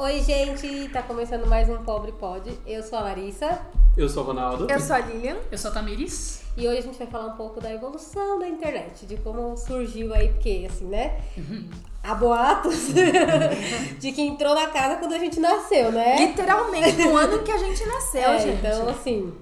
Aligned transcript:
Oi, 0.00 0.22
gente, 0.22 0.88
tá 0.90 1.02
começando 1.02 1.46
mais 1.46 1.68
um 1.68 1.78
Pobre 1.78 2.12
Pod. 2.12 2.48
Eu 2.64 2.82
sou 2.84 2.98
a 2.98 3.02
Larissa 3.02 3.60
Eu 3.96 4.08
sou 4.08 4.22
o 4.22 4.26
Ronaldo. 4.26 4.66
Eu 4.70 4.80
sou 4.80 4.94
a 4.94 5.00
Lilian. 5.00 5.36
Eu 5.50 5.58
sou 5.58 5.70
a 5.70 5.74
Tamiris. 5.74 6.42
e 6.56 6.68
hoje 6.68 6.78
a 6.78 6.82
gente 6.82 6.98
vai 6.98 7.06
falar 7.08 7.26
um 7.26 7.36
pouco 7.36 7.60
da 7.60 7.72
evolução 7.72 8.38
da 8.38 8.46
internet, 8.48 9.04
de 9.06 9.16
como 9.16 9.56
surgiu 9.56 10.14
aí, 10.14 10.28
porque 10.28 10.66
assim, 10.70 10.84
né? 10.84 11.20
Há 12.02 12.14
boatos 12.14 12.88
de 13.98 14.12
que 14.12 14.22
entrou 14.22 14.54
na 14.54 14.68
casa 14.68 14.96
quando 14.96 15.14
a 15.14 15.18
gente 15.18 15.40
nasceu, 15.40 15.90
né? 15.90 16.26
Literalmente, 16.28 16.96
no 17.02 17.16
ano 17.16 17.42
que 17.42 17.50
a 17.50 17.58
gente 17.58 17.84
nasceu, 17.86 18.22
É, 18.30 18.38
gente. 18.38 18.58
então, 18.66 18.88
assim, 18.88 19.32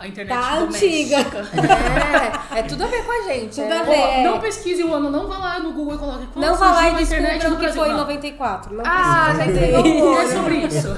A 0.00 0.08
internet 0.08 0.34
Tá 0.34 0.58
doméstica. 0.60 1.46
É, 2.54 2.60
é 2.60 2.62
tudo 2.62 2.84
a 2.84 2.86
ver 2.86 3.04
com 3.04 3.12
a 3.12 3.32
gente. 3.32 3.54
Tudo 3.54 3.72
é. 3.72 3.78
a 3.78 3.82
ver. 3.82 3.92
É. 3.92 4.24
não 4.24 4.40
pesquise 4.40 4.82
o 4.82 4.94
ano, 4.94 5.10
não 5.10 5.28
vá 5.28 5.36
lá 5.36 5.60
no 5.60 5.72
Google 5.72 5.94
e 5.94 5.98
coloque 5.98 6.26
quando 6.32 6.44
não 6.46 6.56
vai 6.56 6.72
lá 6.72 6.88
e 6.90 7.04
descubra 7.04 7.48
no 7.50 7.54
o 7.54 7.58
que 7.58 7.68
foi 7.68 7.88
em 7.88 7.90
Não. 7.92 7.98
94. 7.98 8.74
Não 8.74 8.84
Ah, 8.86 9.34
já 9.36 9.46
entendeu. 9.46 9.84
Não 9.84 10.18
é 10.20 10.26
sobre 10.26 10.54
isso. 10.56 10.88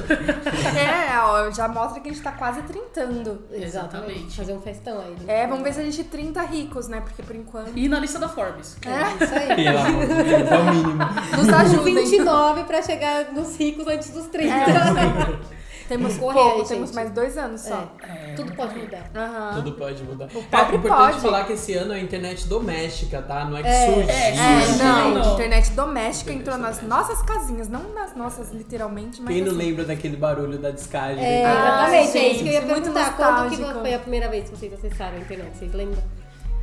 É, 0.79 1.19
ó, 1.21 1.51
já 1.51 1.67
mostra 1.69 2.01
que 2.01 2.09
a 2.09 2.13
gente 2.13 2.23
tá 2.23 2.33
quase 2.33 2.63
trintando. 2.63 3.43
Exatamente. 3.53 4.37
Fazer 4.37 4.53
um 4.53 4.61
festão 4.61 5.01
aí. 5.01 5.17
né? 5.27 5.43
É, 5.43 5.47
vamos 5.47 5.65
ver 5.65 5.75
se 5.75 5.81
a 5.81 5.85
gente 5.85 6.05
trinta 6.05 6.43
ricos, 6.43 6.87
né? 6.89 7.01
Porque 7.01 7.23
por 7.23 7.35
enquanto. 7.35 7.73
E 7.77 7.89
na 7.89 7.99
lista 7.99 8.19
da 8.21 8.29
Forbes. 8.29 8.77
É 8.87 9.25
isso 9.25 9.35
aí. 9.35 9.65
Pelo 9.65 9.79
amor 9.79 10.07
de 10.07 10.15
Deus, 10.23 10.51
é 10.51 10.59
o 10.59 10.65
mínimo. 10.75 11.05
Nos 11.37 11.49
ajudem. 11.49 11.95
29 11.95 12.65
pra 12.65 12.81
chegar 12.83 13.33
nos 13.33 13.57
ricos 13.57 13.87
antes 13.87 14.11
dos 14.11 14.27
30. 14.27 14.55
Temos 15.93 16.17
Correr 16.19 16.35
pouco, 16.35 16.61
aí, 16.63 16.67
temos 16.69 16.89
gente. 16.91 16.95
mais 16.95 17.11
dois 17.11 17.37
anos 17.39 17.61
só. 17.61 17.93
É, 18.03 18.35
tudo 18.35 18.53
pode 18.55 18.79
mudar. 18.79 19.11
Aham. 19.15 19.55
Tudo 19.57 19.73
pode 19.73 20.03
mudar. 20.05 20.27
pobre 20.29 20.47
é 20.51 20.79
importante 20.79 21.11
pode. 21.13 21.21
falar 21.21 21.45
que 21.45 21.53
esse 21.53 21.75
ano 21.75 21.93
é 21.93 21.97
a 21.97 22.01
internet 22.01 22.47
doméstica, 22.49 23.21
tá? 23.23 23.45
Não 23.45 23.57
é 23.57 23.63
que 23.63 23.69
É, 23.69 23.87
surgiu. 23.87 24.11
é, 24.11 24.29
É, 24.31 24.77
não, 24.79 25.11
não. 25.15 25.35
internet 25.35 25.71
doméstica 25.73 26.33
entrou 26.33 26.57
nas 26.59 26.81
nossas 26.83 27.21
casinhas, 27.23 27.69
não 27.69 27.93
nas 27.93 28.15
nossas 28.17 28.53
literalmente, 28.53 29.21
mas 29.21 29.35
Quem 29.35 29.43
não 29.45 29.49
assim, 29.49 29.59
lembra 29.59 29.85
daquele 29.85 30.17
barulho 30.17 30.59
da 30.59 30.71
descarga? 30.71 31.21
É, 31.21 31.45
Ah, 31.45 31.51
exatamente, 31.51 31.95
é 31.97 32.03
isso 32.05 32.13
gente, 32.13 32.43
que 32.43 32.49
eu 32.49 32.53
ia 32.53 32.61
muito 32.63 32.93
perguntar. 32.93 33.17
Quando 33.17 33.51
que 33.51 33.57
foi 33.81 33.95
a 33.95 33.99
primeira 33.99 34.29
vez 34.29 34.49
que 34.49 34.57
vocês 34.57 34.73
acessaram 34.73 35.17
a 35.17 35.21
internet? 35.21 35.57
Vocês 35.59 35.73
lembram? 35.73 36.03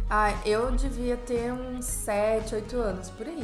Ah, 0.10 0.34
eu 0.46 0.72
devia 0.72 1.16
ter 1.18 1.54
uns 1.54 1.86
7, 1.86 2.56
8 2.56 2.78
anos, 2.78 3.10
por 3.12 3.28
aí. 3.28 3.44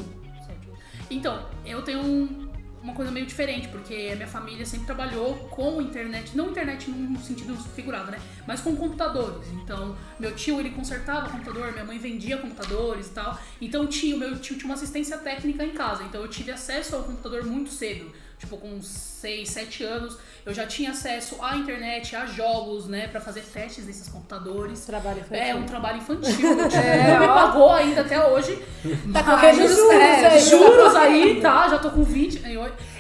Então, 1.12 1.40
eu 1.64 1.84
tenho 1.84 2.00
um- 2.00 2.45
uma 2.86 2.94
coisa 2.94 3.12
meio 3.12 3.26
diferente, 3.26 3.68
porque 3.70 4.12
a 4.14 4.16
minha 4.16 4.28
família 4.28 4.64
sempre 4.64 4.86
trabalhou 4.86 5.34
com 5.50 5.82
internet, 5.82 6.38
não 6.38 6.52
internet 6.52 6.88
num 6.88 7.18
sentido 7.20 7.58
figurado, 7.74 8.12
né? 8.12 8.20
Mas 8.46 8.62
com 8.62 8.76
computadores. 8.76 9.48
Então, 9.54 9.98
meu 10.20 10.36
tio, 10.36 10.60
ele 10.60 10.70
consertava 10.70 11.28
computador, 11.28 11.72
minha 11.72 11.84
mãe 11.84 11.98
vendia 11.98 12.38
computadores 12.38 13.08
e 13.08 13.10
tal. 13.10 13.40
Então, 13.60 13.88
tio, 13.88 14.20
meu 14.20 14.38
tio 14.38 14.56
tinha 14.56 14.68
uma 14.68 14.76
assistência 14.76 15.18
técnica 15.18 15.66
em 15.66 15.72
casa. 15.72 16.04
Então, 16.04 16.22
eu 16.22 16.28
tive 16.28 16.52
acesso 16.52 16.96
ao 16.96 17.04
computador 17.04 17.44
muito 17.44 17.72
cedo. 17.72 18.14
Tipo, 18.38 18.58
com 18.58 18.80
6, 18.80 19.50
7 19.50 19.84
anos, 19.84 20.18
eu 20.46 20.54
já 20.54 20.68
tinha 20.68 20.92
acesso 20.92 21.38
à 21.42 21.56
internet, 21.58 22.16
a 22.16 22.28
jogos, 22.28 22.88
né? 22.88 23.08
Pra 23.08 23.20
fazer 23.20 23.42
testes 23.42 23.88
nesses 23.88 24.08
computadores. 24.08 24.86
Trabalho 24.86 25.20
infantil. 25.20 25.44
É, 25.44 25.56
um 25.56 25.64
trabalho 25.64 25.98
infantil. 25.98 26.36
Tio 26.70 26.80
É, 26.80 27.14
não 27.14 27.20
me 27.20 27.28
pagou 27.28 27.72
ainda 27.72 28.02
até 28.02 28.24
hoje. 28.28 28.64
Tá 29.12 29.24
correndo 29.24 29.68
juros 29.68 29.92
é, 29.92 30.28
aí. 30.28 30.40
juros 30.40 30.96
aí, 30.96 31.42
tá? 31.42 31.68
Já 31.68 31.80
tô 31.80 31.90
com 31.90 32.04
20. 32.04 32.44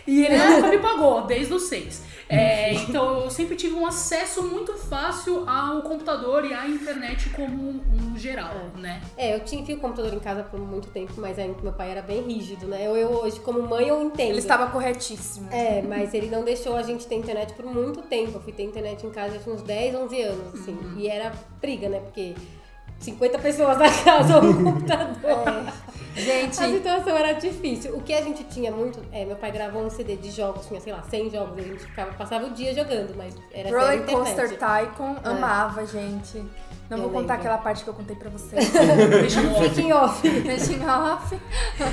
E 0.08 0.26
ele 0.26 0.38
nunca 0.38 0.68
me 0.70 0.80
pagou, 0.80 1.22
desde 1.28 1.54
os 1.54 1.64
6. 1.64 2.15
É, 2.28 2.74
então 2.74 3.22
eu 3.22 3.30
sempre 3.30 3.56
tive 3.56 3.76
um 3.76 3.86
acesso 3.86 4.44
muito 4.44 4.74
fácil 4.78 5.48
ao 5.48 5.82
computador 5.82 6.44
e 6.46 6.54
à 6.54 6.68
internet 6.68 7.30
como 7.30 7.56
um, 7.56 7.82
um 7.94 8.18
geral, 8.18 8.72
né? 8.78 9.02
É, 9.16 9.36
eu 9.36 9.42
tinha 9.42 9.62
tive 9.62 9.74
o 9.74 9.82
computador 9.82 10.14
em 10.14 10.20
casa 10.20 10.44
por 10.44 10.60
muito 10.60 10.88
tempo, 10.90 11.14
mas 11.18 11.38
ainda 11.38 11.62
meu 11.62 11.74
pai 11.74 11.92
era 11.92 12.02
bem 12.02 12.22
rígido, 12.22 12.68
né? 12.68 12.86
Eu, 12.86 12.96
eu 12.96 13.10
hoje, 13.10 13.40
como 13.40 13.62
mãe, 13.62 13.88
eu 13.88 14.02
entendo. 14.04 14.30
Ele 14.30 14.40
estava 14.40 14.68
corretíssimo. 14.68 15.50
É, 15.52 15.82
mas 15.82 16.14
ele 16.14 16.30
não 16.30 16.44
deixou 16.44 16.76
a 16.76 16.82
gente 16.82 17.06
ter 17.08 17.16
internet 17.16 17.54
por 17.54 17.66
muito 17.66 18.02
tempo. 18.04 18.38
Eu 18.38 18.42
fui 18.42 18.54
ter 18.54 18.64
internet 18.64 19.06
em 19.06 19.12
casa 19.12 19.40
tinha 19.40 19.54
uns 19.54 19.62
10, 19.62 19.96
11 19.96 20.22
anos, 20.22 20.62
assim. 20.62 20.72
Uhum. 20.72 20.98
E 20.98 21.08
era 21.08 21.32
briga, 21.62 21.90
né? 21.90 22.00
Porque 22.00 22.36
50 23.00 23.40
pessoas 23.40 23.78
na 23.78 23.92
casa 23.92 24.42
no 24.42 24.54
computador. 24.64 25.74
Gente, 26.16 26.64
A 26.64 26.68
situação 26.70 27.18
era 27.18 27.34
difícil. 27.34 27.96
O 27.96 28.02
que 28.02 28.14
a 28.14 28.22
gente 28.22 28.46
tinha 28.46 28.72
muito. 28.72 29.04
É, 29.12 29.26
meu 29.26 29.36
pai 29.36 29.52
gravou 29.52 29.84
um 29.84 29.90
CD 29.90 30.16
de 30.16 30.32
jogos, 30.32 30.66
tinha, 30.66 30.80
sei 30.80 30.94
lá, 30.94 31.04
100 31.04 31.30
jogos. 31.30 31.60
A 31.60 31.62
gente 31.62 31.80
ficava, 31.80 32.14
passava 32.14 32.46
o 32.46 32.52
dia 32.52 32.74
jogando, 32.74 33.14
mas 33.18 33.36
era 33.54 33.70
Roller. 33.70 34.06
Coaster 34.06 34.50
Tycoon, 34.58 35.16
amava, 35.24 35.86
gente. 35.86 36.42
Não 36.90 36.98
Eu 36.98 37.04
vou 37.04 37.12
contar 37.12 37.34
lembro. 37.34 37.48
aquela 37.50 37.58
parte 37.58 37.84
que 37.84 37.90
eu 37.90 37.94
contei 37.94 38.16
pra 38.16 38.30
vocês. 38.30 38.70
Deixa 38.72 39.40
off. 39.42 39.60
Making 39.68 39.92
off. 39.92 40.30
Deixem 40.42 40.80
off. 40.88 41.36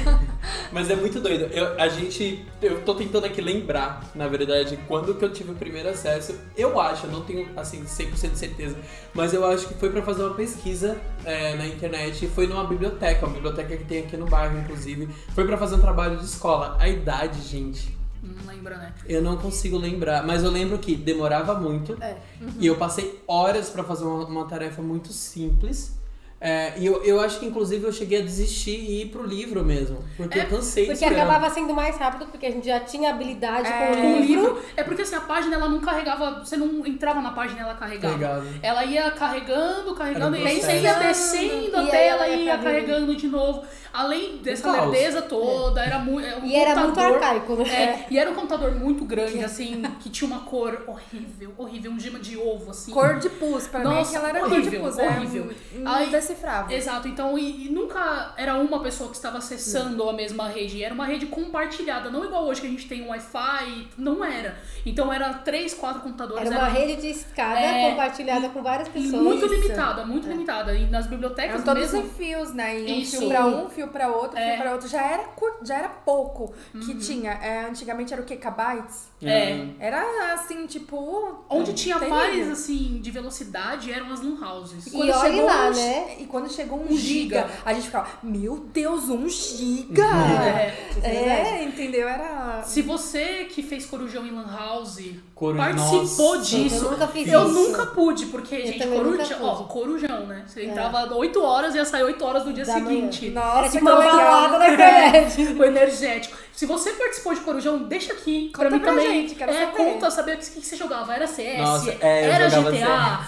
Mas 0.70 0.91
é 0.91 0.97
muito 0.97 1.19
doido. 1.20 1.44
Eu, 1.53 1.80
a 1.80 1.88
gente. 1.88 2.44
Eu 2.60 2.82
tô 2.82 2.94
tentando 2.94 3.25
aqui 3.25 3.41
lembrar, 3.41 4.02
na 4.14 4.28
verdade, 4.28 4.78
quando 4.86 5.14
que 5.14 5.25
eu 5.25 5.32
tive 5.32 5.52
o 5.52 5.54
primeiro 5.54 5.88
acesso. 5.88 6.38
Eu 6.56 6.78
acho, 6.81 7.06
eu 7.06 7.10
não 7.10 7.22
tenho 7.22 7.48
assim 7.56 7.84
100% 7.84 8.31
de 8.32 8.38
certeza, 8.38 8.76
mas 9.14 9.32
eu 9.32 9.44
acho 9.47 9.66
que 9.69 9.75
foi 9.75 9.91
pra 9.91 10.02
fazer 10.02 10.22
uma 10.25 10.34
pesquisa 10.34 10.98
é, 11.25 11.54
na 11.54 11.66
internet. 11.66 12.25
e 12.25 12.28
Foi 12.28 12.47
numa 12.47 12.64
biblioteca, 12.64 13.25
uma 13.26 13.34
biblioteca 13.34 13.76
que 13.76 13.84
tem 13.84 14.00
aqui 14.00 14.16
no 14.16 14.26
bairro, 14.26 14.58
inclusive. 14.58 15.08
Foi 15.34 15.47
pra 15.47 15.56
fazer 15.56 15.76
um 15.76 15.81
trabalho 15.81 16.16
de 16.19 16.25
escola. 16.25 16.76
A 16.78 16.88
idade, 16.88 17.41
gente. 17.42 17.97
Não 18.22 18.47
lembra, 18.47 18.77
né? 18.77 18.93
Eu 19.09 19.21
não 19.21 19.37
consigo 19.37 19.77
lembrar, 19.77 20.25
mas 20.25 20.44
eu 20.44 20.50
lembro 20.50 20.78
que 20.78 20.94
demorava 20.94 21.55
muito 21.59 21.97
É. 22.00 22.16
e 22.59 22.66
eu 22.66 22.77
passei 22.77 23.21
horas 23.27 23.69
pra 23.71 23.83
fazer 23.83 24.05
uma, 24.05 24.25
uma 24.27 24.44
tarefa 24.47 24.81
muito 24.81 25.12
simples. 25.12 26.00
É, 26.44 26.77
e 26.77 26.84
eu, 26.87 27.05
eu 27.05 27.21
acho 27.21 27.38
que 27.38 27.47
inclusive 27.47 27.84
eu 27.87 27.93
cheguei 27.93 28.19
a 28.21 28.25
desistir 28.25 28.75
e 28.77 29.03
ir 29.03 29.06
pro 29.11 29.25
livro 29.25 29.65
mesmo, 29.65 29.99
porque 30.16 30.41
É, 30.41 30.43
eu 30.43 30.49
cansei 30.49 30.87
de 30.87 30.91
Porque 30.91 31.05
esperar. 31.05 31.25
acabava 31.28 31.55
sendo 31.55 31.72
mais 31.72 31.97
rápido, 31.97 32.27
porque 32.27 32.47
a 32.47 32.50
gente 32.50 32.66
já 32.66 32.81
tinha 32.81 33.11
habilidade 33.11 33.69
É, 33.69 33.87
com 33.87 33.93
o 33.93 34.21
livro. 34.21 34.22
livro. 34.55 34.62
É 34.77 34.82
porque 34.82 35.03
assim, 35.03 35.12
página 35.34 35.54
ela 35.56 35.69
não 35.69 35.81
carregava. 35.81 36.41
Você 36.44 36.56
não 36.56 36.87
entrava 36.87 37.20
na 37.20 37.31
página 37.32 37.60
ela 37.60 37.75
carregava. 37.75 38.19
Carregava. 38.19 38.47
Ela 38.62 38.84
ia 38.84 39.10
carregando, 39.10 39.94
carregando, 39.94 40.37
Era 40.37 40.44
um 40.44 40.47
e 40.47 40.50
aí 40.50 40.60
você 40.60 40.81
ia 40.81 40.94
descendo 40.94 41.70
E 41.70 41.75
a 41.76 41.81
aí 41.81 41.91
tela 41.91 42.26
ela 42.26 42.28
e 42.28 42.38
ia 42.38 42.44
ia 42.54 42.59
carregando. 42.59 43.15
de 43.16 43.28
novo. 43.28 43.65
Além 43.93 44.38
dessa 44.38 44.70
Um 44.70 44.72
caos. 44.75 44.91
lerdeza 44.91 45.20
toda, 45.20 45.84
era 45.84 45.98
muito. 45.98 46.26
Um 46.41 46.47
E 46.47 46.54
era 46.56 46.75
muito 46.75 46.94
computador- 46.94 47.15
arcaico, 47.22 47.56
né? 47.56 47.69
É, 47.70 48.06
e 48.10 48.19
era 48.19 48.31
um 48.31 48.34
computador 48.34 48.75
muito 48.75 49.04
grande, 49.04 49.44
assim, 49.44 49.82
que 50.00 50.09
tinha 50.09 50.26
uma 50.26 50.41
cor 50.41 50.84
horrível, 50.87 51.53
horrível, 51.59 51.91
um 51.93 52.00
gema 52.00 52.19
de 52.19 52.38
ovo, 52.38 52.70
assim. 52.70 52.91
Cor 52.91 53.19
de 53.19 53.28
pus, 53.28 53.66
pra 53.66 53.81
mim 53.81 53.84
Nossa, 53.87 54.16
aquela 54.16 54.28
era 54.31 54.41
cor 54.41 54.49
de 54.49 54.54
horrível, 54.56 54.81
pus. 54.84 54.99
horrível. 54.99 55.50
É 55.75 55.78
um, 55.78 55.88
Aí- 55.88 56.09
indecifrável. 56.09 56.75
Exato, 56.75 57.06
então, 57.06 57.38
e, 57.38 57.66
e 57.66 57.69
nunca 57.70 58.32
era 58.38 58.54
uma 58.54 58.81
pessoa 58.81 59.10
que 59.10 59.16
estava 59.16 59.37
acessando 59.37 60.09
a 60.09 60.12
mesma 60.14 60.49
rede, 60.49 60.82
era 60.82 60.94
uma 60.94 61.04
rede 61.04 61.26
compartilhada, 61.26 62.09
não 62.10 62.25
igual 62.25 62.47
hoje 62.47 62.62
que 62.62 62.66
a 62.66 62.70
gente 62.70 62.88
tem 62.88 63.03
um 63.03 63.09
Wi-Fi, 63.10 63.88
não 63.99 64.25
era. 64.25 64.56
Então 64.87 65.12
era 65.12 65.22
três, 65.44 65.75
quatro 65.75 66.00
computadores. 66.03 66.50
Era 66.50 66.59
uma 66.59 66.69
rede 66.69 67.00
de 67.03 67.09
escada 67.10 67.59
É, 67.60 67.91
compartilhada 67.91 68.49
com 68.49 68.62
várias 68.62 68.88
e 68.88 68.91
pessoas. 68.91 69.22
muito 69.22 69.47
limitada, 69.47 70.05
muito 70.06 70.28
limitada. 70.28 70.75
E 70.75 70.87
nas 70.91 71.06
bibliotecas 71.06 71.55
Eram 71.55 71.65
todos 71.65 71.93
mesmo. 71.93 72.00
em 72.06 72.10
fios, 72.10 72.55
né? 72.55 72.81
E 72.81 73.03
um 73.03 73.06
fio 73.06 73.28
pra 73.28 73.47
um, 73.47 73.69
fio 73.69 73.88
pra 73.88 74.09
outro, 74.09 74.38
É. 74.38 74.53
fio 74.55 74.62
pra 74.62 74.72
outro. 74.72 74.88
Já 74.88 75.03
era, 75.03 75.25
cur- 75.25 75.59
já 75.62 75.77
era 75.78 75.88
pouco 75.88 76.53
que 76.84 76.94
tinha. 76.97 77.32
É, 77.32 77.66
antigamente 77.66 78.12
era 78.12 78.22
o 78.22 78.25
quê? 78.25 78.37
Kbytes? 78.37 79.11
É. 79.22 79.66
Era 79.78 80.34
assim, 80.34 80.66
tipo. 80.66 81.44
Onde 81.49 81.72
tinha 81.75 81.99
pares 81.99 82.49
assim 82.50 83.00
de 83.00 83.11
velocidade 83.11 83.93
eram 83.93 84.12
as 84.12 84.21
lan 84.21 84.37
houses. 84.44 84.87
E 84.87 84.88
E 84.88 84.93
quando 84.93 85.11
olhe 85.11 85.21
chegou 85.32 85.47
lá, 85.47 85.69
um, 85.69 85.72
né? 85.75 86.16
E 86.19 86.27
quando 86.27 86.50
chegou 86.53 86.78
um, 86.81 86.84
Um 86.93 86.97
giga, 86.97 87.43
giga. 87.43 87.50
a 87.65 87.72
gente 87.72 87.87
ficava, 87.87 88.09
meu 88.22 88.56
Deus, 88.72 89.09
um 89.09 89.28
giga! 89.28 90.03
É. 90.05 90.75
É 91.03 91.15
É, 91.15 91.65
entendeu? 91.65 92.09
Era. 92.09 92.62
Se 92.65 92.82
você 92.82 93.44
que 93.44 93.62
fez 93.62 93.87
corujão 93.87 94.27
em 94.27 94.31
Lan 94.31 94.47
House 94.50 94.99
Coru- 95.34 95.56
participou 95.56 96.37
Nossa. 96.37 96.45
disso, 96.56 96.84
Eu 96.84 96.91
nunca 96.93 97.06
fiz 97.09 97.28
eu 97.33 97.45
isso. 97.47 97.53
nunca 97.53 97.87
pude, 97.87 98.27
porque, 98.27 98.65
gente, 98.67 98.78
também 98.78 98.99
nunca 99.00 99.11
corujão, 99.25 99.39
ó, 99.45 99.55
corujão, 99.65 100.27
né? 100.27 100.45
Você 100.47 100.61
É. 100.61 100.65
entrava 100.67 101.12
8 101.15 101.43
horas 101.43 101.75
e 101.75 101.78
ia 101.78 101.84
sair 101.84 102.05
8 102.05 102.25
horas 102.25 102.45
do 102.45 102.53
dia 102.53 102.65
Da 102.65 102.75
manhã. 102.75 102.87
seguinte. 102.87 103.31
Nossa, 103.31 103.71
tipo 103.71 103.84
que 103.84 103.91
uma 103.93 103.99
legal. 103.99 104.17
balada 104.17 104.59
na 104.59 104.69
internet. 104.73 105.43
o 105.59 105.64
energético. 105.64 106.37
Se 106.53 106.64
você 106.64 106.93
participou 106.93 107.35
de 107.35 107.41
Corujão, 107.41 107.79
deixa 107.85 108.12
aqui 108.12 108.50
pra 108.53 108.64
Conta 108.67 108.76
mim 108.76 108.82
pra 108.82 108.91
também. 108.93 109.23
gente, 109.23 109.35
quero 109.35 109.50
é, 109.50 109.67
saber. 109.67 109.76
conta, 109.76 110.11
saber 110.11 110.35
o 110.35 110.38
que, 110.38 110.50
que 110.50 110.67
você 110.67 110.76
jogava. 110.76 111.12
Era 111.15 111.26
CS, 111.26 111.58
Nossa, 111.58 111.91
é, 112.00 112.26
eu 112.29 112.32
era 112.32 112.49
GTA. 112.49 113.20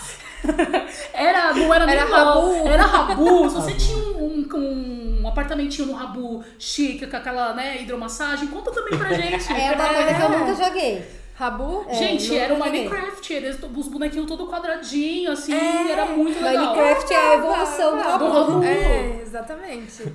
era, 1.12 1.52
não 1.54 1.72
era 1.74 1.86
nem 1.86 1.96
Era 1.96 2.04
Rabu. 2.04 2.68
Era 2.68 2.82
Rabu. 2.84 3.48
Se 3.50 3.54
você 3.56 3.72
tinha 3.74 3.96
um, 3.96 4.46
um, 4.54 5.20
um 5.22 5.28
apartamentinho 5.28 5.88
no 5.88 5.94
Rabu 5.94 6.44
chique, 6.58 7.06
com 7.06 7.16
aquela 7.16 7.54
né, 7.54 7.80
hidromassagem, 7.82 8.48
conta 8.48 8.70
também 8.70 8.98
pra 8.98 9.08
gente. 9.14 9.52
É 9.52 9.72
uma 9.72 9.88
coisa 9.88 10.14
que 10.14 10.22
eu 10.22 10.28
nunca 10.38 10.54
joguei. 10.64 11.23
Rabu? 11.36 11.84
É, 11.88 11.94
Gente, 11.94 12.36
era 12.36 12.54
o. 12.54 12.58
Minecraft, 12.58 13.32
eles, 13.32 13.58
os 13.76 13.88
bonequinhos 13.88 14.26
todo 14.26 14.46
quadradinho, 14.46 15.32
assim, 15.32 15.52
É, 15.52 15.90
era 15.90 16.06
muito 16.06 16.40
legal. 16.42 16.74
Minecraft 16.76 17.12
é 17.12 17.16
a 17.16 17.34
evolução 17.34 17.90
do 17.96 18.02
Do 18.02 18.08
Rabu. 18.08 18.28
Rabu. 18.30 18.64
É, 18.64 19.20
exatamente. 19.20 20.12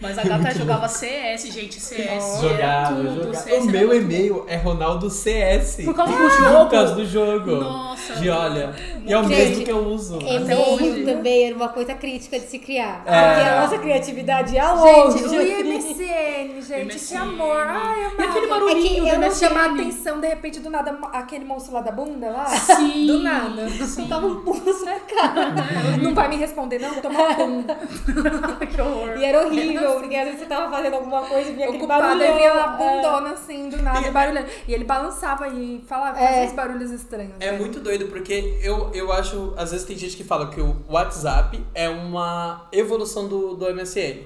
Mas 0.00 0.16
a 0.18 0.22
gata 0.22 0.50
jogava 0.54 0.88
CS, 0.88 1.42
gente, 1.52 1.78
CS. 1.78 2.40
Jogava, 2.40 2.96
tudo, 2.96 3.14
jogava. 3.16 3.34
CS 3.34 3.64
O 3.64 3.70
meu 3.70 3.94
e-mail 3.94 4.44
é 4.48 4.56
Ronaldo 4.56 5.10
CS. 5.10 5.82
Por 5.84 5.94
causa 5.94 6.12
do 6.12 6.18
Por 6.18 6.30
jogo. 6.30 6.70
causa 6.70 6.94
do 6.94 7.04
jogo. 7.06 7.50
Nossa. 7.56 8.14
De 8.14 8.30
olha. 8.30 8.74
E 9.06 9.12
é 9.12 9.18
o 9.18 9.22
Gente, 9.24 9.36
mesmo 9.36 9.64
que 9.64 9.70
eu 9.70 9.86
uso. 9.88 10.18
E-mail 10.22 11.04
também 11.04 11.46
era 11.48 11.54
uma 11.54 11.68
coisa 11.68 11.94
crítica 11.94 12.38
de 12.40 12.46
se 12.46 12.58
criar. 12.58 13.02
É. 13.06 13.34
Porque 13.34 13.48
a 13.48 13.60
nossa 13.60 13.78
criatividade 13.78 14.54
ia 14.54 14.72
longe. 14.72 15.18
Gente, 15.18 15.36
o 15.36 15.42
IMC, 15.42 15.88
MSN, 15.92 16.62
gente. 16.62 16.94
MSN. 16.94 17.08
Que 17.08 17.16
amor. 17.16 17.66
Ai, 17.66 18.00
E 18.00 18.04
amava. 18.06 18.22
aquele 18.30 18.46
barulhinho 18.46 19.06
É 19.06 19.10
que 19.10 19.16
eu 19.16 19.20
não. 19.20 19.30
Chamar 19.30 19.68
a 19.70 19.72
atenção, 19.74 20.20
de 20.20 20.28
repente, 20.28 20.60
do 20.60 20.70
nada, 20.70 20.98
aquele 21.12 21.44
monstro 21.44 21.74
lá 21.74 21.80
da 21.82 21.92
bunda 21.92 22.30
lá. 22.30 22.46
Sim. 22.46 23.06
Do 23.06 23.18
nada. 23.18 23.68
Sim. 23.68 24.06
Tava 24.08 24.26
um 24.26 24.36
pulso 24.36 24.84
na 24.84 24.94
cara. 25.00 25.54
Não 26.02 26.14
vai 26.14 26.28
me 26.28 26.36
responder, 26.36 26.78
não? 26.78 26.94
Toma 27.02 27.34
pum. 27.34 27.64
que 28.66 28.80
horror. 28.80 29.18
E 29.18 29.24
era 29.24 29.46
horrível, 29.46 29.89
porque 29.98 30.14
às 30.14 30.24
vezes 30.24 30.40
você 30.40 30.46
tava 30.46 30.70
fazendo 30.70 30.94
alguma 30.94 31.22
coisa 31.22 31.50
e 31.50 31.52
vinha 31.54 31.66
aquele 31.66 31.78
Ocupado, 31.82 32.02
barulhão. 32.02 32.28
aí 32.28 32.34
vinha 32.36 32.52
uma 32.52 32.74
É. 32.74 32.76
bundona 32.76 33.30
assim, 33.30 33.68
do 33.68 33.82
nada, 33.82 34.06
e 34.06 34.10
barulhando. 34.10 34.48
E 34.68 34.74
ele 34.74 34.84
balançava 34.84 35.48
e 35.48 35.84
falava, 35.88 36.18
É. 36.20 36.26
fazia 36.26 36.42
uns 36.44 36.52
barulhos 36.52 36.90
estranhos. 36.90 37.32
É 37.40 37.50
né? 37.52 37.58
muito 37.58 37.80
doido, 37.80 38.06
porque 38.08 38.58
eu, 38.62 38.90
eu 38.94 39.12
acho. 39.12 39.54
Às 39.56 39.70
vezes 39.72 39.86
tem 39.86 39.96
gente 39.96 40.16
que 40.16 40.24
fala 40.24 40.50
que 40.50 40.60
o 40.60 40.76
WhatsApp 40.88 41.60
é 41.74 41.88
uma 41.88 42.66
evolução 42.72 43.26
do, 43.26 43.54
do 43.56 43.66
MSN. 43.74 44.20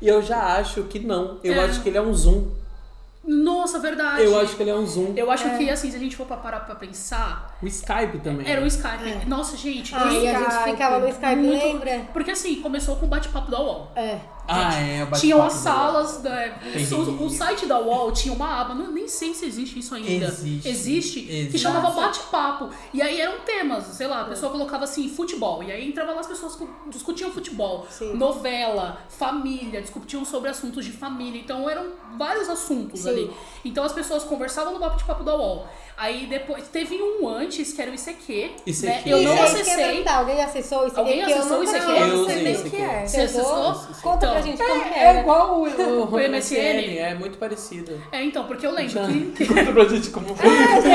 E 0.00 0.08
eu 0.08 0.20
já 0.22 0.56
acho 0.56 0.82
que 0.84 0.98
não. 0.98 1.38
Eu 1.44 1.54
É. 1.54 1.64
acho 1.64 1.82
que 1.82 1.88
ele 1.88 1.98
é 1.98 2.02
um 2.02 2.12
Zoom. 2.14 2.48
Nossa, 3.28 3.80
verdade. 3.80 4.22
Eu 4.22 4.38
acho 4.38 4.54
que 4.54 4.62
ele 4.62 4.70
é 4.70 4.74
um 4.74 4.86
Zoom. 4.86 5.12
Eu 5.16 5.28
acho 5.32 5.56
que, 5.56 5.68
assim, 5.68 5.90
se 5.90 5.96
a 5.96 5.98
gente 5.98 6.14
for 6.14 6.24
pra 6.26 6.36
parar 6.36 6.60
pra 6.60 6.76
pensar, 6.76 7.56
O 7.60 7.66
Skype 7.66 8.18
também. 8.22 8.48
era 8.48 8.62
o 8.62 8.66
Skype. 8.68 9.26
Nossa, 9.26 9.56
gente. 9.56 9.92
Ah, 9.96 10.06
e 10.12 10.28
a 10.28 10.38
gente 10.38 10.62
ficava 10.70 11.00
no 11.00 11.08
Skype, 11.08 11.34
Muito- 11.34 11.64
lembra? 11.64 12.02
Porque 12.12 12.30
assim, 12.30 12.56
começou 12.62 12.94
com 12.94 13.06
o 13.06 13.08
bate-papo 13.08 13.50
da 13.50 13.60
UOL. 13.60 13.90
É. 13.96 14.20
Ah, 14.48 14.74
é. 14.80 15.02
o 15.04 15.10
Tinham 15.12 15.42
as 15.42 15.54
do- 15.54 15.58
salas, 15.60 16.18
da, 16.22 16.30
o, 16.96 17.24
o 17.26 17.30
site 17.30 17.66
da 17.66 17.78
UOL 17.80 18.12
tinha 18.12 18.32
uma 18.32 18.60
aba, 18.60 18.74
não, 18.74 18.92
nem 18.92 19.08
sei 19.08 19.34
se 19.34 19.44
existe 19.46 19.78
isso 19.78 19.94
ainda. 19.94 20.26
Existe. 20.26 20.68
Existe, 20.68 21.18
Existe. 21.30 21.50
que 21.52 21.58
chamava 21.58 21.90
bate-papo. 21.90 22.70
E 22.94 23.02
aí 23.02 23.20
eram 23.20 23.40
temas, 23.40 23.84
sei 23.86 24.06
lá, 24.06 24.22
a 24.22 24.24
pessoa 24.24 24.52
colocava 24.52 24.84
assim, 24.84 25.08
futebol. 25.08 25.62
E 25.62 25.72
aí 25.72 25.88
entrava 25.88 26.12
lá 26.12 26.20
as 26.20 26.26
pessoas 26.26 26.54
que 26.54 26.66
discutiam 26.90 27.30
futebol, 27.30 27.86
Sim. 27.90 28.14
novela, 28.14 29.00
família, 29.08 29.82
discutiam 29.82 30.24
sobre 30.24 30.48
assuntos 30.50 30.84
de 30.84 30.92
família. 30.92 31.40
Então 31.40 31.68
eram 31.68 31.86
vários 32.16 32.48
assuntos 32.48 33.00
Sim. 33.00 33.08
ali. 33.10 33.30
Então 33.64 33.82
as 33.84 33.92
pessoas 33.92 34.22
conversavam 34.24 34.72
no 34.74 34.78
bate-papo 34.78 35.24
da 35.24 35.34
UOL. 35.36 35.66
Aí 35.98 36.26
depois 36.26 36.68
teve 36.68 36.94
um 37.02 37.26
antes, 37.26 37.72
que 37.72 37.80
era 37.80 37.90
o 37.90 37.94
ICQ. 37.94 38.50
ICQ. 38.66 38.86
Né? 38.86 39.02
Eu 39.06 39.22
não 39.22 39.32
é 39.32 39.42
acessei. 39.42 40.04
Alguém 40.06 40.42
acessou 40.42 40.86
isso? 40.86 40.98
Alguém 41.00 41.20
Porque 41.20 41.32
eu 41.32 41.38
acessou 41.38 41.62
aqui? 41.62 41.70
tinha. 41.70 41.96
Eu 42.00 42.06
não 42.08 42.26
sei 42.26 42.42
nem 42.42 42.54
o 42.56 42.70
que 42.70 42.76
é. 42.76 43.06
Você 43.06 43.20
Acessou? 43.22 43.74
Conta 44.02 44.18
pra 44.28 44.40
Então, 44.40 44.42
gente 44.42 44.58
como 44.58 44.82
É 44.94 44.98
era. 45.04 45.20
igual 45.20 45.60
o, 45.60 45.64
O 46.14 46.18
MSN. 46.18 46.98
É 46.98 47.14
muito 47.14 47.38
parecido. 47.38 47.98
É, 48.12 48.22
então, 48.22 48.44
porque 48.46 48.66
eu 48.66 48.72
lembro 48.72 49.00
que. 49.34 49.46
Conta 49.48 49.72
pra 49.72 49.84
gente 49.86 50.10
como 50.10 50.34
foi. 50.34 50.50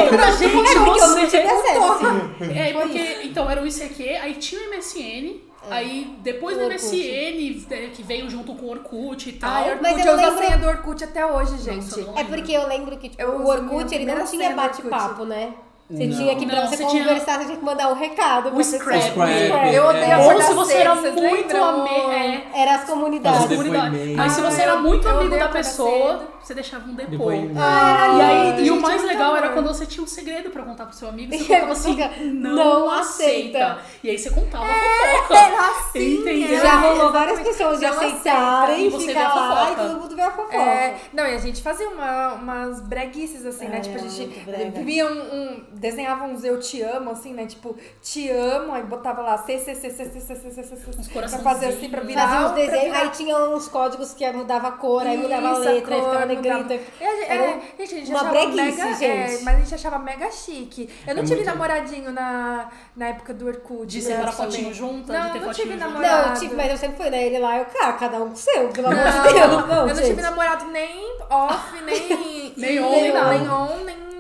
pra 0.10 0.32
gente, 0.34 0.52
Como 0.52 0.66
é 0.68 0.70
que 0.72 0.78
eu 0.78 0.82
não 0.86 0.94
você- 0.94 1.26
tive 1.28 1.44
acesso? 1.50 2.54
É, 2.56 2.74
porque, 2.74 3.20
então, 3.24 3.50
era 3.50 3.62
o 3.62 3.66
ICQ, 3.68 4.04
aí 4.18 4.34
tinha 4.36 4.62
o 4.62 4.70
MSN, 4.76 5.42
aí 5.70 6.16
depois 6.20 6.58
do. 6.58 6.64
MSN, 6.68 7.66
é, 7.70 7.88
que 7.94 8.02
veio 8.04 8.30
junto 8.30 8.56
com 8.56 8.66
o 8.66 8.70
Orkut 8.72 9.30
e 9.30 9.34
tal. 9.34 9.52
Mas 9.52 9.68
Orkut, 9.94 10.00
eu 10.00 10.06
eu 10.06 10.14
uso 10.18 10.26
a 10.26 10.30
lembro- 10.30 10.46
senha 10.46 10.58
do 10.58 10.68
Orkut 10.68 11.04
até 11.04 11.26
hoje, 11.26 11.58
gente. 11.60 12.00
Nossa, 12.00 12.20
É 12.20 12.24
porque 12.24 12.52
eu 12.52 12.68
lembro 12.68 12.98
que 12.98 13.10
tipo, 13.10 13.22
Eu 13.22 13.32
o 13.40 13.48
Orkut 13.48 13.94
ele 13.94 14.06
não 14.06 14.26
tinha 14.26 14.56
bate-papo, 14.56 15.26
né? 15.26 15.54
Você 15.92 16.08
Não. 16.08 16.18
tinha 16.18 16.36
que, 16.38 16.46
pra 16.46 16.56
Não, 16.62 16.68
você 16.68 16.78
você 16.78 16.86
tinha- 16.86 17.04
conversar, 17.04 17.38
você 17.40 17.46
tinha 17.46 17.58
que 17.58 17.66
mandar 17.66 17.90
um 17.90 17.94
recado. 17.96 18.44
pra 18.44 18.54
O 18.54 18.56
pessoa. 18.58 18.80
Scrap. 18.82 19.02
Scrap. 19.02 19.74
Eu 19.74 19.86
odeio 19.86 20.04
É. 20.06 20.14
acordar 20.14 20.36
Ou 20.36 20.42
se 20.42 20.54
você 20.54 20.74
era 20.76 20.96
muito 20.96 21.58
amigo. 21.58 22.12
É, 22.12 22.44
Era 22.56 22.76
as 22.76 22.84
comunidades. 22.86 23.42
Fazer 23.42 23.56
comunidade. 23.56 23.90
depoimento. 23.92 24.18
Mas 24.18 24.32
se 24.32 24.42
você 24.42 24.62
era 24.62 24.76
muito 24.78 25.08
eu 25.08 25.20
amigo 25.20 25.38
da 25.38 25.50
pessoa, 25.50 26.18
cedo. 26.20 26.28
você 26.42 26.54
deixava 26.54 26.90
um 26.90 26.94
depô. 26.96 27.30
Ah, 27.58 28.18
E 28.18 28.22
aí, 28.22 28.52
Ai, 28.54 28.60
e 28.64 28.72
o 28.72 28.74
gente, 28.76 28.82
mais 28.82 29.04
legal 29.04 29.36
era 29.36 29.50
quando 29.50 29.68
você 29.68 29.86
tinha 29.86 30.04
um 30.04 30.08
segredo 30.08 30.50
pra 30.50 30.64
contar 30.64 30.86
pro 30.86 30.96
seu 30.96 31.10
amigo, 31.10 31.34
você 31.36 31.54
aí 31.54 31.62
assim, 31.72 31.92
fica, 31.96 32.10
não, 32.22 32.56
"Não 32.56 32.92
aceita. 32.92 33.58
aceita." 33.60 33.78
E 34.04 34.10
aí 34.10 34.18
você 34.18 34.30
contava 34.30 34.64
a 34.66 34.68
fofoca. 34.68 35.34
Era 35.38 35.68
assim, 35.72 36.14
Entendeu? 36.22 36.60
Já 36.62 36.80
rolou 36.80 37.12
várias 37.12 37.40
pessoas 37.42 37.80
de 37.80 37.86
aceitarem 37.86 38.88
E 38.88 38.92
ficar 38.92 39.36
lá 39.36 39.72
e 39.72 39.76
todo 39.76 40.00
mundo 40.02 40.16
vê 40.16 40.22
a 40.22 40.32
fofoca. 40.32 40.56
É, 40.56 40.96
não, 41.14 41.26
e 41.26 41.36
a 41.36 41.38
gente 41.38 41.62
fazia 41.62 41.88
uma, 41.90 42.34
umas 42.34 42.82
breguices, 42.82 43.46
assim, 43.46 43.68
né? 43.68 43.78
É, 43.78 43.82
Tipo, 43.82 43.98
a 43.98 44.08
gente 44.08 44.84
via 44.84 45.06
um- 45.08 45.64
Desenhava 45.82 46.26
uns 46.26 46.44
eu 46.44 46.60
te 46.60 46.80
amo, 46.84 47.10
assim, 47.10 47.34
né? 47.34 47.48
Tipo, 47.48 47.76
te 48.04 48.30
amo, 48.30 48.72
aí 48.72 48.84
botava 48.84 49.24
lá 49.24 49.36
C, 49.40 49.58
C, 49.58 49.74
C, 49.74 49.90
C, 49.90 50.06
C, 50.06 50.20
C, 50.22 50.36
C, 50.36 50.52
C, 50.52 50.64
C, 50.64 50.76
C, 50.76 51.12
pra 51.12 51.28
fazer 51.28 51.66
assim, 51.66 51.90
pra 51.90 52.02
virar. 52.02 52.28
Fazia 52.28 52.46
uns 52.48 52.52
desenhos, 52.52 52.96
aí 52.96 53.10
tinha 53.10 53.36
uns 53.36 53.68
códigos 53.68 54.14
que 54.14 54.32
mudava 54.32 54.68
a 54.68 54.72
cor, 54.74 55.08
aí 55.08 55.18
mudava 55.18 55.48
a 55.48 55.58
letra, 55.58 55.96
aí 55.96 56.02
ficava 56.02 56.26
negrita. 56.28 56.74
É, 56.76 57.04
é, 57.04 57.34
Era 57.34 57.58
um- 57.58 57.62
a 57.80 57.86
gente 57.86 58.12
uma 58.12 58.24
breguice, 58.26 58.78
mega, 58.78 58.94
gente. 58.94 59.06
É, 59.06 59.40
mas 59.42 59.56
a 59.56 59.60
gente 59.60 59.74
achava 59.76 59.98
mega 59.98 60.30
chique. 60.30 60.88
Eu 61.08 61.16
não 61.16 61.24
É 61.24 61.26
tive 61.26 61.44
namoradinho 61.44 62.12
na, 62.12 62.70
época 63.00 63.34
do 63.34 63.48
Orkut. 63.48 63.88
De 63.88 64.02
né, 64.02 64.06
separar 64.06 64.32
fotinho 64.34 64.72
junta, 64.76 65.12
Não, 65.12 65.34
não 65.34 65.52
tive 65.52 65.72
junto. 65.72 65.80
namorado. 65.80 66.28
Não, 66.28 66.34
eu 66.36 66.40
tive, 66.40 66.56
mas 66.56 66.70
eu 66.72 66.78
sempre 66.78 66.98
fui, 66.98 67.10
né? 67.10 67.26
Ele 67.26 67.40
lá, 67.40 67.58
eu, 67.58 67.66
cara, 67.66 67.94
cada 67.94 68.18
um 68.18 68.28
com 68.28 68.34
o 68.34 68.38
seu, 68.38 68.68
pelo 68.70 68.88
amor 68.88 69.04
de 69.04 69.34
Deus. 69.34 69.90
Eu 69.90 69.96
não 69.96 70.04
tive 70.04 70.22
namorado 70.22 70.66
nem 70.66 71.18
off, 71.28 71.82
nem. 71.82 72.54
Nem 72.56 72.80
on, 72.80 72.92
nem 72.92 73.14
nada. 73.14 73.30
Nem 73.38 74.11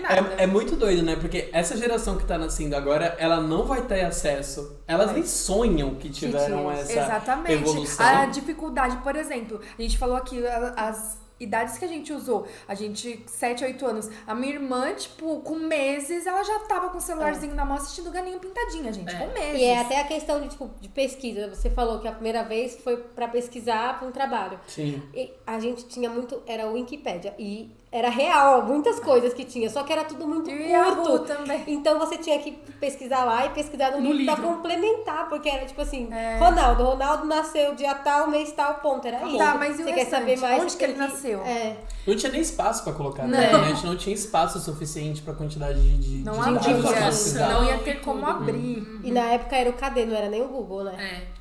nem 0.00 0.02
nada. 0.02 0.34
É, 0.38 0.44
é 0.44 0.46
muito 0.46 0.76
doido, 0.76 1.02
né? 1.02 1.16
Porque 1.16 1.48
essa 1.52 1.76
geração 1.76 2.16
que 2.16 2.24
tá 2.24 2.38
nascendo 2.38 2.74
agora, 2.76 3.14
ela 3.18 3.40
não 3.40 3.64
vai 3.64 3.82
ter 3.82 4.02
acesso. 4.02 4.80
Elas 4.86 5.12
nem 5.12 5.24
sonham 5.24 5.94
que 5.94 6.08
tiveram 6.08 6.70
tinha. 6.70 6.72
essa 6.72 6.92
Exatamente. 6.92 7.52
evolução. 7.52 8.06
A 8.06 8.26
dificuldade, 8.26 8.96
por 8.98 9.16
exemplo, 9.16 9.60
a 9.78 9.82
gente 9.82 9.98
falou 9.98 10.16
aqui 10.16 10.42
as 10.76 11.18
idades 11.40 11.78
que 11.78 11.84
a 11.84 11.88
gente 11.88 12.12
usou. 12.12 12.46
A 12.68 12.74
gente, 12.74 13.24
7, 13.26 13.64
8 13.64 13.86
anos. 13.86 14.10
A 14.26 14.34
minha 14.34 14.52
irmã, 14.52 14.92
tipo, 14.92 15.40
com 15.40 15.54
meses, 15.54 16.26
ela 16.26 16.44
já 16.44 16.58
tava 16.60 16.90
com 16.90 16.98
o 16.98 17.00
celularzinho 17.00 17.54
na 17.54 17.64
mão 17.64 17.78
assistindo 17.78 18.10
ganinho 18.10 18.38
pintadinha, 18.38 18.92
gente. 18.92 19.12
É. 19.12 19.18
Com 19.18 19.32
meses. 19.32 19.60
E 19.60 19.64
é 19.64 19.80
até 19.80 20.00
a 20.00 20.04
questão 20.04 20.40
de, 20.42 20.48
tipo, 20.48 20.70
de 20.80 20.88
pesquisa. 20.90 21.48
Você 21.48 21.70
falou 21.70 21.98
que 21.98 22.06
a 22.06 22.12
primeira 22.12 22.44
vez 22.44 22.78
foi 22.84 22.98
pra 22.98 23.26
pesquisar 23.26 23.98
pra 23.98 24.06
um 24.06 24.12
trabalho. 24.12 24.60
Sim. 24.68 25.02
E 25.14 25.32
a 25.46 25.58
gente 25.58 25.86
tinha 25.86 26.10
muito. 26.10 26.42
Era 26.46 26.66
o 26.66 26.74
Wikipédia. 26.74 27.34
E 27.38 27.74
era 27.92 28.08
real, 28.08 28.62
muitas 28.62 29.00
coisas 29.00 29.34
que 29.34 29.44
tinha. 29.44 29.68
Só 29.68 29.82
que 29.82 29.92
era 29.92 30.04
tudo 30.04 30.26
muito 30.26 30.48
E 30.48 30.72
curto. 30.94 31.20
também. 31.26 31.64
Então 31.66 31.98
você 31.98 32.16
tinha 32.18 32.38
que 32.38 32.52
pesquisar 32.80 33.24
lá 33.24 33.46
e 33.46 33.50
pesquisar 33.50 33.90
no, 33.92 34.00
No 34.00 34.12
livro, 34.12 34.32
pra 34.36 34.44
complementar. 34.44 35.28
Porque 35.28 35.48
era 35.48 35.66
tipo 35.66 35.80
assim: 35.80 36.08
É. 36.12 36.38
Ronaldo, 36.38 36.84
Ronaldo 36.84 37.26
nasceu 37.26 37.74
dia 37.74 37.94
tal, 37.94 38.28
mês 38.28 38.52
tal, 38.52 38.74
ponto. 38.74 39.06
Era 39.06 39.26
isso. 39.26 39.38
Tá, 39.38 39.54
mas 39.54 39.78
e 39.78 39.82
o 39.82 39.84
você 39.84 39.92
quer 39.92 40.00
restante? 40.04 40.20
saber 40.20 40.38
mais? 40.38 40.62
Onde 40.62 40.76
que 40.76 40.84
ele 40.84 40.94
nasceu? 40.96 41.40
É. 41.42 41.76
Não 42.06 42.16
tinha 42.16 42.32
nem 42.32 42.40
espaço 42.40 42.82
pra 42.82 42.92
colocar 42.94 43.24
na 43.26 43.36
Não. 43.36 43.44
internet, 43.44 43.86
não 43.86 43.96
tinha 43.96 44.14
espaço 44.14 44.58
suficiente 44.58 45.20
pra 45.22 45.34
quantidade 45.34 45.80
de, 45.80 45.98
de, 46.18 46.24
Não 46.24 46.32
de 46.32 46.40
abria. 46.40 46.74
dados 46.82 47.32
pra 47.34 47.48
Não 47.48 47.64
ia 47.64 47.78
ter 47.78 48.00
como 48.00 48.20
Tudo. 48.20 48.30
abrir. 48.30 49.00
E 49.04 49.10
na 49.12 49.20
época 49.32 49.54
era 49.56 49.68
o 49.70 49.72
KD, 49.74 50.06
não 50.06 50.16
era 50.16 50.28
nem 50.28 50.42
o 50.42 50.48
Google, 50.48 50.84
né? 50.84 50.94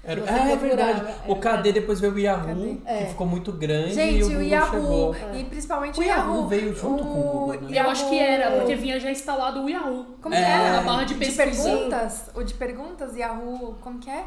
É. 0.04 0.12
Era, 0.12 0.22
Você 0.22 0.30
é, 0.32 0.52
é 0.52 0.56
verdade. 0.56 1.00
era 1.02 1.16
O 1.32 1.36
KD 1.38 1.72
depois 1.72 2.00
veio 2.00 2.14
o 2.14 2.20
Yahoo, 2.20 2.46
Cadê? 2.48 2.76
que 2.76 2.82
É. 2.86 3.06
ficou 3.08 3.26
muito 3.28 3.52
grande 3.52 3.92
e 3.92 3.94
Gente, 3.94 4.24
o 4.24 4.26
o 4.26 4.30
Google 4.30 4.44
Yahoo, 4.44 5.14
chegou. 5.14 5.16
e 5.40 5.44
principalmente 5.46 6.00
O 6.00 6.04
Yahoo 6.04 6.48
veio 6.48 6.76
junto 6.76 7.04
com 7.04 7.10
o 7.20 7.24
Google, 7.24 7.62
né? 7.70 7.80
Eu 7.80 7.90
acho 7.90 8.10
que 8.10 8.20
era, 8.20 8.52
porque 8.58 8.76
vinha 8.76 9.00
já 9.00 9.10
instalado 9.12 9.64
o 9.64 9.70
Yahoo. 9.70 10.06
Como 10.22 10.36
É. 10.36 10.38
que 10.44 10.52
era? 10.52 10.72
Na 10.78 10.82
barra 10.82 11.04
de 11.06 11.14
De 11.16 11.32
perguntas? 11.32 12.30
O 12.36 12.44
de 12.44 12.54
perguntas, 12.54 13.16
Yahoo, 13.16 13.76
como 13.82 14.00
que 14.00 14.10
é? 14.10 14.26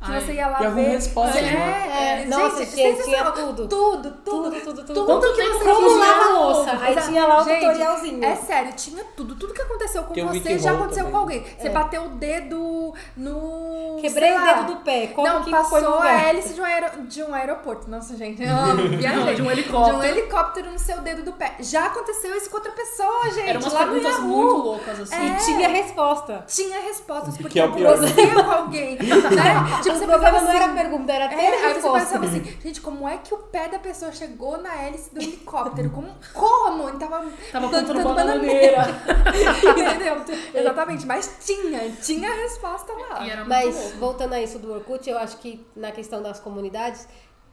Que 0.00 0.12
Ai. 0.12 0.20
você 0.20 0.32
ia 0.34 0.46
lá 0.46 0.60
Yahoo 0.60 0.74
ver. 0.76 0.88
Respostas, 0.90 1.36
é, 1.36 1.42
né? 1.42 2.22
É, 2.22 2.24
nossa, 2.26 2.58
gente, 2.64 2.70
sensacional. 2.70 3.32
tinha 3.32 3.46
tudo. 3.46 3.66
Tudo, 3.68 4.10
tudo, 4.24 4.50
Tudo, 4.50 4.60
tudo, 4.60 4.84
tudo. 4.84 5.04
Quanto 5.06 5.34
que 5.34 5.42
você 5.44 5.64
como 5.64 5.98
lava 5.98 6.22
a 6.24 6.38
louça? 6.38 6.78
Aí 6.80 6.92
Exato. 6.92 7.08
tinha 7.08 7.26
lá 7.26 7.40
o 7.40 7.44
Gente, 7.44 7.60
tutorialzinho. 7.66 8.24
É 8.24 8.36
sério, 8.36 8.72
tinha 8.74 9.04
tudo. 9.16 9.34
Tudo 9.34 9.52
que 9.52 9.60
aconteceu 9.60 10.04
com 10.04 10.14
Tem 10.14 10.24
você 10.24 10.56
já 10.56 10.70
aconteceu 10.72 10.98
também. 11.04 11.12
com 11.12 11.18
alguém. 11.18 11.44
Você 11.58 11.66
É. 11.66 11.70
bateu 11.70 12.04
o 12.04 12.08
dedo 12.10 12.94
no. 13.16 13.98
Quebrei 14.00 14.36
o 14.36 14.40
dedo 14.44 14.64
do 14.66 14.76
pé. 14.76 15.08
Como 15.08 15.26
Não, 15.26 15.42
que 15.42 15.50
passou 15.50 15.98
a 15.98 16.28
hélice 16.28 16.54
de 16.54 16.60
um, 16.60 16.64
aero- 16.64 17.02
de 17.02 17.22
um 17.24 17.34
aeroporto. 17.34 17.90
Nossa, 17.90 18.16
gente. 18.16 18.40
Eu 18.40 18.48
viajei. 18.98 19.24
Não, 19.24 19.34
de 19.34 19.42
um 19.42 19.50
helicóptero. 19.50 19.98
De 19.98 20.06
um 20.06 20.08
helicóptero 20.08 20.70
no 20.70 20.78
seu 20.78 21.00
dedo 21.00 21.24
do 21.24 21.32
pé. 21.32 21.56
Já 21.58 21.86
aconteceu 21.86 22.36
isso 22.36 22.48
com 22.48 22.56
outra 22.58 22.70
pessoa, 22.70 23.30
gente. 23.32 23.48
Eram 23.48 23.60
umas 23.60 23.72
lá 23.72 23.80
perguntas 23.80 24.18
muito 24.20 24.54
loucas, 24.58 25.00
assim. 25.00 25.16
É. 25.16 25.26
E 25.26 25.36
tinha 25.44 25.68
resposta. 25.68 26.44
Tinha 26.46 26.80
respostas, 26.82 27.36
Que 27.36 27.42
porque 27.42 27.58
é 27.58 27.64
acontecia 27.64 28.34
com 28.44 28.50
alguém. 28.50 28.96
Né? 28.96 29.87
Tipo, 29.92 29.96
o 29.96 30.00
você 30.00 30.06
problema 30.06 30.40
não 30.40 30.50
era 30.50 30.58
a 30.64 30.66
assim, 30.66 30.74
pergunta, 30.76 31.12
era 31.12 31.28
ter 31.28 31.34
É, 31.36 31.48
a 31.64 31.66
aí 31.68 31.74
você 31.74 31.90
pensava 31.90 32.26
assim, 32.26 32.44
gente, 32.62 32.80
como 32.80 33.08
é 33.08 33.16
que 33.18 33.34
o 33.34 33.38
pé 33.38 33.68
da 33.68 33.78
pessoa 33.78 34.12
chegou 34.12 34.58
na 34.58 34.74
hélice 34.82 35.12
do 35.14 35.20
helicóptero? 35.20 35.90
Como? 35.90 36.14
Como? 36.34 36.88
Ele 36.88 36.98
tava, 36.98 37.26
Tava 37.52 37.68
contando 37.68 38.02
bananeira. 38.14 38.86
Entendeu? 39.76 40.24
Exatamente, 40.54 41.06
mas 41.06 41.36
tinha, 41.44 41.90
tinha 42.02 42.30
a 42.30 42.34
resposta 42.34 42.92
lá. 42.92 43.44
Mas 43.46 43.92
voltando 43.98 44.32
a 44.34 44.40
isso 44.40 44.58
do 44.58 44.72
Orkut, 44.72 45.08
eu 45.08 45.18
acho 45.18 45.36
que 45.38 45.64
na 45.76 45.90
questão 45.92 46.22
das 46.22 46.40
comunidades 46.40 47.08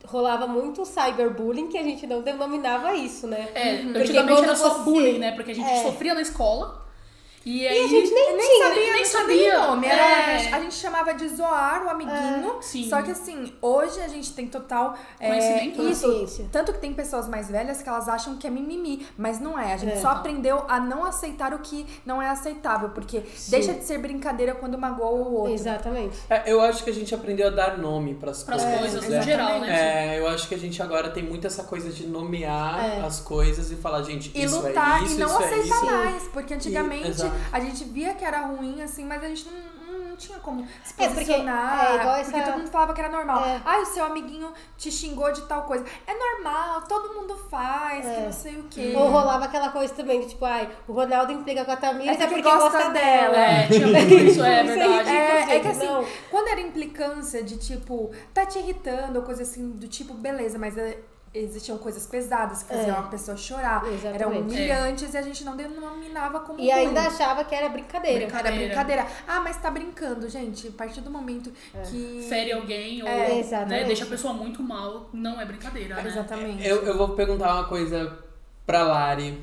rolava 0.06 0.46
muito 0.46 0.86
cyberbullying 0.86 1.68
que 1.68 1.77
a 1.77 1.84
gente 1.84 2.06
não 2.06 2.22
denominava 2.22 2.94
isso, 2.94 3.25
né? 3.25 3.50
É, 3.56 3.77
Porque 3.77 3.98
antigamente 4.00 4.44
era 4.44 4.56
só 4.56 4.70
você- 4.75 4.84
bullying, 4.84 5.18
né? 5.20 5.32
Porque 5.32 5.51
a 5.51 5.56
gente 5.56 5.70
É. 5.70 5.82
sofria 5.84 6.13
na 6.13 6.22
escola. 6.22 6.85
E 7.45 7.67
a 7.67 7.87
gente 7.87 8.11
nem 8.11 8.35
nem 8.37 8.47
tinha, 8.55 8.65
sabia, 8.67 8.81
nem 8.83 8.93
nem 8.93 9.05
sabia. 9.05 9.51
sabia 9.51 9.59
o 9.59 9.67
nome. 9.67 9.87
Era, 9.87 10.01
É. 10.01 10.53
A 10.53 10.59
gente 10.61 10.73
chamava 10.73 11.13
de 11.13 11.29
zoar 11.29 11.85
o 11.85 11.89
amiguinho. 11.89 12.57
Sim. 12.61 12.89
Só 12.89 13.01
que 13.03 13.11
assim, 13.11 13.53
hoje 13.61 14.01
a 14.01 14.07
gente 14.07 14.33
tem 14.33 14.47
total 14.47 14.95
é, 15.19 15.27
Conhecimento, 15.27 15.83
né? 15.83 15.91
isso. 15.91 16.07
Consciência. 16.07 16.45
Tanto 16.51 16.73
que 16.73 16.79
tem 16.79 16.91
pessoas 16.93 17.27
mais 17.27 17.47
velhas 17.49 17.81
que 17.83 17.87
elas 17.89 18.09
acham 18.09 18.37
que 18.37 18.47
é 18.47 18.49
mimimi, 18.49 19.05
mas 19.15 19.39
não 19.39 19.59
é. 19.59 19.73
A 19.73 19.77
gente 19.77 19.93
É. 19.93 19.97
só 20.01 20.07
aprendeu 20.09 20.65
a 20.67 20.79
não 20.79 21.05
aceitar 21.05 21.53
o 21.53 21.59
que 21.59 21.85
não 22.05 22.19
é 22.21 22.29
aceitável, 22.29 22.89
porque 22.89 23.21
deixa 23.49 23.73
de 23.73 23.83
ser 23.83 23.99
brincadeira 23.99 24.55
quando 24.55 24.75
magoa 24.77 25.11
o 25.11 25.33
outro. 25.35 25.53
Exatamente. 25.53 26.17
É, 26.29 26.51
eu 26.51 26.59
acho 26.61 26.83
que 26.83 26.89
a 26.89 26.93
gente 26.93 27.13
aprendeu 27.13 27.47
a 27.47 27.51
dar 27.51 27.77
nome 27.77 28.15
pras 28.15 28.41
Pras 28.43 28.63
coisas. 28.63 28.79
coisas, 28.79 29.07
né? 29.07 29.17
no 29.17 29.23
geral, 29.23 29.59
né? 29.59 30.15
É, 30.15 30.19
eu 30.19 30.27
acho 30.27 30.47
que 30.47 30.55
a 30.55 30.59
gente 30.59 30.81
agora 30.81 31.09
tem 31.11 31.21
muito 31.23 31.45
essa 31.45 31.63
coisa 31.63 31.89
de 31.91 32.07
nomear 32.07 32.83
É. 32.83 33.01
as 33.05 33.19
coisas 33.19 33.69
e 33.71 33.75
falar, 33.75 34.01
gente, 34.01 34.31
E 34.33 34.43
isso 34.43 34.59
lutar 34.61 35.01
é 35.01 35.05
isso, 35.05 35.13
e 35.13 35.17
não 35.19 35.27
isso 35.27 35.41
é 35.41 35.45
aceitar 35.45 35.63
isso. 35.75 35.85
mais. 35.85 36.23
Porque 36.29 36.53
antigamente 36.55 37.07
exato. 37.09 37.35
A 37.51 37.60
gente 37.60 37.84
via 37.86 38.13
que 38.13 38.24
era 38.25 38.42
ruim, 38.42 38.82
assim, 38.82 39.06
mas 39.06 39.24
a 39.24 39.27
gente 39.27 39.48
não, 39.50 40.00
não, 40.10 40.15
tinha 40.15 40.39
como 40.39 40.65
se 40.84 40.94
É, 40.98 41.08
porque, 41.08 41.25
posicionar. 41.25 41.92
é, 41.92 41.96
igual 41.96 42.15
essa- 42.15 42.32
porque 42.32 42.46
todo 42.46 42.58
mundo 42.60 42.70
falava 42.72 42.94
que 42.94 43.01
era 43.01 43.10
normal. 43.10 43.44
É. 43.46 43.62
Ai, 43.65 43.82
o 43.82 43.86
seu 43.86 44.06
amiguinho 44.06 44.51
te 44.77 44.89
xingou 44.92 45.32
de 45.34 45.42
tal 45.44 45.63
coisa. 45.63 45.84
É 46.08 46.13
normal, 46.18 46.82
todo 46.84 47.13
mundo 47.13 47.36
faz, 47.50 48.06
que 48.06 48.12
É. 48.12 48.25
não 48.25 48.32
sei 48.32 48.58
o 48.58 48.63
quê. 48.70 48.94
Ou 48.96 49.10
rolava 49.10 49.46
aquela 49.46 49.70
coisa 49.70 49.94
também, 49.94 50.22
que 50.22 50.27
tipo, 50.30 50.46
ai, 50.46 50.70
o 50.88 50.94
Ronaldo 50.94 51.32
implica 51.34 51.65
com 51.65 51.72
a 51.72 51.75
Tamires 51.77 52.20
É 52.20 52.24
é 52.24 52.27
porque 52.27 52.42
porque, 52.42 52.58
gosta 52.58 52.77
gosta 52.77 52.89
dela. 52.92 53.34
dela. 53.34 53.38
É, 53.38 53.68
tinha 53.70 53.88
muito 53.88 54.13
isso, 54.13 54.44
é 54.44 54.63
verdade. 54.63 55.10
É, 55.10 55.56
é 55.56 55.60
que 55.60 55.68
assim, 55.68 55.86
não. 55.86 56.06
quando 56.32 56.48
era 56.48 56.62
implicância 56.62 57.44
de 57.44 57.58
tipo, 57.58 58.12
tá 58.34 58.46
te 58.46 58.58
irritando 58.60 59.20
ou 59.20 59.25
coisa 59.25 59.44
assim, 59.44 59.72
do 59.72 59.88
tipo, 59.88 60.13
beleza, 60.13 60.58
mas 60.58 60.77
é, 60.77 60.98
existiam 61.38 61.77
coisas 61.77 62.06
pesadas 62.06 62.63
que 62.63 62.70
faziam 62.74 62.96
É. 62.96 63.00
a 63.00 63.04
pessoa 63.04 63.36
chorar, 63.36 63.86
Exatamente. 63.86 64.15
eram 64.24 64.39
humilhantes 64.39 65.13
e 65.13 65.18
a 65.18 65.22
gente 65.22 65.44
não 65.44 65.56
denominava 65.58 66.39
como 66.39 66.60
E 66.60 66.72
ainda 66.72 67.01
ruim. 67.01 67.10
achava 67.13 67.44
que 67.44 67.54
era 67.54 67.70
brincadeira. 67.70 68.25
Era 68.25 68.51
brincadeira. 68.51 69.06
Ah, 69.27 69.39
mas 69.42 69.58
tá 69.58 69.70
brincando, 69.70 70.27
gente. 70.30 70.68
A 70.68 70.72
partir 70.72 71.01
do 71.01 71.12
momento 71.12 71.51
É. 71.74 71.82
que. 71.82 72.25
Fere 72.30 72.51
alguém 72.54 73.01
ou 73.01 73.08
É, 73.08 73.30
né, 73.30 73.39
exatamente. 73.39 73.86
deixa 73.88 74.04
a 74.06 74.08
pessoa 74.08 74.34
muito 74.34 74.63
mal, 74.63 75.10
não 75.13 75.39
é 75.39 75.46
brincadeira, 75.46 75.96
né? 75.96 76.08
Exatamente. 76.08 76.65
Eu, 76.68 76.84
eu 76.84 76.98
vou 76.98 77.10
perguntar 77.10 77.54
uma 77.54 77.65
coisa 77.68 78.18
pra 78.65 78.84
Lari. 78.84 79.42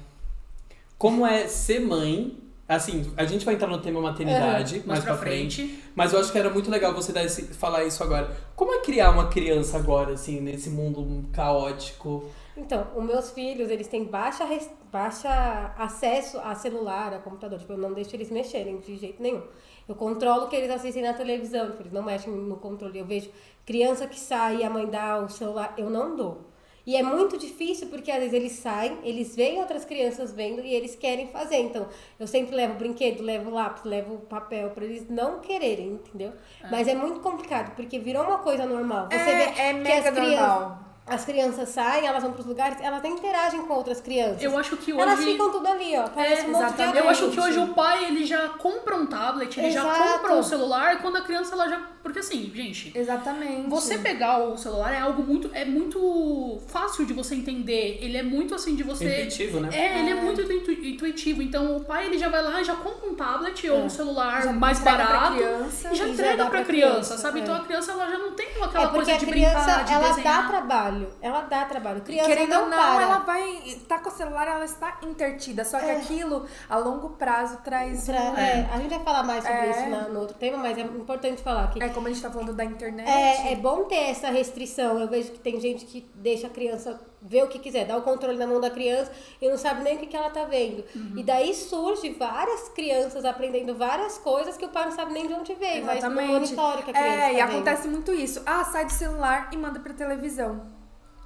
Como 0.98 1.26
é 1.26 1.46
ser 1.48 1.80
mãe? 1.80 2.38
Assim, 2.74 3.12
a 3.16 3.24
gente 3.24 3.44
vai 3.44 3.54
entrar 3.54 3.68
no 3.68 3.78
tema 3.78 4.00
maternidade 4.00 4.82
mais, 4.86 5.02
pra 5.04 5.16
frente. 5.16 5.82
Mas 5.94 6.12
eu 6.12 6.20
acho 6.20 6.30
que 6.32 6.38
era 6.38 6.50
muito 6.50 6.70
legal 6.70 6.92
você 6.94 7.12
dar 7.12 7.24
esse- 7.24 7.54
falar 7.54 7.84
isso 7.84 8.02
agora. 8.02 8.34
Como 8.56 8.72
é 8.72 8.78
criar 8.80 9.10
uma 9.10 9.28
criança 9.28 9.76
agora, 9.76 10.12
assim, 10.14 10.40
nesse 10.40 10.70
mundo 10.70 11.28
caótico? 11.32 12.24
Então, 12.56 12.86
os 12.94 13.02
meus 13.04 13.30
filhos, 13.30 13.70
eles 13.70 13.88
têm 13.88 14.04
baixa, 14.04 14.44
baixa 14.92 15.72
acesso 15.78 16.38
a 16.38 16.54
celular, 16.54 17.12
a 17.14 17.18
computador. 17.18 17.58
Tipo, 17.58 17.72
eu 17.72 17.78
não 17.78 17.92
deixo 17.92 18.14
eles 18.14 18.30
mexerem 18.30 18.78
de 18.78 18.96
jeito 18.96 19.22
nenhum. 19.22 19.42
Eu 19.88 19.94
controlo 19.94 20.44
o 20.44 20.48
que 20.48 20.56
eles 20.56 20.70
assistem 20.70 21.02
na 21.02 21.12
televisão. 21.14 21.70
Tipo, 21.70 21.82
eles 21.82 21.92
não 21.92 22.02
mexem 22.02 22.32
no 22.32 22.56
controle. 22.56 22.98
Eu 22.98 23.06
vejo 23.06 23.30
criança 23.66 24.06
que 24.06 24.18
sai 24.20 24.58
e 24.58 24.64
a 24.64 24.70
mãe 24.70 24.86
dá 24.86 25.18
o 25.18 25.28
celular, 25.28 25.74
eu 25.78 25.88
não 25.88 26.14
dou. 26.14 26.51
E 26.84 26.96
é 26.96 27.02
muito 27.02 27.38
difícil 27.38 27.86
porque 27.88 28.10
às 28.10 28.18
vezes 28.18 28.32
eles 28.34 28.52
saem, 28.52 28.98
eles 29.04 29.36
veem 29.36 29.60
outras 29.60 29.84
crianças 29.84 30.32
vendo 30.32 30.60
e 30.62 30.74
eles 30.74 30.96
querem 30.96 31.28
fazer. 31.28 31.58
Então, 31.58 31.86
eu 32.18 32.26
sempre 32.26 32.56
levo 32.56 32.74
brinquedo, 32.74 33.22
levo 33.22 33.50
lápis, 33.50 33.84
levo 33.84 34.18
papel 34.18 34.70
pra 34.70 34.84
eles 34.84 35.08
não 35.08 35.40
quererem, 35.40 35.88
entendeu? 35.92 36.32
Mas 36.70 36.88
é 36.88 36.94
muito 36.94 37.20
complicado 37.20 37.74
porque 37.76 37.98
virou 37.98 38.24
uma 38.24 38.38
coisa 38.38 38.66
normal. 38.66 39.08
Você 39.10 39.16
É- 39.16 39.36
vê 39.36 39.42
é 39.42 39.52
que 39.52 39.72
mega 39.74 40.08
as 40.08 40.14
crianças, 40.14 40.38
normal. 40.48 40.91
As 41.06 41.24
crianças 41.24 41.68
saem, 41.68 42.06
elas 42.06 42.22
vão 42.22 42.32
pros 42.32 42.46
lugares, 42.46 42.78
elas 42.80 43.02
interagem 43.04 43.62
com 43.66 43.74
outras 43.74 44.00
crianças. 44.00 44.42
Eu 44.42 44.56
acho 44.56 44.76
que 44.76 44.92
hoje. 44.92 45.02
Elas 45.02 45.18
ficam 45.24 45.50
tudo 45.50 45.66
ali, 45.66 45.96
ó. 45.96 46.08
Parece 46.08 46.42
É, 46.42 46.44
um 46.44 46.52
monte 46.52 46.58
de 46.60 46.64
exatamente. 46.66 46.98
Eu 46.98 47.08
acho 47.08 47.30
que 47.30 47.40
hoje 47.40 47.58
o 47.58 47.68
pai 47.68 48.04
ele 48.04 48.24
já 48.24 48.48
compra 48.50 48.96
um 48.96 49.06
tablet, 49.06 49.58
ele 49.58 49.70
já 49.70 49.80
Exato. 49.80 50.12
compra 50.12 50.34
um 50.34 50.42
celular 50.42 50.98
quando 51.02 51.16
a 51.16 51.22
criança 51.22 51.54
ela 51.54 51.68
já. 51.68 51.80
Porque 52.02 52.18
assim, 52.18 52.50
gente, 52.54 52.92
Exatamente. 52.96 53.68
você 53.68 53.96
pegar 53.98 54.38
o 54.38 54.56
celular 54.56 54.92
é 54.92 54.98
algo 55.00 55.22
muito. 55.22 55.50
É 55.52 55.64
muito 55.64 56.60
fácil 56.68 57.04
de 57.06 57.12
você 57.12 57.34
entender. 57.34 57.98
Ele 58.00 58.16
é 58.16 58.22
muito 58.22 58.54
assim 58.54 58.74
de 58.74 58.82
você. 58.82 59.04
Intuitivo, 59.22 59.60
né? 59.60 59.68
É, 59.72 59.98
ele 60.00 60.10
é 60.10 60.14
muito 60.14 60.40
intu- 60.40 60.72
intuitivo. 60.72 61.42
Então 61.42 61.76
o 61.76 61.84
pai 61.84 62.06
ele 62.06 62.18
já 62.18 62.28
vai 62.28 62.42
lá 62.42 62.60
e 62.60 62.64
já 62.64 62.74
compra 62.74 63.08
um 63.08 63.14
tablet 63.14 63.68
ou 63.70 63.84
um 63.84 63.88
celular 63.88 64.42
Já 64.42 64.52
mais 64.52 64.80
barato 64.80 65.34
criança 65.36 65.88
e 65.92 65.94
já 65.94 66.04
e 66.04 66.08
já 66.08 66.12
entrega 66.12 66.46
pra 66.46 66.64
criança, 66.64 66.92
criança, 66.92 67.18
sabe? 67.18 67.38
é. 67.38 67.42
Então 67.42 67.54
a 67.54 67.60
criança 67.60 67.92
ela 67.92 68.08
já 68.10 68.18
não 68.18 68.32
tem 68.32 68.46
aquela 68.48 68.66
É 68.66 68.70
porque 68.70 68.88
coisa 68.96 69.12
a 69.12 69.16
de 69.16 69.26
criança, 69.26 69.58
brincar, 69.58 69.84
de 69.84 69.92
ela 69.92 70.02
dá 70.02 70.08
desenhar. 70.14 70.48
Trabalho. 70.92 71.08
Ela 71.20 71.40
dá 71.42 71.64
trabalho. 71.64 72.00
Criança 72.02 72.28
Querendo 72.28 72.50
não, 72.50 72.62
ou 72.64 72.68
não, 72.68 72.76
para. 72.76 73.02
ela 73.02 73.18
vai. 73.18 73.76
Tá 73.88 73.98
com 73.98 74.08
o 74.08 74.12
celular, 74.12 74.46
ela 74.48 74.64
está 74.64 74.98
intertida. 75.02 75.64
Só 75.64 75.78
que 75.78 75.86
É. 75.86 75.96
aquilo, 75.96 76.46
a 76.68 76.76
longo 76.78 77.10
prazo, 77.10 77.58
traz. 77.64 78.04
Pra- 78.06 78.20
um- 78.20 78.36
é, 78.36 78.68
a 78.72 78.76
gente 78.78 78.90
vai 78.90 79.00
falar 79.04 79.22
mais 79.22 79.44
sobre 79.44 79.58
É. 79.58 79.70
isso 79.70 79.88
na- 79.88 80.08
no 80.08 80.20
outro 80.20 80.36
tema, 80.36 80.58
mas 80.58 80.76
é 80.78 80.82
importante 80.82 81.42
falar 81.42 81.70
que 81.70 81.82
É 81.82 81.88
como 81.88 82.06
a 82.06 82.10
gente 82.10 82.22
tá 82.22 82.30
falando 82.30 82.52
da 82.52 82.64
internet. 82.64 83.08
É, 83.08 83.52
é 83.52 83.56
bom 83.56 83.84
ter 83.84 84.10
essa 84.10 84.28
restrição. 84.30 84.98
Eu 84.98 85.08
vejo 85.08 85.32
que 85.32 85.38
tem 85.38 85.60
gente 85.60 85.84
que 85.84 86.08
deixa 86.14 86.46
a 86.46 86.50
criança 86.50 87.00
ver 87.24 87.44
o 87.44 87.48
que 87.48 87.58
quiser, 87.60 87.84
dá 87.86 87.96
o 87.96 88.02
controle 88.02 88.36
na 88.36 88.46
mão 88.48 88.60
da 88.60 88.68
criança 88.68 89.12
e 89.40 89.48
não 89.48 89.56
sabe 89.56 89.82
nem 89.84 89.94
o 89.96 89.98
que, 90.00 90.06
que 90.06 90.16
ela 90.16 90.28
tá 90.30 90.44
vendo. 90.44 90.84
Uhum. 90.94 91.12
E 91.16 91.22
daí 91.22 91.54
surge 91.54 92.10
várias 92.14 92.68
crianças 92.70 93.24
aprendendo 93.24 93.76
várias 93.76 94.18
coisas 94.18 94.56
que 94.56 94.64
o 94.64 94.68
pai 94.68 94.86
não 94.86 94.92
sabe 94.92 95.12
nem 95.12 95.28
de 95.28 95.32
onde 95.34 95.54
veio, 95.54 95.84
mas 95.84 95.98
Exatamente. 95.98 96.32
monitora 96.32 96.80
o 96.80 96.82
que 96.82 96.90
a 96.90 96.94
criança 96.94 97.08
É, 97.14 97.20
tá 97.20 97.30
e 97.30 97.36
vendo. 97.36 97.48
acontece 97.50 97.88
muito 97.88 98.12
isso. 98.12 98.42
Ah, 98.44 98.64
sai 98.64 98.86
do 98.86 98.92
celular 98.92 99.50
e 99.52 99.56
manda 99.56 99.78
pra 99.78 99.92
televisão. 99.94 100.62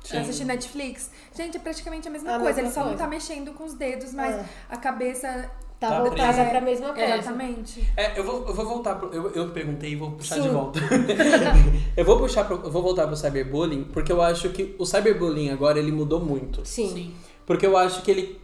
Sim. 0.05 0.19
Assistir 0.19 0.45
Netflix. 0.45 1.11
Gente, 1.35 1.57
é 1.57 1.61
praticamente 1.61 2.07
a 2.07 2.11
mesma 2.11 2.37
A 2.37 2.39
coisa. 2.39 2.47
mesma 2.47 2.63
Ele 2.63 2.71
só 2.73 2.81
não 2.81 2.89
coisa. 2.91 3.03
tá 3.05 3.09
mexendo 3.11 3.53
com 3.53 3.65
os 3.65 3.75
dedos, 3.75 4.13
mas 4.15 4.35
É. 4.37 4.45
a 4.71 4.77
cabeça. 4.77 5.51
Tá, 5.79 5.89
Tá 5.91 6.01
voltada 6.01 6.33
presa. 6.33 6.45
pra 6.51 6.61
mesma 6.63 6.87
coisa. 6.95 7.17
Exatamente. 7.17 7.87
É, 7.97 8.19
eu 8.19 8.25
vou, 8.25 8.47
eu 8.49 8.55
vou 8.55 8.65
voltar 8.67 8.95
pro. 8.95 9.13
Eu, 9.13 9.31
eu 9.33 9.51
perguntei 9.51 9.91
e 9.91 9.97
vou 9.97 10.13
puxar 10.13 10.37
Sim. 10.37 10.43
de 10.43 10.49
volta. 10.49 10.81
eu 11.95 12.05
vou 12.05 12.19
puxar 12.19 12.45
pro, 12.45 12.57
eu 12.65 12.71
vou 12.71 12.83
voltar 12.83 13.07
pro 13.07 13.15
cyberbullying, 13.17 13.85
porque 13.93 14.11
eu 14.11 14.23
acho 14.23 14.49
que 14.51 14.75
o 14.79 14.87
cyberbullying 14.87 15.51
agora 15.51 15.79
ele 15.79 15.93
mudou 15.93 16.19
muito. 16.21 16.65
Sim. 16.65 16.89
Sim. 16.89 17.15
Porque 17.45 17.67
eu 17.67 17.77
acho 17.77 18.01
que 18.03 18.11
ele. 18.11 18.41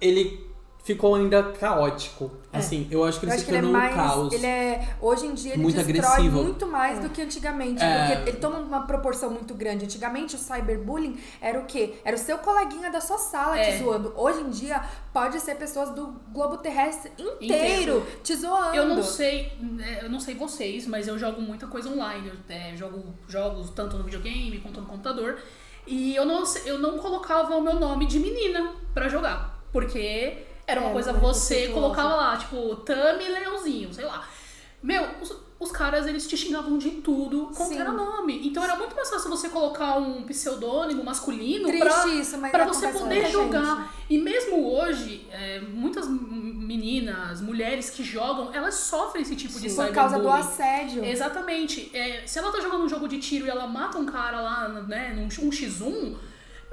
ele 0.00 0.46
ficou 0.82 1.14
ainda 1.14 1.42
caótico. 1.52 2.30
Assim, 2.58 2.86
eu 2.90 3.04
acho 3.04 3.20
que 3.20 3.26
É. 3.26 3.28
Eu 3.28 3.32
ele 3.32 3.34
acho 3.34 3.40
se 3.40 3.44
que 3.44 3.50
ele 3.50 3.58
é 3.58 3.60
tornou 3.62 3.76
um 3.76 3.82
mais. 3.82 3.94
caos. 3.94 4.32
Ele 4.32 4.46
é. 4.46 4.88
Hoje 5.00 5.26
em 5.26 5.34
dia 5.34 5.52
ele 5.54 5.62
Muito 5.62 5.76
destrói 5.82 6.06
agressivo. 6.12 6.42
muito 6.42 6.66
mais 6.66 6.98
do 6.98 7.08
que 7.10 7.20
antigamente. 7.22 7.82
É. 7.82 8.14
Porque 8.16 8.30
ele 8.30 8.38
toma 8.38 8.58
uma 8.58 8.86
proporção 8.86 9.30
muito 9.30 9.54
grande. 9.54 9.84
Antigamente 9.84 10.36
o 10.36 10.38
cyberbullying 10.38 11.18
era 11.40 11.58
o 11.60 11.64
quê? 11.64 11.94
Era 12.04 12.16
o 12.16 12.18
seu 12.18 12.38
coleguinha 12.38 12.90
da 12.90 13.00
sua 13.00 13.18
sala 13.18 13.58
É. 13.58 13.72
te 13.72 13.78
zoando. 13.82 14.12
Hoje 14.16 14.40
em 14.40 14.50
dia 14.50 14.82
pode 15.12 15.38
ser 15.40 15.56
pessoas 15.56 15.90
do 15.90 16.06
globo 16.32 16.56
terrestre 16.58 17.10
inteiro, 17.18 17.42
Inteiro. 17.98 18.06
te 18.22 18.34
zoando. 18.36 18.76
Eu 18.76 18.86
não 18.88 19.02
sei, 19.02 19.52
é, 19.80 20.04
eu 20.04 20.10
não 20.10 20.20
sei 20.20 20.34
vocês, 20.34 20.86
mas 20.86 21.06
eu 21.08 21.18
jogo 21.18 21.40
muita 21.40 21.66
coisa 21.66 21.88
online. 21.88 22.28
Eu 22.28 22.34
é, 22.54 22.76
jogo 22.76 23.02
jogos 23.28 23.70
tanto 23.70 23.96
no 23.96 24.04
videogame 24.04 24.58
quanto 24.60 24.80
no 24.80 24.86
computador. 24.86 25.38
E 25.86 26.16
eu 26.16 26.24
não, 26.24 26.42
eu 26.64 26.78
não 26.78 26.98
colocava 26.98 27.54
o 27.56 27.60
meu 27.60 27.74
nome 27.78 28.06
de 28.06 28.18
menina 28.18 28.72
pra 28.94 29.08
jogar. 29.08 29.62
Porque 29.70 30.38
era 30.66 30.80
uma 30.80 30.90
É, 30.90 30.92
coisa, 30.92 31.12
você 31.12 31.68
colocava 31.68 32.14
lá, 32.16 32.36
tipo, 32.36 32.76
Tami 32.76 33.28
Leãozinho, 33.28 33.92
sei 33.92 34.04
lá. 34.04 34.26
Meu, 34.82 35.02
os, 35.22 35.34
os 35.58 35.72
caras, 35.72 36.06
eles 36.06 36.26
te 36.26 36.36
xingavam 36.36 36.76
de 36.76 36.90
tudo 36.90 37.46
com 37.56 37.64
Sim. 37.64 37.78
era 37.78 37.90
nome. 37.90 38.46
Então 38.46 38.62
era 38.62 38.76
muito 38.76 38.94
mais 38.94 39.08
fácil 39.08 39.30
você 39.30 39.48
colocar 39.48 39.96
um 39.96 40.22
pseudônimo 40.24 41.02
masculino 41.02 41.68
Triste 41.68 41.82
pra, 41.84 42.06
isso, 42.08 42.36
mas 42.38 42.50
pra 42.50 42.66
você 42.66 42.88
poder 42.88 43.30
jogar. 43.30 43.94
E 44.10 44.18
mesmo 44.18 44.70
hoje, 44.70 45.26
é, 45.30 45.60
muitas 45.60 46.06
meninas, 46.06 47.40
mulheres 47.40 47.90
que 47.90 48.02
jogam, 48.04 48.52
elas 48.52 48.74
sofrem 48.74 49.22
esse 49.22 49.36
tipo 49.36 49.58
de 49.58 49.70
Por 49.70 49.90
causa 49.92 50.18
do 50.18 50.24
cyberbullying. 50.24 50.52
assédio. 50.52 51.04
Exatamente. 51.04 51.90
É, 51.94 52.22
se 52.26 52.38
ela 52.38 52.52
tá 52.52 52.60
jogando 52.60 52.84
um 52.84 52.88
jogo 52.88 53.08
de 53.08 53.18
tiro 53.18 53.46
e 53.46 53.50
ela 53.50 53.66
mata 53.66 53.98
um 53.98 54.04
cara 54.06 54.40
lá, 54.40 54.68
né, 54.68 55.14
num 55.16 55.24
um 55.24 55.50
x1, 55.50 56.16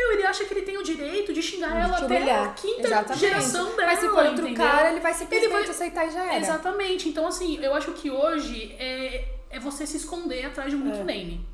meu, 0.01 0.11
ele 0.13 0.23
acha 0.25 0.43
que 0.45 0.53
ele 0.53 0.61
tem 0.63 0.77
o 0.77 0.83
direito 0.83 1.31
de 1.33 1.41
xingar 1.41 1.75
ela 1.75 1.95
te 1.97 2.03
até 2.05 2.31
a 2.31 2.47
quinta 2.49 2.87
Exatamente. 2.87 3.19
geração 3.19 3.65
dela. 3.75 3.87
Mas 3.87 3.99
se 3.99 4.07
for 4.07 4.25
outro 4.25 4.45
entendeu? 4.47 4.55
cara, 4.65 4.91
ele 4.91 4.99
vai 4.99 5.13
simplesmente 5.13 5.45
Ele 5.51 5.61
vai- 5.61 5.69
aceitar 5.69 6.07
e 6.07 6.11
já 6.11 6.23
era. 6.25 6.37
Exatamente. 6.37 7.09
Então, 7.09 7.27
assim, 7.27 7.57
eu 7.61 7.73
acho 7.75 7.91
que 7.93 8.09
hoje 8.09 8.75
é, 8.79 9.25
é 9.49 9.59
você 9.59 9.85
se 9.85 9.97
esconder 9.97 10.45
atrás 10.45 10.69
de 10.71 10.75
um 10.75 10.81
É. 10.81 10.91
nickname. 10.91 11.45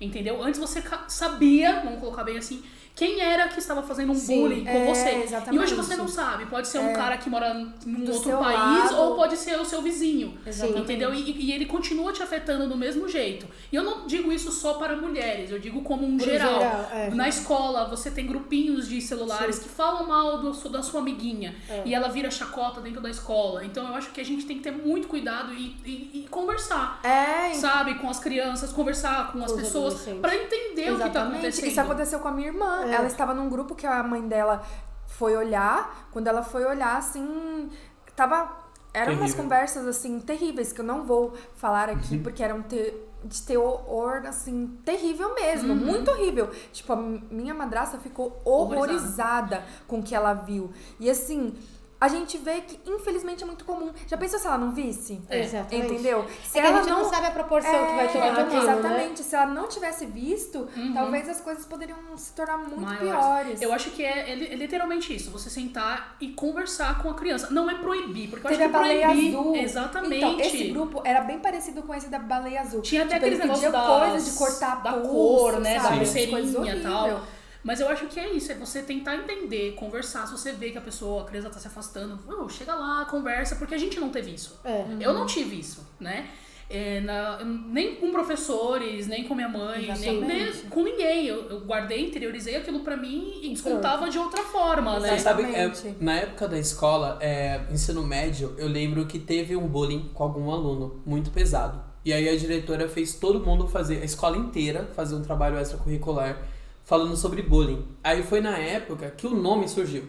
Entendeu? 0.00 0.42
Antes 0.42 0.60
você 0.60 0.82
sabia, 1.08 1.80
vamos 1.84 2.00
colocar 2.00 2.22
bem 2.22 2.36
assim, 2.38 2.62
quem 2.96 3.20
era 3.20 3.46
que 3.48 3.58
estava 3.58 3.82
fazendo 3.82 4.10
um 4.10 4.14
Sim, 4.14 4.40
bullying 4.40 4.64
com 4.64 4.70
é, 4.70 4.86
você. 4.86 5.10
exatamente. 5.22 5.54
E 5.54 5.58
hoje 5.62 5.74
você 5.74 5.94
não 5.96 6.08
sabe. 6.08 6.46
Pode 6.46 6.66
ser 6.66 6.78
um 6.78 6.94
cara 6.94 7.18
que 7.18 7.28
mora 7.28 7.52
num 7.84 8.04
Do 8.04 8.12
outro 8.14 8.38
país 8.38 8.90
lado. 8.90 8.96
ou 8.96 9.14
pode 9.16 9.36
ser 9.36 9.60
o 9.60 9.66
seu 9.66 9.82
vizinho. 9.82 10.36
Exatamente. 10.46 10.80
Entendeu? 10.80 11.12
E, 11.12 11.30
e 11.44 11.52
ele 11.52 11.66
continua 11.66 12.10
te 12.10 12.22
afetando 12.22 12.66
do 12.66 12.74
mesmo 12.74 13.06
jeito. 13.06 13.46
E 13.70 13.76
eu 13.76 13.84
não 13.84 14.06
digo 14.06 14.32
isso 14.32 14.50
só 14.50 14.74
para 14.74 14.96
mulheres, 14.96 15.50
eu 15.50 15.58
digo 15.58 15.82
como 15.82 16.06
um 16.06 16.18
geral. 16.18 16.54
geral, 16.58 16.88
é. 16.90 17.10
Na 17.10 17.28
escola, 17.28 17.84
você 17.86 18.10
tem 18.10 18.26
grupinhos 18.26 18.88
de 18.88 18.98
celulares 19.02 19.58
que 19.58 19.68
falam 19.68 20.06
mal 20.08 20.38
do, 20.40 20.52
da 20.70 20.82
sua 20.82 21.00
amiguinha. 21.00 21.54
É. 21.68 21.82
E 21.84 21.94
ela 21.94 22.08
vira 22.08 22.30
chacota 22.30 22.80
dentro 22.80 23.02
da 23.02 23.10
escola. 23.10 23.62
Então 23.62 23.86
eu 23.86 23.94
acho 23.94 24.10
que 24.10 24.22
a 24.22 24.24
gente 24.24 24.46
tem 24.46 24.56
que 24.56 24.62
ter 24.62 24.72
muito 24.72 25.06
cuidado 25.06 25.52
e, 25.52 25.76
e- 25.84 26.10
e 26.24 26.26
conversar. 26.30 26.98
É, 27.04 27.52
Sabe, 27.52 27.96
com 27.96 28.08
as 28.08 28.18
crianças, 28.18 28.72
conversar 28.72 29.32
com 29.32 29.44
as 29.44 29.52
pessoas 29.52 30.00
pra 30.22 30.34
entender 30.34 30.92
o 30.92 30.94
que 30.94 31.00
tá 31.00 31.06
Exatamente. 31.08 31.32
acontecendo. 31.36 31.66
Isso 31.68 31.80
aconteceu 31.82 32.18
com 32.20 32.28
a 32.28 32.32
minha 32.32 32.48
irmã. 32.48 32.85
É. 32.88 32.94
Ela 32.94 33.06
estava 33.06 33.32
num 33.34 33.48
grupo 33.48 33.74
que 33.74 33.86
a 33.86 34.02
mãe 34.02 34.26
dela 34.26 34.62
foi 35.06 35.36
olhar. 35.36 36.08
Quando 36.12 36.26
ela 36.28 36.42
foi 36.42 36.64
olhar, 36.64 36.96
assim, 36.96 37.70
tava. 38.14 38.64
eram 38.94 39.12
umas 39.12 39.20
Terrível. 39.32 39.42
conversas, 39.42 39.86
assim, 39.86 40.18
terríveis, 40.20 40.72
que 40.72 40.80
eu 40.80 40.84
não 40.84 41.04
vou 41.04 41.34
falar 41.56 41.90
Uhum. 41.90 41.96
aqui, 41.96 42.18
porque 42.18 42.42
eram 42.42 42.62
te- 42.62 42.94
de 43.24 43.42
teor, 43.42 44.22
assim, 44.26 44.78
terrível 44.86 45.34
mesmo, 45.34 45.74
Uhum. 45.74 45.78
muito 45.78 46.10
horrível. 46.10 46.48
Tipo, 46.72 46.94
a 46.94 46.96
minha 46.96 47.52
madrasta 47.52 47.98
ficou 47.98 48.40
horrorizada 48.42 49.62
com 49.86 49.98
o 49.98 50.02
que 50.02 50.14
ela 50.14 50.32
viu. 50.32 50.70
E 50.98 51.10
assim, 51.10 51.54
a 52.00 52.08
gente 52.08 52.36
vê 52.38 52.60
que, 52.60 52.78
infelizmente, 52.90 53.42
é 53.42 53.46
muito 53.46 53.64
comum. 53.64 53.90
Já 54.06 54.16
pensou 54.16 54.38
se 54.38 54.46
ela 54.46 54.58
não 54.58 54.72
visse? 54.72 55.20
É. 55.30 55.40
Exatamente. 55.40 55.92
Entendeu? 55.94 56.26
Se 56.44 56.58
É 56.58 56.60
que 56.62 56.66
a 56.66 56.70
ela 56.70 56.78
gente 56.82 56.90
não, 56.90 57.04
sabe 57.08 57.26
a 57.26 57.30
proporção 57.30 57.70
que 57.72 57.94
vai 57.94 58.08
tomar 58.12 58.26
É, 58.26 58.30
aquilo, 58.42 58.62
né? 58.64 58.72
Exatamente. 58.72 59.22
Se 59.24 59.34
ela 59.34 59.46
não 59.46 59.66
tivesse 59.68 60.06
visto, 60.06 60.68
Uhum. 60.76 60.92
talvez 60.94 61.28
as 61.28 61.40
coisas 61.40 61.64
poderiam 61.64 61.96
se 62.16 62.32
tornar 62.32 62.58
muito 62.58 62.80
Maiores. 62.80 63.08
piores. 63.10 63.62
Eu 63.62 63.72
acho 63.72 63.90
que 63.90 64.04
é, 64.04 64.30
é 64.30 64.34
li- 64.34 64.46
é 64.48 64.54
literalmente 64.56 65.14
isso, 65.14 65.30
você 65.30 65.48
sentar 65.48 66.16
e 66.20 66.28
conversar 66.28 67.02
com 67.02 67.08
a 67.10 67.14
criança. 67.14 67.48
Não 67.50 67.70
é 67.70 67.74
proibir, 67.76 68.28
porque 68.28 68.46
eu 68.46 68.50
Teve 68.50 68.62
a 68.62 68.66
acho 68.66 68.72
que 68.74 68.78
baleia 68.80 69.06
proibir. 69.08 69.28
azul. 69.36 69.56
Exatamente. 69.56 70.16
Então, 70.16 70.40
esse 70.40 70.64
grupo 70.68 71.02
era 71.04 71.20
bem 71.22 71.38
parecido 71.38 71.82
com 71.82 71.94
esse 71.94 72.08
da 72.08 72.18
baleia 72.18 72.60
azul. 72.60 72.82
Tinha 72.82 73.02
até 73.04 73.14
Tipo, 73.14 73.26
aqueles 73.26 73.38
negócios 73.38 73.72
das- 73.72 73.86
coisas 74.00 74.24
de 74.26 74.30
cortar 74.38 74.82
da 74.82 74.92
pulso, 74.92 75.08
cor, 75.08 75.60
né, 75.60 75.76
sabe? 75.80 75.88
da 75.90 75.96
pulseirinha 75.96 76.76
e 76.76 76.80
tal. 76.82 77.20
Mas 77.66 77.80
eu 77.80 77.88
acho 77.88 78.06
que 78.06 78.20
é 78.20 78.32
isso, 78.32 78.52
é 78.52 78.54
você 78.54 78.80
tentar 78.80 79.16
entender, 79.16 79.72
conversar. 79.72 80.24
Se 80.28 80.30
você 80.32 80.52
vê 80.52 80.70
que 80.70 80.78
a 80.78 80.80
pessoa, 80.80 81.22
a 81.22 81.24
criança 81.24 81.50
tá 81.50 81.58
se 81.58 81.66
afastando, 81.66 82.16
"Ô, 82.32 82.48
chega 82.48 82.72
lá, 82.76 83.04
conversa, 83.06 83.56
porque 83.56 83.74
a 83.74 83.78
gente 83.78 83.98
não 83.98 84.08
teve 84.08 84.30
isso. 84.32 84.60
É. 84.64 84.84
Eu 85.00 85.12
não 85.12 85.26
tive 85.26 85.58
isso, 85.58 85.84
né? 85.98 86.28
É, 86.70 87.00
na- 87.00 87.44
nem 87.44 87.96
com 87.96 88.12
professores, 88.12 89.08
nem 89.08 89.24
com 89.24 89.34
minha 89.34 89.48
mãe, 89.48 89.82
nem, 89.82 89.90
Exatamente. 89.90 90.26
nem 90.62 90.70
com 90.70 90.82
ninguém. 90.84 91.26
Eu, 91.26 91.48
eu 91.50 91.60
guardei, 91.62 92.06
interiorizei 92.06 92.54
aquilo 92.54 92.80
pra 92.80 92.96
mim 92.96 93.40
e 93.42 93.48
descontava 93.48 94.08
de 94.08 94.18
outra 94.18 94.44
forma, 94.44 95.00
né? 95.00 95.10
Você 95.10 95.18
sabe, 95.18 95.42
é, 95.42 95.72
na 96.00 96.14
época 96.20 96.46
da 96.46 96.58
escola, 96.58 97.18
é, 97.20 97.62
ensino 97.72 98.04
médio, 98.04 98.54
eu 98.58 98.68
lembro 98.68 99.06
que 99.06 99.18
teve 99.18 99.56
um 99.56 99.66
bullying 99.66 100.08
com 100.14 100.22
algum 100.22 100.52
aluno, 100.52 101.02
muito 101.04 101.30
pesado. 101.32 101.82
E 102.04 102.12
aí 102.12 102.28
a 102.28 102.36
diretora 102.36 102.88
fez 102.88 103.14
todo 103.14 103.40
mundo 103.44 103.66
fazer, 103.66 104.02
a 104.02 104.04
escola 104.04 104.36
inteira, 104.36 104.88
fazer 104.94 105.16
um 105.16 105.22
trabalho 105.22 105.58
extracurricular 105.58 106.38
falando 106.86 107.14
sobre 107.16 107.42
bullying. 107.42 107.84
Aí 108.02 108.22
foi 108.22 108.40
na 108.40 108.56
época 108.56 109.10
que 109.10 109.26
o 109.26 109.34
nome 109.34 109.68
surgiu. 109.68 110.04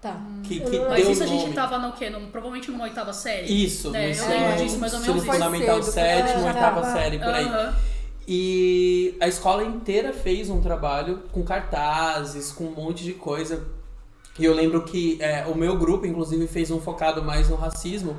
Tá. 0.00 0.20
Que, 0.42 0.58
que 0.58 0.76
Mas 0.80 0.88
Mas 0.88 1.02
deu 1.04 1.12
isso 1.12 1.22
a 1.22 1.26
nome. 1.26 1.38
gente 1.40 1.54
tava 1.54 1.78
no 1.78 1.92
quê? 1.92 2.10
No- 2.10 2.26
provavelmente 2.32 2.68
numa 2.72 2.82
oitava 2.84 3.12
série. 3.12 3.46
Isso, 3.64 3.94
É, 3.94 4.12
no 4.12 4.16
eu 4.24 4.28
lembro 4.28 4.64
disso, 4.64 4.78
mais 4.80 4.92
ou 4.94 5.00
menos 5.00 5.22
isso. 5.22 5.32
fundamental 5.32 5.74
Foi 5.82 5.92
cedo, 5.92 5.94
sétimo, 5.94 6.40
já 6.42 6.48
oitava 6.48 6.80
tava- 6.80 6.92
série, 6.98 7.18
por 7.20 7.28
aí. 7.28 7.46
E 8.26 9.16
a 9.20 9.28
escola 9.28 9.62
inteira 9.64 10.12
fez 10.12 10.50
um 10.50 10.60
trabalho 10.60 11.22
com 11.32 11.42
cartazes, 11.44 12.50
com 12.50 12.64
um 12.64 12.72
monte 12.74 13.04
de 13.04 13.12
coisa. 13.14 13.64
E 14.38 14.44
eu 14.44 14.54
lembro 14.54 14.82
que 14.84 15.16
é, 15.22 15.46
o 15.46 15.54
meu 15.54 15.76
grupo, 15.78 16.06
inclusive, 16.06 16.46
fez 16.46 16.70
um 16.70 16.80
focado 16.80 17.22
mais 17.22 17.48
no 17.48 17.56
racismo. 17.56 18.16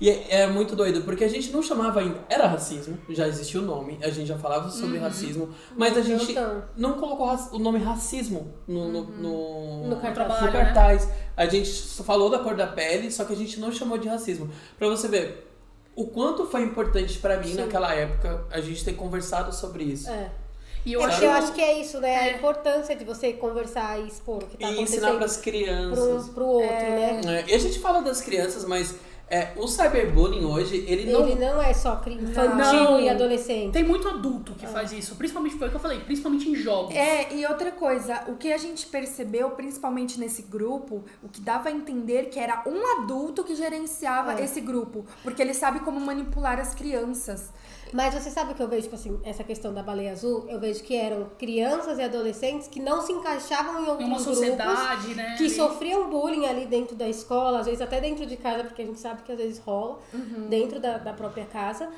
E 0.00 0.08
é, 0.08 0.26
é 0.42 0.46
muito 0.46 0.74
doido, 0.74 1.02
porque 1.02 1.22
a 1.24 1.28
gente 1.28 1.50
não 1.52 1.62
chamava 1.62 2.00
ainda. 2.00 2.24
Era 2.28 2.46
racismo, 2.46 2.96
já 3.10 3.28
existia 3.28 3.60
o 3.60 3.64
nome, 3.64 3.98
a 4.02 4.08
gente 4.08 4.26
já 4.28 4.38
falava 4.38 4.70
sobre 4.70 4.96
Uhum. 4.96 5.02
racismo, 5.04 5.50
mas 5.76 5.94
a 5.96 6.00
gente 6.00 6.32
tão. 6.32 6.62
não 6.74 6.94
colocou 6.94 7.28
o 7.52 7.58
nome 7.58 7.78
racismo 7.78 8.50
no, 8.66 8.88
no, 8.88 9.02
no, 9.04 9.88
No 9.88 9.96
cartaz. 9.96 10.08
no 10.08 10.14
Trabalho, 10.14 10.44
né? 10.46 10.64
cartaz. 10.64 11.08
A 11.36 11.44
gente 11.46 11.68
só 11.68 12.02
falou 12.02 12.30
da 12.30 12.38
cor 12.38 12.54
da 12.56 12.66
pele, 12.66 13.10
só 13.10 13.24
que 13.24 13.32
a 13.34 13.36
gente 13.36 13.60
não 13.60 13.70
chamou 13.70 13.98
de 13.98 14.08
racismo. 14.08 14.48
Pra 14.78 14.88
você 14.88 15.06
ver 15.06 15.46
o 15.94 16.06
quanto 16.06 16.46
foi 16.46 16.62
importante 16.62 17.18
pra 17.18 17.36
mim 17.36 17.48
Sim. 17.48 17.56
naquela 17.60 17.94
época 17.94 18.46
a 18.50 18.60
gente 18.60 18.82
ter 18.82 18.94
conversado 18.94 19.54
sobre 19.54 19.84
isso. 19.84 20.08
É. 20.08 20.30
E 20.86 20.94
eu 20.94 21.00
Eu, 21.02 21.06
acho 21.06 21.22
eu 21.22 21.30
acho 21.32 21.52
que 21.52 21.60
é 21.60 21.78
isso, 21.78 22.00
né? 22.00 22.16
A 22.16 22.28
É. 22.28 22.36
importância 22.36 22.96
de 22.96 23.04
você 23.04 23.34
conversar 23.34 24.00
e 24.00 24.08
expor 24.08 24.36
o 24.42 24.46
que 24.46 24.56
tá 24.56 24.66
E 24.70 24.80
ensinar 24.80 25.08
acontecendo 25.08 25.18
pras 25.18 25.36
pro, 25.36 25.42
crianças. 25.42 26.24
um, 26.28 26.32
pro 26.32 26.46
outro, 26.46 26.70
né? 26.70 27.20
É, 27.46 27.50
e 27.50 27.54
a 27.54 27.58
gente 27.58 27.78
fala 27.80 28.00
das 28.00 28.22
crianças, 28.22 28.64
mas 28.64 28.94
é, 29.30 29.52
o 29.56 29.68
cyberbullying 29.68 30.44
hoje, 30.44 30.84
ele 30.88 31.10
não. 31.10 31.20
Ele 31.26 31.36
não 31.36 31.62
é 31.62 31.72
só 31.72 32.02
infantil 32.04 32.56
Não. 32.56 33.00
e 33.00 33.08
adolescente. 33.08 33.72
Tem 33.72 33.84
muito 33.84 34.08
adulto 34.08 34.54
que 34.54 34.66
faz 34.66 34.90
isso, 34.92 35.14
principalmente 35.14 35.56
foi 35.56 35.68
o 35.68 35.70
que 35.70 35.76
eu 35.76 35.80
falei, 35.80 36.00
principalmente 36.00 36.50
em 36.50 36.56
jogos. 36.56 36.94
É, 36.96 37.32
e 37.32 37.46
outra 37.46 37.70
coisa, 37.70 38.24
o 38.26 38.34
que 38.34 38.52
a 38.52 38.58
gente 38.58 38.86
percebeu, 38.86 39.50
principalmente 39.52 40.18
nesse 40.18 40.42
grupo, 40.42 41.04
o 41.22 41.28
que 41.28 41.40
dava 41.40 41.68
a 41.68 41.72
entender 41.72 42.24
que 42.24 42.40
era 42.40 42.64
um 42.66 43.02
adulto 43.02 43.44
que 43.44 43.54
gerenciava 43.54 44.40
É. 44.40 44.44
esse 44.44 44.60
grupo, 44.60 45.06
porque 45.22 45.40
ele 45.40 45.54
sabe 45.54 45.80
como 45.80 46.00
manipular 46.00 46.58
as 46.58 46.74
crianças. 46.74 47.50
Mas 47.92 48.14
você 48.14 48.30
sabe 48.30 48.52
o 48.52 48.54
que 48.54 48.62
eu 48.62 48.68
vejo, 48.68 48.82
tipo 48.82 48.94
assim, 48.94 49.20
essa 49.24 49.42
questão 49.42 49.74
da 49.74 49.82
baleia 49.82 50.12
azul? 50.12 50.44
Eu 50.48 50.60
vejo 50.60 50.82
que 50.82 50.94
eram 50.96 51.26
crianças 51.38 51.98
e 51.98 52.02
adolescentes 52.02 52.68
que 52.68 52.78
não 52.80 53.00
se 53.02 53.12
encaixavam 53.12 53.84
em 53.84 53.88
outros 53.88 54.00
Em 54.00 54.10
uma 54.10 54.16
grupos. 54.18 54.36
sociedade, 54.36 55.14
né? 55.14 55.34
Que 55.36 55.44
ali. 55.44 55.50
sofriam 55.54 56.08
bullying 56.08 56.46
ali 56.46 56.66
dentro 56.66 56.94
da 56.94 57.08
escola, 57.08 57.60
às 57.60 57.66
vezes 57.66 57.80
até 57.80 58.00
dentro 58.00 58.24
de 58.26 58.36
casa, 58.36 58.64
porque 58.64 58.82
a 58.82 58.86
gente 58.86 59.00
sabe 59.00 59.22
que 59.22 59.32
às 59.32 59.38
vezes 59.38 59.58
rola 59.58 59.98
Uhum. 60.14 60.46
dentro 60.48 60.78
da, 60.78 60.98
da 60.98 61.12
própria 61.12 61.44
casa. 61.46 61.88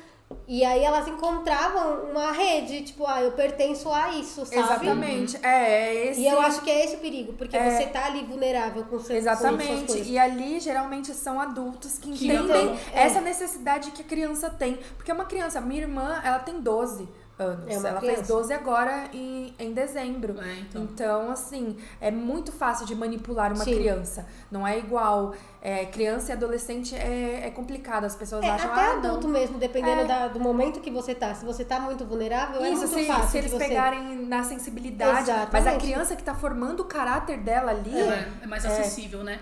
E 0.47 0.63
aí 0.65 0.83
elas 0.83 1.07
encontravam 1.07 2.09
uma 2.11 2.31
rede, 2.31 2.81
tipo, 2.81 3.05
ah, 3.07 3.21
eu 3.21 3.31
pertenço 3.31 3.89
a 3.91 4.09
isso, 4.15 4.45
sabe? 4.45 4.59
Exatamente. 4.61 5.37
É, 5.41 5.47
é 5.71 6.07
esse. 6.09 6.21
E 6.21 6.27
eu 6.27 6.39
acho 6.41 6.61
que 6.61 6.69
é 6.69 6.83
esse 6.85 6.95
o 6.95 6.99
perigo, 6.99 7.33
porque 7.33 7.55
É. 7.55 7.69
você 7.77 7.85
tá 7.87 8.05
ali 8.07 8.23
vulnerável 8.23 8.83
com 8.83 8.97
seus 8.99 9.07
com 9.07 9.13
Exatamente. 9.15 9.85
coisas. 9.85 10.07
E 10.07 10.17
ali, 10.17 10.59
geralmente, 10.59 11.13
são 11.13 11.39
adultos 11.39 11.97
que 11.97 12.11
Que 12.11 12.25
entendem 12.25 12.63
então, 12.65 12.77
é. 12.93 13.03
essa 13.05 13.21
necessidade 13.21 13.91
que 13.91 14.01
a 14.01 14.05
criança 14.05 14.49
tem. 14.49 14.79
Porque 14.97 15.11
uma 15.11 15.25
criança, 15.25 15.61
minha 15.61 15.81
irmã, 15.81 16.19
ela 16.23 16.39
tem 16.39 16.59
12 16.59 17.07
anos. 17.39 17.65
É 17.67 17.77
uma 17.77 17.87
ela 17.89 17.99
criança. 17.99 18.15
fez 18.17 18.27
12 18.27 18.53
agora 18.53 19.09
em, 19.13 19.53
em 19.59 19.73
dezembro. 19.73 20.39
É, 20.41 20.59
então. 20.59 20.83
Então, 20.83 21.31
assim, 21.31 21.77
é 21.99 22.11
muito 22.11 22.51
fácil 22.51 22.85
de 22.85 22.93
manipular 22.95 23.51
uma 23.53 23.63
Sim. 23.63 23.73
criança. 23.75 24.25
Não 24.51 24.65
é 24.67 24.77
igual. 24.77 25.33
é, 25.65 25.85
criança 25.85 26.31
e 26.31 26.33
adolescente 26.33 26.93
é, 26.93 27.47
é 27.47 27.49
complicado. 27.49 28.03
As 28.03 28.15
pessoas 28.15 28.43
É, 28.43 28.49
acham 28.49 28.69
até 28.71 28.81
ah, 28.81 28.93
adulto 28.97 29.27
não. 29.27 29.33
mesmo, 29.33 29.57
dependendo 29.57 30.01
É. 30.01 30.05
da- 30.05 30.27
do 30.27 30.37
momento 30.39 30.81
que 30.81 30.91
você 30.91 31.15
tá. 31.15 31.33
Se 31.33 31.45
você 31.45 31.63
tá 31.63 31.79
muito 31.79 32.03
vulnerável, 32.05 32.61
é 32.61 32.69
Isso, 32.69 32.81
muito 32.81 32.93
se, 32.95 33.05
fácil 33.07 33.29
se 33.29 33.37
eles 33.37 33.51
você... 33.51 33.65
pegarem 33.69 34.25
na 34.25 34.43
sensibilidade. 34.43 35.21
Exatamente. 35.21 35.53
Mas 35.53 35.65
a 35.67 35.77
criança 35.77 36.15
que 36.17 36.23
tá 36.23 36.35
formando 36.35 36.81
o 36.81 36.85
caráter 36.85 37.37
dela 37.39 37.71
ali. 37.71 37.97
É, 37.97 38.29
é 38.41 38.45
mais 38.45 38.65
acessível, 38.65 39.23
né? 39.23 39.39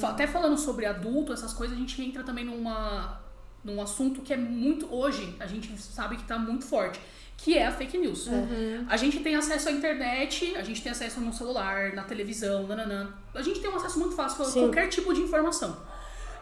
Fa- 0.00 0.08
Até 0.10 0.26
falando 0.26 0.58
sobre 0.58 0.86
adulto, 0.86 1.32
essas 1.32 1.52
coisas, 1.52 1.76
a 1.76 1.80
gente 1.80 2.02
entra 2.02 2.24
também 2.24 2.44
numa, 2.44 3.20
num 3.64 3.80
assunto 3.80 4.22
que 4.22 4.32
é 4.32 4.36
muito. 4.36 4.92
Hoje, 4.92 5.36
a 5.38 5.46
gente 5.46 5.80
sabe 5.80 6.16
que 6.16 6.24
tá 6.24 6.36
muito 6.36 6.64
forte. 6.66 7.00
Que 7.42 7.56
é 7.56 7.66
a 7.66 7.72
fake 7.72 7.96
news. 7.96 8.28
A 8.88 8.96
gente 8.98 9.20
tem 9.20 9.34
acesso 9.34 9.68
à 9.68 9.72
internet, 9.72 10.54
a 10.56 10.62
gente 10.62 10.82
tem 10.82 10.92
acesso 10.92 11.20
no 11.20 11.32
celular, 11.32 11.92
na 11.94 12.02
televisão, 12.04 12.66
nananã. 12.66 13.08
A 13.34 13.40
gente 13.40 13.60
tem 13.60 13.70
um 13.70 13.76
acesso 13.76 13.98
muito 13.98 14.14
fácil 14.14 14.42
a 14.42 14.46
Sim. 14.46 14.60
qualquer 14.60 14.88
tipo 14.88 15.14
de 15.14 15.20
informação. 15.22 15.74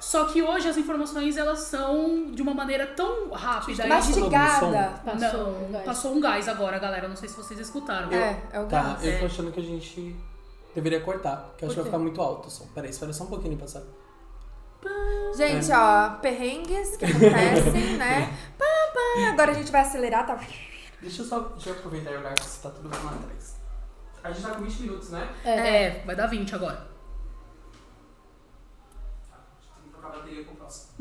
Só 0.01 0.25
que 0.27 0.43
hoje 0.43 0.69
as 0.69 0.77
informações 0.77 1.37
elas 1.37 1.61
são 1.61 2.31
de 2.33 2.41
uma 2.43 2.55
maneira 2.55 2.87
tão 2.87 3.31
rápida. 3.31 3.85
e- 3.85 3.89
Mastigada. 3.89 4.89
Passou, 5.05 5.43
Não, 5.61 5.73
vai. 5.73 5.83
passou 5.85 6.15
um 6.15 6.21
gás 6.21 6.49
agora, 6.49 6.79
galera. 6.79 7.09
Não 7.09 7.17
sei 7.17 7.29
se 7.29 7.37
vocês 7.37 7.59
escutaram. 7.61 8.11
É, 8.13 8.41
é 8.53 8.61
o 8.61 8.67
Tá, 8.67 8.83
gás. 8.83 9.05
eu 9.05 9.19
tô 9.21 9.27
achando 9.27 9.51
que 9.53 9.59
a 9.61 9.63
gente 9.63 10.15
deveria 10.75 11.01
cortar, 11.01 11.37
porque 11.51 11.65
acho 11.65 11.75
que 11.75 11.81
vai 11.81 11.85
ficar 11.91 11.99
muito 11.99 12.21
alto 12.21 12.47
o 12.47 12.51
som. 12.51 12.67
Peraí, 12.75 12.91
espera 12.91 13.13
só 13.13 13.25
um 13.25 13.29
pouquinho 13.29 13.57
passar. 13.57 13.83
Gente, 15.37 15.71
ó, 15.73 16.11
perrengues 16.21 16.97
que 16.97 17.05
acontecem, 17.05 17.97
né? 17.97 18.33
Pá, 18.59 18.65
pá. 18.95 19.29
Agora 19.33 19.51
a 19.51 19.55
gente 19.55 19.71
vai 19.71 19.81
acelerar, 19.83 20.27
tá? 20.27 20.39
Deixa 21.01 21.23
eu 21.23 21.27
só 21.27 21.41
deixa 21.41 21.71
eu 21.71 21.75
aproveitar 21.77 22.11
e 22.13 22.17
olhar 22.17 22.39
se 22.43 22.63
tá 22.63 22.71
tudo 22.71 22.89
bem 22.89 23.01
lá 23.05 23.13
atrás. 23.13 23.57
A 24.23 24.33
gente 24.33 24.43
tá 24.47 24.55
com 24.55 24.63
20 24.65 24.81
minutos, 24.83 25.11
né? 25.11 25.29
É, 25.45 26.03
vai 26.05 26.17
dar 26.17 26.27
20 26.27 26.55
agora. 26.55 26.89
Tem 29.77 29.85
que 29.85 29.91
trocar 29.91 30.09
a 30.09 30.11
bateria 30.19 30.45
com 30.45 30.53
o 30.55 30.57
próximo. 30.57 30.93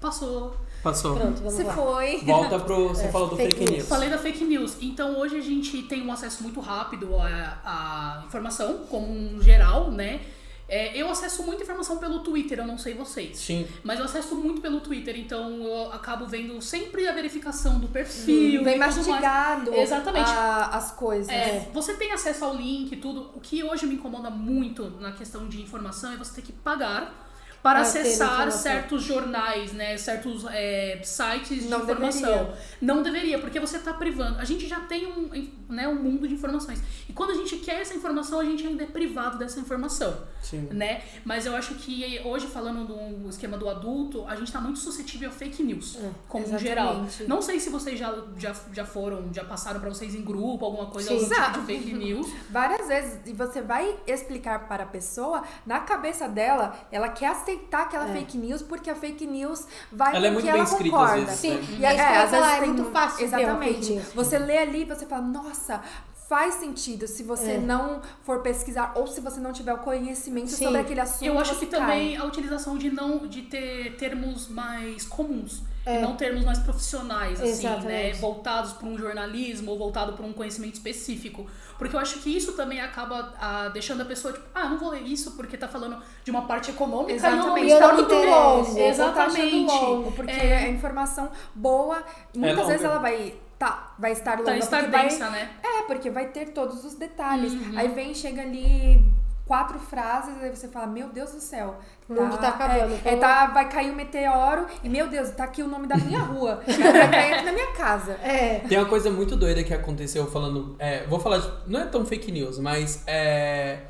Passou. 0.00 0.56
Passou. 0.82 1.16
Pronto, 1.16 1.38
vamos 1.38 1.54
Se 1.54 1.62
lá. 1.62 1.72
foi. 1.74 2.18
Volta 2.24 2.58
pro. 2.60 2.88
Você 2.94 3.06
É, 3.06 3.08
falou 3.12 3.28
do 3.28 3.36
fake 3.36 3.52
fake 3.56 3.64
news. 3.64 3.76
news. 3.78 3.88
Falei 3.88 4.10
da 4.10 4.18
fake 4.18 4.44
news. 4.44 4.76
Então 4.82 5.18
hoje 5.18 5.38
a 5.38 5.40
gente 5.40 5.82
tem 5.84 6.06
um 6.06 6.12
acesso 6.12 6.42
muito 6.42 6.60
rápido 6.60 7.16
à, 7.16 7.58
à 7.64 8.22
informação, 8.26 8.84
como 8.90 9.06
um 9.10 9.40
geral, 9.42 9.90
né? 9.90 10.20
É, 10.66 10.96
eu 10.96 11.10
acesso 11.10 11.42
muita 11.42 11.62
informação 11.62 11.98
pelo 11.98 12.20
Twitter, 12.20 12.58
eu 12.58 12.66
não 12.66 12.78
sei 12.78 12.94
vocês. 12.94 13.36
Sim. 13.36 13.66
Mas 13.82 13.98
eu 13.98 14.06
acesso 14.06 14.34
muito 14.34 14.62
pelo 14.62 14.80
Twitter, 14.80 15.14
então 15.18 15.62
eu 15.62 15.92
acabo 15.92 16.26
vendo 16.26 16.60
sempre 16.62 17.06
a 17.06 17.12
verificação 17.12 17.78
do 17.78 17.88
perfil. 17.88 18.62
Hum, 18.62 18.64
e 18.64 18.64
tudo 18.64 18.78
mais. 18.78 18.96
mastigado 18.96 19.74
Exatamente. 19.74 20.30
a- 20.30 20.68
as 20.72 20.90
coisas. 20.92 21.28
É, 21.28 21.68
você 21.72 21.94
tem 21.94 22.12
acesso 22.12 22.44
ao 22.46 22.54
link 22.56 22.92
e 22.92 22.96
tudo. 22.96 23.30
O 23.34 23.40
que 23.40 23.62
hoje 23.62 23.86
me 23.86 23.96
incomoda 23.96 24.30
muito 24.30 24.88
na 25.00 25.12
questão 25.12 25.46
de 25.48 25.60
informação 25.60 26.12
é 26.12 26.16
você 26.16 26.36
ter 26.36 26.42
que 26.42 26.52
pagar 26.52 27.23
para 27.64 27.80
ter 27.80 28.00
acessar 28.00 28.52
certos 28.52 29.02
jornais, 29.02 29.72
né? 29.72 29.96
Certos 29.96 30.44
é, 30.50 31.00
sites 31.02 31.62
de 31.62 31.68
Não 31.70 31.80
informação. 31.80 32.20
deveria. 32.20 32.54
Não 32.78 33.02
deveria, 33.02 33.38
porque 33.38 33.58
você 33.58 33.78
está 33.78 33.94
privando. 33.94 34.38
A 34.38 34.44
gente 34.44 34.68
já 34.68 34.80
tem 34.80 35.06
um, 35.06 35.30
né, 35.70 35.88
um 35.88 35.94
mundo 35.94 36.28
de 36.28 36.34
informações. 36.34 36.82
E 37.08 37.12
quando 37.14 37.30
a 37.30 37.34
gente 37.34 37.56
quer 37.56 37.80
essa 37.80 37.94
informação, 37.94 38.38
a 38.38 38.44
gente 38.44 38.66
ainda 38.66 38.84
é 38.84 38.86
privado 38.86 39.38
dessa 39.38 39.58
informação 39.58 40.14
Sim. 40.42 40.68
né? 40.72 41.02
Mas 41.24 41.46
eu 41.46 41.56
acho 41.56 41.76
que 41.76 42.20
hoje, 42.22 42.46
falando 42.48 42.84
do 42.86 43.30
esquema 43.30 43.56
do 43.56 43.66
adulto, 43.66 44.26
a 44.28 44.36
gente 44.36 44.52
tá 44.52 44.60
muito 44.60 44.78
suscetível 44.78 45.30
a 45.30 45.32
fake 45.32 45.62
news, 45.62 45.98
como 46.28 46.44
exatamente. 46.44 46.68
geral. 46.68 47.06
Não 47.26 47.40
sei 47.40 47.58
se 47.58 47.70
vocês 47.70 47.98
já, 47.98 48.14
já, 48.36 48.54
já 48.74 48.84
foram, 48.84 49.32
já 49.32 49.42
passaram 49.42 49.80
pra 49.80 49.88
vocês 49.88 50.14
em 50.14 50.22
grupo, 50.22 50.66
alguma 50.66 50.90
coisa, 50.90 51.18
Sim. 51.18 51.26
tipo 51.30 51.60
de 51.60 51.60
fake 51.64 51.94
news. 51.94 52.30
Várias 52.50 52.88
vezes, 52.88 53.20
e 53.24 53.32
você 53.32 53.62
vai 53.62 53.96
explicar 54.06 54.68
para 54.68 54.82
a 54.82 54.86
pessoa, 54.86 55.44
na 55.64 55.80
cabeça 55.80 56.28
dela, 56.28 56.78
ela 56.92 57.08
quer 57.08 57.28
aceitar 57.28 57.53
aquela 57.82 58.06
fake 58.06 58.36
news 58.38 58.62
porque 58.62 58.90
a 58.90 58.94
fake 58.94 59.26
news 59.26 59.66
vai 59.92 60.14
Ela 60.16 60.26
é 60.26 60.30
muito 60.30 60.44
que 60.46 60.52
bem 60.52 60.60
ela 60.60 60.68
escrita, 60.68 60.96
às 60.96 61.02
concorda. 61.02 61.24
vezes, 61.26 61.40
Sim, 61.40 61.54
né? 61.54 61.66
E 61.78 61.84
é, 61.84 61.94
que 61.94 62.00
às 62.00 62.30
vezes 62.30 62.46
é 62.46 62.60
tem- 62.60 62.68
muito 62.72 62.90
fácil 62.90 63.24
Exatamente. 63.24 64.00
Você 64.14 64.38
lê 64.38 64.58
ali 64.58 64.82
e 64.82 64.84
você 64.84 65.06
fala, 65.06 65.22
nossa, 65.22 65.80
faz 66.28 66.54
sentido 66.54 67.06
se 67.06 67.22
você 67.22 67.52
É. 67.52 67.58
não 67.58 68.00
for 68.22 68.40
pesquisar 68.40 68.92
ou 68.96 69.06
se 69.06 69.20
você 69.20 69.38
não 69.40 69.52
tiver 69.52 69.72
o 69.74 69.78
conhecimento 69.78 70.50
Sim. 70.50 70.64
sobre 70.64 70.80
aquele 70.80 71.00
assunto. 71.00 71.24
Eu 71.24 71.38
acho 71.38 71.56
que 71.58 71.66
cai. 71.66 71.80
também 71.80 72.16
a 72.16 72.24
utilização 72.24 72.78
de 72.78 72.90
não 72.90 73.26
de 73.26 73.42
ter 73.42 73.96
termos 73.96 74.48
mais 74.48 75.04
comuns. 75.06 75.62
É. 75.86 75.98
E 75.98 76.02
não 76.02 76.16
termos 76.16 76.44
mais 76.44 76.58
profissionais, 76.58 77.40
assim, 77.42 77.68
né? 77.84 78.12
Voltados 78.14 78.72
para 78.72 78.88
um 78.88 78.96
jornalismo 78.96 79.70
ou 79.72 79.78
voltado 79.78 80.14
para 80.14 80.24
um 80.24 80.32
conhecimento 80.32 80.74
específico. 80.74 81.46
Porque 81.78 81.94
eu 81.94 82.00
acho 82.00 82.20
que 82.20 82.34
isso 82.34 82.52
também 82.52 82.80
acaba 82.80 83.34
ah, 83.38 83.68
deixando 83.68 84.00
a 84.00 84.04
pessoa, 84.04 84.32
tipo, 84.32 84.46
ah, 84.54 84.68
não 84.68 84.78
vou 84.78 84.90
ler 84.90 85.02
isso 85.02 85.32
porque 85.32 85.56
tá 85.58 85.68
falando 85.68 86.00
de 86.24 86.30
uma 86.30 86.42
parte 86.42 86.70
econômica 86.70 87.12
Exatamente, 87.12 87.66
e 87.66 87.70
eu 87.70 87.76
eu 87.76 87.80
não 87.80 87.88
tá 87.88 87.94
muito 87.94 88.14
longo. 88.14 88.74
tá 88.74 88.80
Exatamente. 88.80 89.72
longo, 89.72 90.12
porque 90.12 90.30
É. 90.30 90.56
a 90.58 90.68
informação 90.68 91.30
boa, 91.54 92.02
muitas 92.34 92.58
longa. 92.58 92.68
vezes 92.70 92.84
ela 92.84 92.98
vai, 92.98 93.34
tá, 93.58 93.94
vai 93.98 94.12
estar 94.12 94.38
longa. 94.38 94.44
Tá, 94.52 94.56
estar 94.56 94.78
porque 94.78 94.90
vai, 94.90 95.08
densa, 95.08 95.28
né? 95.30 95.50
É, 95.62 95.82
porque 95.82 96.10
vai 96.10 96.28
ter 96.28 96.46
todos 96.50 96.84
os 96.84 96.94
detalhes. 96.94 97.52
Uhum. 97.52 97.72
Aí 97.76 97.88
vem, 97.88 98.14
chega 98.14 98.40
ali 98.40 99.04
quatro 99.46 99.78
frases, 99.78 100.34
aí 100.42 100.48
você 100.54 100.68
fala, 100.68 100.86
meu 100.86 101.08
Deus 101.08 101.32
do 101.32 101.40
céu. 101.40 101.76
O 102.08 102.14
mundo 102.14 102.36
tá 102.38 102.48
acabando, 102.48 102.94
É, 103.04 103.12
é, 103.12 103.14
tô- 103.14 103.20
tá, 103.20 103.46
vai 103.46 103.68
cair 103.68 103.90
um 103.90 103.94
meteoro 103.94 104.66
e, 104.82 104.88
meu 104.88 105.08
Deus, 105.08 105.30
tá 105.30 105.44
aqui 105.44 105.62
o 105.62 105.68
nome 105.68 105.86
da 105.86 105.96
minha 105.96 106.20
rua. 106.20 106.62
vai 106.66 107.10
cair 107.10 107.34
aqui 107.34 107.44
na 107.44 107.52
minha 107.52 107.72
casa. 107.72 108.12
É. 108.22 108.60
Tem 108.68 108.78
uma 108.78 108.88
coisa 108.88 109.10
muito 109.10 109.36
doida 109.36 109.62
que 109.62 109.74
aconteceu 109.74 110.26
falando. 110.30 110.74
é, 110.78 111.04
vou 111.06 111.20
falar. 111.20 111.38
de- 111.38 111.50
não 111.66 111.80
é 111.80 111.86
tão 111.86 112.04
fake 112.06 112.32
news, 112.32 112.58
mas 112.58 113.02
é, 113.06 113.80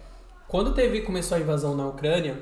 quando 0.48 0.72
teve 0.74 1.02
começou 1.02 1.36
a 1.36 1.40
invasão 1.40 1.76
na 1.76 1.86
Ucrânia, 1.86 2.40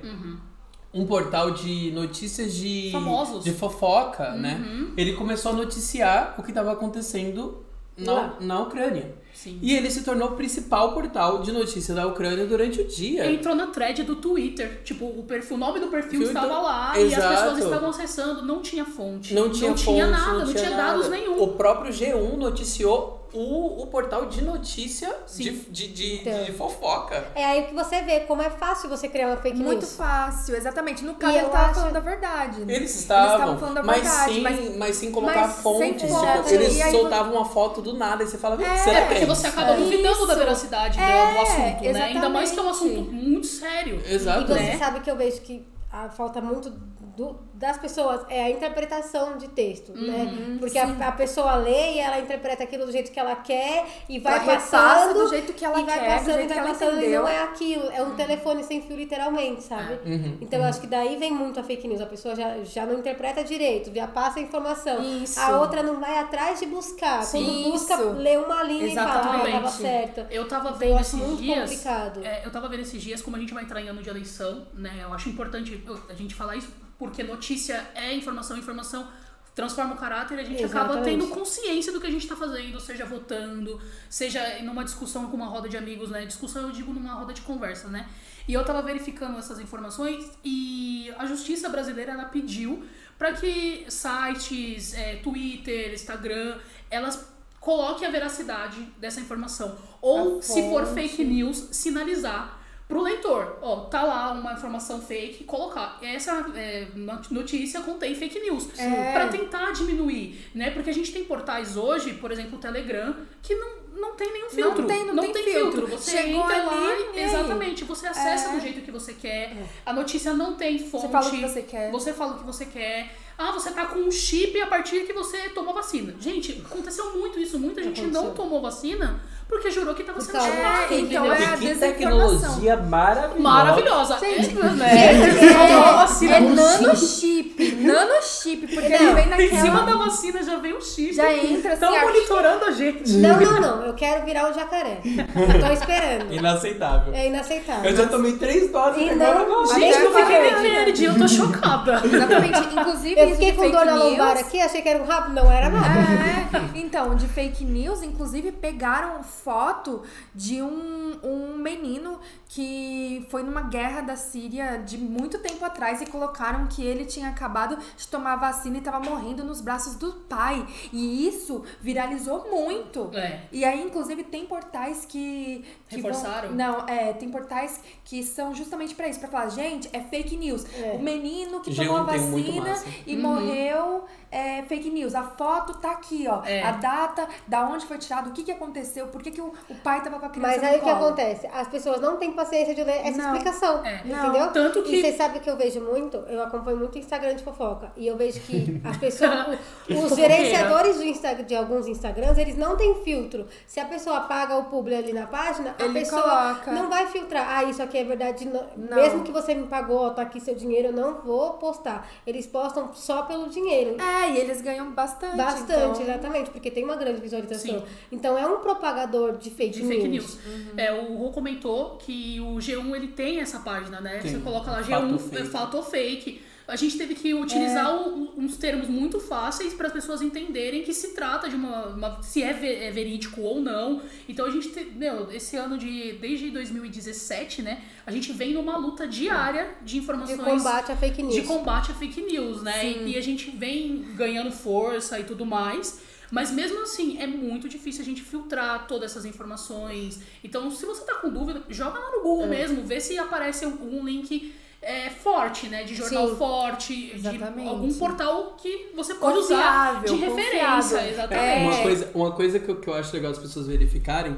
um 0.95 1.07
portal 1.07 1.51
de 1.53 1.91
notícias 1.93 2.53
de 2.55 2.91
Famosos. 2.93 3.45
de 3.45 3.53
fofoca, 3.53 4.33
né? 4.33 4.63
Ele 4.97 5.15
começou 5.15 5.53
a 5.53 5.55
noticiar 5.55 6.35
o 6.39 6.43
que 6.43 6.51
estava 6.51 6.73
acontecendo 6.73 7.65
na, 7.97 8.13
Lá. 8.13 8.37
na 8.41 8.61
Ucrânia. 8.61 9.15
Sim. 9.35 9.59
E 9.63 9.75
ele 9.75 9.91
se 9.91 10.03
tornou 10.03 10.29
o 10.29 10.33
principal 10.37 10.93
portal 10.93 11.43
de 11.43 11.53
notícia 11.53 11.95
da 11.95 12.07
Ucrânia 12.07 12.47
durante 12.47 12.81
o 12.81 12.87
dia. 12.87 13.31
Entrou 13.31 13.55
na 13.55 13.69
thread 13.69 14.03
do 14.05 14.17
Twitter. 14.17 14.83
Tipo, 14.85 15.07
o, 15.07 15.25
perfil, 15.25 15.57
o 15.57 15.59
nome 15.59 15.81
do 15.81 15.89
perfil 15.89 16.21
Perfil 16.21 16.27
estava 16.29 16.59
lá 16.61 16.99
e 16.99 17.07
as 17.07 17.13
Exato. 17.13 17.35
pessoas 17.35 17.65
estavam 17.65 17.91
acessando. 17.91 18.43
Não 18.43 18.61
tinha 18.61 18.85
fonte. 18.85 19.35
Não 19.35 19.51
tinha 19.51 19.77
fonte, 19.77 20.03
nada, 20.03 20.33
não, 20.33 20.39
não 20.41 20.47
tinha, 20.53 20.65
tinha 20.65 20.77
dados 20.77 21.09
nada. 21.09 21.17
nenhum. 21.17 21.41
O 21.43 21.49
próprio 21.49 21.93
G1 21.93 22.37
noticiou 22.37 23.22
o, 23.35 23.83
o 23.83 23.87
portal 23.87 24.27
de 24.27 24.43
notícia 24.43 25.15
de, 25.35 25.51
de, 25.51 25.89
de, 25.89 26.15
Então. 26.21 26.45
de 26.45 26.53
fofoca. 26.53 27.27
É 27.35 27.45
aí 27.45 27.63
que 27.67 27.75
você 27.75 28.03
vê 28.03 28.21
como 28.21 28.43
é 28.43 28.51
fácil 28.51 28.89
você 28.91 29.09
criar 29.09 29.29
uma 29.29 29.37
fake 29.39 29.57
Muito 29.59 29.81
news. 29.81 29.97
fácil, 29.97 30.55
exatamente. 30.55 31.03
No 31.05 31.15
caso, 31.15 31.33
E 31.33 31.37
ele 31.39 31.47
eu 31.47 31.51
tava 31.51 31.65
acho- 31.71 31.81
falando 31.81 31.97
a 31.97 32.01
verdade. 32.01 32.65
né? 32.65 32.75
Eles 32.75 32.95
estavam, 32.95 33.59
falando 33.59 33.79
a 33.79 33.83
mas, 33.83 34.03
verdade, 34.03 34.33
sem, 34.35 34.43
mas- 34.43 34.77
mas, 34.77 34.97
sem 34.97 35.11
colocar 35.11 35.41
mas 35.47 35.53
sem 35.55 35.63
fontes. 35.63 36.11
fonte. 36.11 36.43
Tipo, 36.43 36.49
eles 36.55 36.77
E 36.79 36.91
soltavam 36.91 37.33
uma 37.37 37.45
foto 37.45 37.81
do 37.81 37.95
nada 37.95 38.23
e 38.23 38.27
você 38.27 38.37
fala, 38.39 38.63
É, 38.63 38.77
será 38.77 39.07
que 39.07 39.15
é 39.15 39.27
você 39.27 39.47
acaba 39.47 39.75
duvidando 39.75 40.15
Isso. 40.19 40.27
da 40.27 40.35
veracidade 40.35 40.99
do- 40.99 41.03
É, 41.05 41.33
do 41.35 41.39
assunto, 41.41 41.93
né? 41.93 42.03
Ainda 42.03 42.29
mais 42.29 42.51
que 42.51 42.59
é 42.59 42.63
um 42.63 42.69
assunto 42.69 43.01
muito 43.13 43.47
sério. 43.47 44.03
E 44.07 44.15
Exato. 44.15 44.47
você 44.47 44.55
né? 44.61 44.79
sabe 44.79 45.01
que 45.01 45.11
eu 45.11 45.17
vejo 45.17 45.41
que 45.41 45.67
a 45.91 46.09
falta 46.09 46.41
muito 46.41 46.73
do- 47.17 47.39
das 47.55 47.77
pessoas 47.79 48.23
é 48.29 48.43
a 48.45 48.51
interpretação 48.51 49.37
de 49.39 49.49
texto, 49.49 49.93
Uhum, 49.93 50.07
né? 50.07 50.57
Porque 50.59 50.79
a, 50.79 51.09
a 51.09 51.13
pessoa 51.13 51.55
lê 51.57 51.95
e 51.95 51.99
ela 51.99 52.19
interpreta 52.19 52.63
aquilo 52.65 52.87
do 52.87 52.93
jeito 52.93 53.13
que 53.13 53.21
ela 53.21 53.37
quer 53.37 53.87
e 54.09 54.19
vai 54.19 54.35
Ela 54.37 54.45
passando 54.45 55.15
do 55.23 55.29
jeito 55.29 55.53
que 55.53 55.65
ela 55.65 55.81
e 55.81 55.85
vai 55.85 55.99
quer, 55.99 56.05
do 56.05 56.19
passando 56.19 56.35
jeito 56.35 56.45
e 56.51 56.53
que 56.55 56.59
ela 56.59 57.03
e 57.05 57.09
não 57.11 57.29
é 57.29 57.43
aquilo, 57.43 57.91
é 57.91 58.03
um 58.03 58.15
telefone 58.17 58.65
sem 58.65 58.81
fio 58.83 58.97
literalmente, 58.97 59.63
sabe? 59.63 59.95
Uhum. 60.05 60.39
Então 60.41 60.59
eu 60.59 60.65
acho 60.65 60.81
que 60.81 60.87
daí 60.87 61.17
vem 61.17 61.31
muito 61.31 61.61
a 61.61 61.63
fake 61.63 61.87
news, 61.87 62.01
a 62.01 62.07
pessoa 62.07 62.35
já, 62.35 62.63
já 62.65 62.85
não 62.87 62.99
interpreta 62.99 63.45
direito, 63.45 63.95
já 63.95 64.07
passa 64.07 64.39
a 64.39 64.43
informação. 64.43 65.03
Isso. 65.23 65.39
A 65.39 65.61
outra 65.61 65.83
não 65.83 66.01
vai 66.01 66.19
atrás 66.19 66.59
de 66.61 66.67
buscar. 66.67 67.23
Sim, 67.23 67.45
Quando 67.45 67.73
busca, 67.73 67.95
isso. 67.95 68.11
lê 68.15 68.37
uma 68.39 68.63
linha 68.63 68.87
e 68.87 68.95
fala, 68.95 69.11
ah, 69.13 69.19
Exatamente. 69.21 69.53
tava 69.53 69.69
certo. 69.71 70.27
Eu 70.31 70.49
tava 70.49 70.69
Então, 70.69 70.79
vendo 70.79 70.91
eu 70.93 70.99
esses 71.01 71.15
muito 71.15 71.43
dias. 71.43 71.71
complicado. 71.71 72.21
é, 72.25 72.45
eu 72.47 72.51
tava 72.51 72.69
vendo 72.69 72.81
esses 72.81 73.01
dias 73.03 73.21
como 73.23 73.37
a 73.37 73.39
gente 73.39 73.53
vai 73.55 73.63
entrar 73.65 73.81
em 73.81 73.89
ano 73.89 74.03
de 74.03 74.09
eleição, 74.09 74.67
né? 74.75 75.01
Eu 75.03 75.13
acho 75.13 75.29
importante 75.29 75.83
a 76.09 76.15
gente 76.15 76.35
falar 76.35 76.57
isso, 76.57 76.71
porque 76.99 77.23
notícia 77.23 77.91
é 77.95 78.15
informação, 78.15 78.57
informação 78.57 79.09
transforma 79.55 79.95
o 79.95 79.99
caráter 79.99 80.39
e 80.39 80.41
a 80.41 80.45
gente 80.45 80.65
acaba 80.65 80.95
Exatamente. 80.95 81.21
tendo 81.21 81.29
consciência 81.29 81.93
do 81.93 82.01
que 82.01 82.07
a 82.07 82.11
gente 82.11 82.27
tá 82.27 82.35
fazendo, 82.35 82.81
seja 82.81 83.05
votando, 83.05 83.81
seja 84.09 84.63
numa 84.63 84.83
discussão 84.83 85.29
com 85.29 85.37
uma 85.37 85.47
roda 85.47 85.69
de 85.69 85.77
amigos, 85.77 86.09
né? 86.11 86.25
Discussão 86.25 86.63
eu 86.63 86.73
digo 86.73 86.93
numa 86.93 87.13
roda 87.13 87.35
de 87.35 87.43
conversa, 87.43 87.89
né? 87.89 88.09
E 88.49 88.55
eu 88.55 88.65
tava 88.65 88.83
verificando 88.83 89.39
essas 89.39 89.61
informações 89.61 90.31
e 90.43 91.13
a 91.19 91.27
justiça 91.27 91.69
brasileira 91.69 92.13
ela 92.13 92.25
pediu 92.25 92.85
para 93.19 93.35
que 93.35 93.85
sites, 93.89 94.95
é, 94.95 95.17
Twitter, 95.17 95.93
Instagram, 95.93 96.59
elas 96.91 97.29
coloquem 97.61 98.09
a 98.09 98.11
veracidade 98.11 98.81
dessa 98.99 99.21
informação. 99.21 99.77
Ou, 100.01 100.39
A 100.39 100.43
se 100.43 100.63
for 100.69 100.85
fonte. 100.85 100.95
fake 100.95 101.25
news, 101.25 101.69
sinalizar 101.71 102.61
pro 102.93 103.01
leitor. 103.03 103.57
Ó, 103.63 103.77
tá 103.87 104.03
lá 104.03 104.33
uma 104.33 104.53
informação 104.53 105.01
fake, 105.01 105.45
colocar. 105.45 105.99
Essa 106.03 106.45
é, 106.55 106.89
not- 106.95 107.33
notícia 107.33 107.81
contém 107.81 108.15
fake 108.15 108.39
news. 108.41 108.69
É. 108.79 109.13
Pra 109.13 109.29
tentar 109.29 109.73
diminuir, 109.73 110.51
né? 110.55 110.71
Porque 110.71 110.91
a 110.91 110.95
gente 110.95 111.11
tem 111.11 111.25
portais 111.25 111.77
hoje, 111.77 112.13
por 112.15 112.31
exemplo, 112.31 112.59
o 112.59 112.61
Telegram, 112.61 113.17
que 113.43 113.55
não, 113.55 113.69
não 113.99 114.15
tem 114.15 114.31
nenhum 114.31 114.51
filtro. 114.51 114.87
tem- 114.87 115.07
não 115.07 115.33
tem 115.33 115.43
filtro. 115.43 115.87
Você 115.87 116.11
Chegou 116.11 116.43
entra 116.45 116.63
lá 116.65 116.89
ali, 116.91 117.05
e, 117.19 117.21
exatamente, 117.25 117.85
você 117.85 118.07
acessa 118.07 118.51
É. 118.51 118.55
do 118.55 118.61
jeito 118.61 118.83
que 118.83 118.91
você 118.91 119.15
quer. 119.15 119.57
A 119.87 119.93
notícia 119.95 120.35
não 120.35 120.55
tem 120.55 120.79
fonte. 120.79 121.07
Você 121.07 121.09
fala 121.09 121.27
o 121.27 121.31
que 121.31 121.41
você 121.41 121.63
quer. 121.63 121.91
Você 121.91 122.13
fala 122.13 122.33
o 122.35 122.39
que 122.41 122.45
você 122.45 122.67
quer. 122.67 123.17
Ah, 123.39 123.51
você 123.53 123.71
tá 123.71 123.87
com 123.87 123.99
um 124.01 124.11
chip 124.11 124.61
a 124.61 124.67
partir 124.67 125.01
que 125.05 125.13
você 125.13 125.49
tomou 125.51 125.75
vacina. 125.75 126.15
Gente, 126.21 126.63
aconteceu 126.65 127.13
muito 127.17 127.39
isso. 127.39 127.59
Muita 127.59 127.83
gente 127.83 128.03
não 128.03 128.21
Aconteceu. 128.21 128.35
tomou 128.35 128.61
vacina 128.61 129.21
porque 129.49 129.71
jurou 129.71 129.95
que 129.95 130.03
tava 130.03 130.19
sendo 130.21 130.33
causa 130.33 130.51
chipado, 130.51 130.95
É, 130.95 130.99
então 130.99 131.27
entendeu? 131.27 131.33
é 131.33 131.45
a 131.45 131.57
que 131.59 131.75
tecnologia 131.75 132.77
maravilhosa. 132.77 133.41
Maravilhosa. 133.41 134.19
Gente, 134.19 134.59
é, 134.59 134.63
né? 134.71 135.13
É, 135.13 135.53
Tomou 135.69 135.93
vacina 135.95 136.37
é 136.37 136.41
com 136.41 136.49
nanochip, 136.55 137.52
nanochip, 137.83 138.67
porque 138.67 138.93
ele 138.93 139.13
vem 139.15 139.47
Em 139.47 139.49
cima 139.61 139.81
naquela... 139.81 139.85
da 139.99 140.05
vacina 140.05 140.43
já 140.43 140.57
veio 140.57 140.77
um 140.79 140.81
chip. 140.81 141.13
Já 141.13 141.33
entra 141.33 141.75
assim, 141.75 141.85
Estão 141.85 141.95
a- 141.95 142.03
monitorando 142.03 142.65
a 142.65 142.71
gente. 142.73 143.13
Não, 143.15 143.41
não, 143.41 143.61
não. 143.61 143.83
Eu 143.85 143.95
quero 143.95 144.25
virar 144.25 144.51
um 144.51 144.55
jacaré. 144.55 145.01
Eu 145.05 145.61
tô 145.61 145.73
esperando. 145.73 146.33
Inaceitável. 146.33 147.15
É 147.15 147.27
inaceitável. 147.29 147.91
Eu 147.91 147.97
já 147.97 148.07
tomei 148.07 148.33
três 148.37 148.71
doses 148.71 149.03
E 149.03 149.11
agora 149.11 149.39
não- 149.41 149.49
não. 149.49 149.75
Gente, 149.75 149.99
eu 149.99 150.13
fiquei 150.15 150.55
verde, 150.55 151.05
eu 151.05 151.19
tô 151.19 151.29
chocada. 151.29 152.01
Exatamente, 152.05 152.59
inclusive 152.75 153.21
Eu 153.21 153.31
fiquei 153.33 153.53
com 153.53 153.71
dor 153.71 153.85
na 153.87 153.95
lombar 153.95 154.37
aqui, 154.39 154.61
achei 154.61 154.83
que 154.83 154.89
era 154.89 155.03
um 155.03 155.07
rabo, 155.07 155.33
não 155.33 155.51
era 155.51 155.69
nada. 155.69 155.89
É, 155.89 156.79
então, 156.79 157.15
de 157.15 157.27
fake 157.27 157.65
news, 157.65 158.03
inclusive 158.03 158.53
pegaram 158.53 159.23
foto 159.23 160.03
de 160.35 160.61
um, 160.63 161.13
um 161.23 161.57
menino 161.57 162.19
que 162.49 163.27
foi 163.31 163.43
numa 163.43 163.63
guerra 163.63 164.03
da 164.03 164.17
Síria 164.17 164.79
de 164.85 164.99
muito 164.99 165.39
tempo 165.39 165.65
atrás 165.65 166.01
e 166.03 166.07
colocaram 166.07 166.67
que 166.67 166.85
ele 166.85 167.05
tinha 167.07 167.29
acabado 167.29 167.72
de 167.97 168.09
tomar 168.09 168.37
vacina 168.37 168.77
e 168.77 168.79
estava 168.79 169.01
morrendo 169.01 169.45
nos 169.45 169.61
braços 169.61 169.95
do 169.97 170.13
pai. 170.29 170.67
E 170.93 171.27
isso 171.29 171.63
viralizou 171.81 172.49
muito. 172.51 173.11
É. 173.15 173.41
E 173.53 173.65
aí, 173.65 173.83
inclusive, 173.83 174.25
tem 174.25 174.47
portais 174.47 175.05
que. 175.05 175.65
que 175.89 176.01
vão- 176.01 176.11
Reforçaram? 176.11 176.51
não, 176.53 176.87
é, 176.89 177.13
tem 177.13 177.29
portais 177.29 177.81
que 178.05 178.23
são 178.23 178.55
justamente 178.55 178.95
pra 178.95 179.09
isso, 179.09 179.19
pra 179.21 179.29
falar, 179.29 179.49
gente, 179.49 179.89
é 179.93 180.01
fake 180.01 180.37
news. 180.37 180.65
É. 180.75 180.93
O 180.97 181.03
menino 181.03 181.61
que 181.61 181.71
G1 181.71 181.77
tomou 181.87 181.97
a 181.99 182.03
vacina 182.05 182.75
e 183.07 183.17
morreu 183.17 184.05
é 184.31 184.63
fake 184.63 184.91
news. 184.91 185.15
A 185.15 185.23
foto 185.23 185.75
tá 185.75 185.91
aqui, 185.93 186.27
ó. 186.29 186.43
É. 186.45 186.63
A 186.63 186.73
data, 186.73 187.29
da 187.47 187.67
onde 187.69 187.85
foi 187.87 187.99
tirado, 187.99 188.31
o 188.31 188.33
que 188.33 188.43
que 188.43 188.53
aconteceu, 188.53 189.09
por 189.09 189.23
que, 189.23 189.31
que 189.31 189.41
o, 189.41 189.53
o 189.69 189.75
pai 189.77 190.03
tava 190.03 190.19
com 190.19 190.27
a 190.27 190.29
criança 190.31 190.49
Mas 190.57 190.63
aí 190.65 190.79
o 190.79 190.83
que 190.83 190.89
acontece? 190.91 191.47
As 191.49 191.69
pessoas 191.69 192.01
não 192.01 192.17
têm 192.17 192.33
paciência 192.33 192.75
de 192.75 192.83
ler 192.83 193.07
essa 193.07 193.19
Não. 193.19 193.33
explicação. 193.37 193.85
É. 193.85 193.97
Entendeu? 194.05 194.51
Tanto 194.53 194.83
que- 194.83 194.97
E 194.97 195.01
você 195.03 195.13
sabe 195.13 195.41
que 195.41 195.49
eu 195.51 195.57
vejo 195.57 195.81
muito? 195.81 196.17
Eu 196.29 196.43
acompanho 196.43 196.79
muito 196.79 196.99
Instagram 196.99 197.35
de 197.35 197.43
fofoca. 197.45 197.62
E 197.97 198.07
eu 198.07 198.17
vejo 198.17 198.41
que 198.41 198.81
as 198.85 198.97
pessoas. 198.97 199.59
os 199.89 200.17
gerenciadores 200.17 200.97
do 200.97 201.05
Insta- 201.05 201.35
de 201.43 201.55
alguns 201.55 201.87
Instagrams, 201.87 202.39
eles 202.39 202.57
não 202.57 202.77
têm 202.77 202.95
filtro. 203.05 203.47
Se 203.67 203.79
a 203.81 203.85
pessoa 203.85 204.19
apaga 204.19 204.57
o 204.57 204.65
publi 204.65 204.95
ali 204.95 205.13
na 205.13 205.27
página, 205.27 205.75
a 205.79 205.85
Ele 205.85 205.93
pessoa 206.01 206.23
coloca. 206.23 206.73
não 206.73 206.89
vai 206.89 207.07
filtrar. 207.07 207.47
Ah, 207.49 207.65
isso 207.65 207.83
aqui 207.83 207.99
é 207.99 208.05
verdade. 208.05 208.47
não- 208.47 208.67
Não. 208.77 208.97
Mesmo 208.97 209.23
que 209.23 209.31
você 209.33 209.55
me 209.55 209.67
pagou, 209.67 210.11
tá 210.11 210.23
aqui 210.23 210.41
seu 210.41 210.55
dinheiro, 210.55 210.89
eu 210.89 210.93
não 210.93 211.21
vou 211.23 211.55
postar. 211.55 212.09
Eles 212.27 212.47
postam 212.47 212.93
só 212.95 213.23
pelo 213.23 213.49
dinheiro. 213.49 213.97
É, 214.01 214.31
e 214.31 214.39
eles 214.39 214.61
ganham 214.61 214.91
bastante. 214.93 215.37
Bastante, 215.37 215.73
então- 215.73 216.03
exatamente, 216.03 216.51
porque 216.51 216.71
tem 216.71 216.85
uma 216.85 216.97
grande 216.97 217.21
visualização. 217.21 217.81
Sim. 217.81 217.85
Então 218.11 218.37
é 218.37 218.47
um 218.47 218.59
propagador 218.61 219.37
de 219.37 219.51
fake 219.51 219.75
de 219.75 219.83
news. 219.83 219.95
fake 219.95 220.09
news. 220.09 220.39
É, 220.77 220.93
o 220.93 221.15
Rô 221.17 221.31
comentou 221.31 221.97
que 221.97 222.41
o 222.41 222.57
G1 222.57 222.95
ele 222.97 223.09
tem 223.09 223.41
essa 223.41 223.61
página, 223.61 224.01
né? 224.01 224.19
Tem. 224.19 224.33
Você 224.33 224.39
coloca 224.39 224.71
lá 224.71 224.83
Fato 224.83 225.07
G1 225.07 225.19
fake. 225.19 225.43
é 225.43 225.45
fato 225.47 225.83
fake. 225.83 226.43
A 226.69 226.77
gente 226.77 226.97
teve 226.97 227.15
que 227.15 227.35
utilizar 227.35 227.95
o- 227.95 228.33
uns 228.39 228.57
termos 228.57 228.89
muito 228.89 229.19
fáceis 229.21 229.75
para 229.75 229.89
as 229.89 229.93
pessoas 229.93 230.23
entenderem 230.23 230.83
que 230.83 230.93
se 230.95 231.09
trata 231.15 231.49
de 231.49 231.57
uma, 231.57 231.87
uma- 231.87 232.23
se 232.23 232.43
é, 232.43 232.53
ve- 232.53 232.75
é 232.75 232.91
verídico 232.91 233.41
ou 233.41 233.61
não. 233.61 234.01
Então 234.29 234.47
a 234.47 234.51
gente, 234.51 234.69
te- 234.69 234.85
meu, 234.95 235.31
esse 235.33 235.57
ano 235.57 235.77
de 235.77 236.13
desde 236.15 236.51
2017, 236.51 237.63
né, 237.63 237.83
a 238.07 238.11
gente 238.11 238.33
vem 238.33 238.55
numa 238.55 238.77
luta 238.77 239.07
diária 239.09 239.75
de 239.83 239.93
De 239.93 239.99
informações 239.99 240.41
combate 240.41 240.93
à 240.93 240.97
fake 240.97 241.23
news. 241.23 241.35
de 241.35 241.43
combate 241.43 241.91
a 241.91 241.95
fake 241.95 242.23
news, 242.23 242.63
né? 242.63 242.91
E, 242.91 243.11
e 243.13 243.17
a 243.19 243.21
gente 243.21 243.51
vem 243.51 244.05
ganhando 244.15 244.51
força 244.51 245.19
e 245.19 245.25
tudo 245.25 245.45
mais. 245.45 246.01
Mas 246.31 246.51
mesmo 246.51 246.81
assim, 246.83 247.19
é 247.21 247.27
muito 247.27 247.69
difícil 247.69 248.01
a 248.01 248.05
gente 248.07 248.23
filtrar 248.23 248.87
todas 248.87 249.11
essas 249.11 249.27
informações. 249.27 250.19
Então, 250.43 250.71
se 250.71 250.87
você 250.87 251.05
tá 251.05 251.17
com 251.17 251.29
dúvida, 251.29 251.63
joga 251.69 251.99
lá 251.99 252.11
no 252.11 252.21
É. 252.21 252.23
Google 252.23 252.47
mesmo, 252.47 252.83
vê 252.85 252.99
se 253.01 253.19
aparece 253.19 253.67
algum 253.67 254.03
link 254.03 254.51
é, 254.83 255.09
forte, 255.11 255.69
né? 255.69 255.85
De 255.85 255.95
jornal 255.95 256.29
Sim. 256.29 256.37
forte, 256.37 257.13
Exatamente. 257.15 257.63
de 257.63 257.69
algum 257.69 257.95
portal 257.95 258.57
que 258.61 258.91
você 258.95 259.15
pode 259.15 259.39
usar 259.39 259.95
Confiável, 259.95 260.15
de 260.15 260.21
referência. 260.21 260.69
confiável. 260.69 261.11
Exatamente. 261.11 261.45
É. 261.45 261.63
Uma 261.63 261.83
coisa, 261.83 262.11
uma 262.15 262.33
coisa 262.33 262.59
que, 262.59 262.69
eu, 262.69 262.77
que 262.81 262.89
eu 262.89 262.95
acho 262.95 263.15
legal 263.15 263.31
as 263.31 263.39
pessoas 263.39 263.69
verificarem 263.69 264.37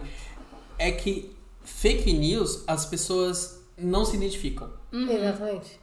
é 0.78 0.92
que 0.92 1.34
fake 1.64 2.12
news 2.12 2.62
as 2.66 2.84
pessoas 2.84 3.64
não 3.76 4.04
se 4.04 4.16
identificam. 4.16 4.70
Uhum. 4.92 5.10
Exatamente. 5.10 5.80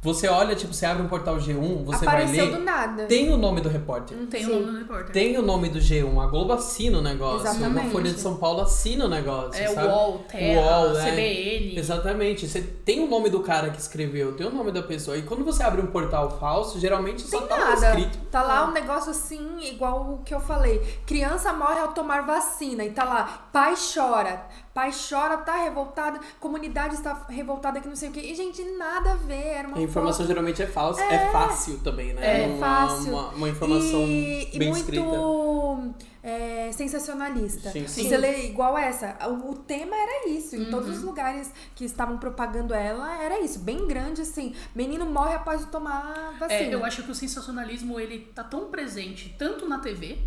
Você 0.00 0.28
olha, 0.28 0.54
tipo, 0.54 0.72
você 0.72 0.86
abre 0.86 1.02
um 1.02 1.08
portal 1.08 1.38
G1, 1.38 1.84
você 1.84 2.04
Apareceu 2.04 2.36
vai 2.36 2.46
do 2.54 2.58
ler, 2.58 2.64
nada. 2.64 3.06
tem 3.06 3.32
o 3.32 3.36
nome 3.36 3.60
do 3.60 3.68
repórter. 3.68 4.16
Não 4.16 4.26
tem 4.28 4.44
Sim. 4.44 4.52
o 4.52 4.60
nome 4.60 4.72
do 4.72 4.78
repórter. 4.78 5.12
Tem 5.12 5.36
o 5.36 5.42
nome 5.42 5.68
do 5.70 5.80
G1, 5.80 6.22
a 6.22 6.26
Globo 6.28 6.52
assina 6.52 6.98
o 6.98 7.02
negócio, 7.02 7.48
Exatamente. 7.48 7.80
uma 7.86 7.90
Folha 7.90 8.12
de 8.12 8.20
São 8.20 8.36
Paulo 8.36 8.60
assina 8.60 9.06
o 9.06 9.08
negócio, 9.08 9.60
É 9.60 9.66
sabe? 9.66 9.88
UOL, 9.88 10.24
Terra, 10.30 10.60
UOL, 10.60 10.96
é. 10.98 11.10
CBN. 11.10 11.78
Exatamente. 11.78 12.46
Você 12.46 12.60
tem 12.62 13.00
o 13.00 13.08
nome 13.08 13.28
do 13.28 13.40
cara 13.40 13.70
que 13.70 13.80
escreveu, 13.80 14.36
tem 14.36 14.46
o 14.46 14.50
nome 14.50 14.70
da 14.70 14.84
pessoa. 14.84 15.16
E 15.16 15.22
quando 15.22 15.44
você 15.44 15.64
abre 15.64 15.82
um 15.82 15.86
portal 15.88 16.38
falso, 16.38 16.78
geralmente 16.78 17.22
só 17.22 17.40
Tem 17.40 17.48
tá 17.48 17.56
lá 17.56 17.70
nada. 17.74 17.86
escrito. 17.88 18.18
Tá 18.30 18.42
lá 18.44 18.68
um 18.68 18.72
negócio 18.72 19.10
assim, 19.10 19.58
igual 19.62 20.12
o 20.12 20.18
que 20.22 20.32
eu 20.32 20.38
falei. 20.40 20.78
Criança 21.06 21.52
morre 21.52 21.80
ao 21.80 21.88
tomar 21.88 22.24
vacina. 22.24 22.84
E 22.84 22.90
tá 22.92 23.02
lá, 23.02 23.48
pai 23.52 23.74
chora. 23.92 24.42
Pai 24.78 24.92
chora, 24.92 25.38
tá 25.38 25.56
revoltada. 25.64 26.20
Comunidade 26.38 26.94
está 26.94 27.26
revoltada 27.28 27.80
que 27.80 27.88
não 27.88 27.96
sei 27.96 28.10
o 28.10 28.12
quê. 28.12 28.20
E, 28.20 28.32
gente, 28.36 28.62
nada 28.78 29.10
a 29.10 29.16
ver. 29.16 29.34
Era 29.44 29.66
uma 29.66 29.76
A 29.78 29.80
informação 29.82 30.18
foto. 30.18 30.28
geralmente 30.28 30.62
é 30.62 30.66
falsa. 30.68 31.02
É, 31.02 31.32
fácil 31.32 31.80
também, 31.80 32.12
né? 32.12 32.44
É 32.44 32.46
uma, 32.46 32.58
fácil. 32.58 33.12
Uma, 33.12 33.28
uma 33.30 33.48
informação 33.48 34.02
e, 34.06 34.50
e 34.54 34.56
bem 34.56 34.68
muito 34.68 34.82
escrita. 34.82 35.04
é, 36.22 36.70
sensacionalista. 36.70 37.72
Sim, 37.72 37.88
Você 37.88 38.02
sim. 38.04 38.16
lê 38.16 38.46
igual 38.46 38.78
essa. 38.78 39.16
O, 39.28 39.50
o 39.50 39.54
tema 39.56 39.96
era 39.96 40.28
isso. 40.28 40.54
Em 40.54 40.66
todos 40.66 40.88
Uhum. 40.90 40.94
os 40.94 41.02
lugares 41.02 41.52
que 41.74 41.84
estavam 41.84 42.16
propagando 42.18 42.72
ela, 42.72 43.20
era 43.20 43.40
isso. 43.40 43.58
Bem 43.58 43.84
grande, 43.88 44.22
assim. 44.22 44.54
Menino 44.76 45.06
morre 45.06 45.34
após 45.34 45.64
tomar 45.66 46.36
vacina. 46.38 46.60
É, 46.70 46.74
eu 46.74 46.84
acho 46.84 47.02
que 47.02 47.10
o 47.10 47.14
sensacionalismo 47.16 47.98
ele 47.98 48.20
tá 48.32 48.44
tão 48.44 48.66
presente 48.66 49.34
tanto 49.36 49.68
na 49.68 49.80
TV 49.80 50.18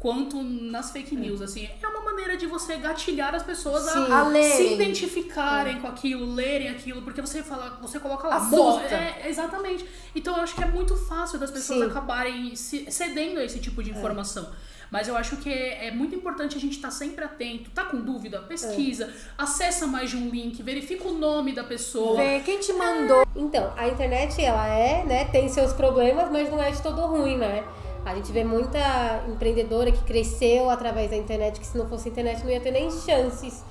quanto 0.00 0.42
nas 0.42 0.90
fake 0.90 1.16
news, 1.16 1.40
assim, 1.40 1.66
é 1.82 1.88
uma 1.88 1.93
maneira 2.14 2.36
de 2.36 2.46
você 2.46 2.76
gatilhar 2.76 3.34
as 3.34 3.42
pessoas 3.42 3.82
Sim. 3.84 4.10
a, 4.10 4.22
A 4.22 4.32
se 4.32 4.72
identificarem 4.74 5.80
com 5.80 5.86
aquilo, 5.88 6.32
lerem 6.34 6.68
aquilo, 6.68 7.02
porque 7.02 7.20
você 7.20 7.42
fala, 7.42 7.78
você 7.82 7.98
coloca 7.98 8.28
lá, 8.28 8.36
Assusta. 8.36 8.94
É, 8.94 9.24
exatamente. 9.28 9.84
Então 10.14 10.36
eu 10.36 10.42
acho 10.42 10.54
que 10.54 10.62
é 10.62 10.66
muito 10.66 10.96
fácil 10.96 11.38
das 11.38 11.50
pessoas 11.50 11.80
Sim. 11.80 11.90
acabarem 11.90 12.54
se- 12.56 12.90
cedendo 12.90 13.40
a 13.40 13.44
esse 13.44 13.58
tipo 13.58 13.82
de 13.82 13.90
informação. 13.90 14.48
Mas 14.90 15.08
eu 15.08 15.16
acho 15.16 15.38
que 15.38 15.48
é, 15.50 15.88
é 15.88 15.90
muito 15.90 16.14
importante 16.14 16.56
a 16.56 16.60
gente 16.60 16.76
estar 16.76 16.90
sempre 16.90 17.24
atento. 17.24 17.70
Tá 17.70 17.84
com 17.84 17.96
dúvida? 18.00 18.38
Pesquisa, 18.42 19.12
acessa 19.36 19.86
mais 19.88 20.10
de 20.10 20.16
um 20.16 20.28
link, 20.28 20.62
verifica 20.62 21.08
o 21.08 21.12
nome 21.18 21.52
da 21.52 21.64
pessoa. 21.64 22.16
Vê 22.16 22.40
quem 22.40 22.60
te 22.60 22.72
mandou. 22.72 23.26
Então, 23.34 23.72
a 23.76 23.88
internet, 23.88 24.40
ela 24.44 24.68
é, 24.68 25.02
né, 25.04 25.24
tem 25.24 25.48
seus 25.48 25.72
problemas, 25.72 26.30
mas 26.30 26.48
não 26.48 26.62
é 26.62 26.70
de 26.70 26.80
todo 26.80 27.00
ruim, 27.06 27.36
né? 27.38 27.64
A 28.04 28.14
gente 28.14 28.30
vê 28.32 28.44
muita 28.44 28.78
empreendedora 29.28 29.90
que 29.90 30.02
cresceu 30.04 30.68
através 30.68 31.10
da 31.10 31.16
internet, 31.16 31.58
que 31.58 31.66
se 31.66 31.76
não 31.78 31.86
fosse 31.88 32.08
internet 32.10 32.42
não 32.44 32.50
ia 32.50 32.60
ter 32.60 32.70
nem 32.70 32.90
chances 32.90 33.64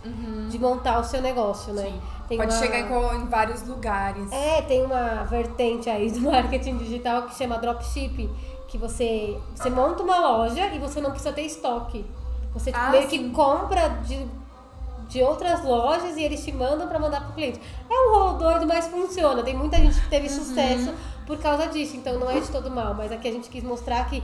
de 0.49 0.57
montar 0.57 0.99
o 0.99 1.03
seu 1.03 1.21
negócio, 1.21 1.71
né? 1.73 1.83
Sim. 1.83 2.01
Tem 2.29 2.37
Pode 2.37 2.51
uma- 2.53 2.59
chegar 2.59 2.79
em, 2.79 3.21
em 3.21 3.25
vários 3.27 3.61
lugares. 3.67 4.31
É, 4.31 4.61
tem 4.63 4.83
uma 4.83 5.23
vertente 5.25 5.87
aí 5.89 6.09
do 6.11 6.19
marketing 6.31 6.77
digital 6.77 7.23
que 7.23 7.35
chama 7.35 7.57
dropshipping, 7.59 8.29
que 8.67 8.77
você, 8.77 9.37
você 9.55 9.69
monta 9.69 10.01
uma 10.01 10.17
loja 10.17 10.65
e 10.67 10.79
você 10.79 10.99
não 10.99 11.11
precisa 11.11 11.31
ter 11.31 11.43
estoque. 11.43 12.03
Você 12.53 12.71
Ah, 12.73 12.89
meio 12.89 13.07
sim. 13.07 13.29
que 13.29 13.29
compra 13.31 13.87
de, 14.03 14.25
de 15.09 15.21
outras 15.21 15.63
lojas 15.63 16.17
e 16.17 16.23
eles 16.23 16.43
te 16.43 16.51
mandam 16.51 16.87
pra 16.87 16.97
mandar 16.97 17.21
pro 17.23 17.33
cliente. 17.33 17.61
É 17.87 17.93
um 17.93 18.13
rolo 18.13 18.37
doido, 18.39 18.65
mas 18.65 18.87
funciona. 18.87 19.43
Tem 19.43 19.55
muita 19.55 19.77
gente 19.77 19.99
que 20.01 20.09
teve 20.09 20.27
Uhum. 20.27 20.33
sucesso 20.33 20.93
por 21.25 21.38
causa 21.39 21.67
disso, 21.67 21.95
então 21.95 22.19
não 22.19 22.29
é 22.29 22.39
de 22.39 22.47
todo 22.49 22.69
mal. 22.71 22.93
Mas 22.93 23.12
aqui 23.12 23.27
a 23.27 23.31
gente 23.31 23.49
quis 23.49 23.63
mostrar 23.63 24.09
que 24.09 24.23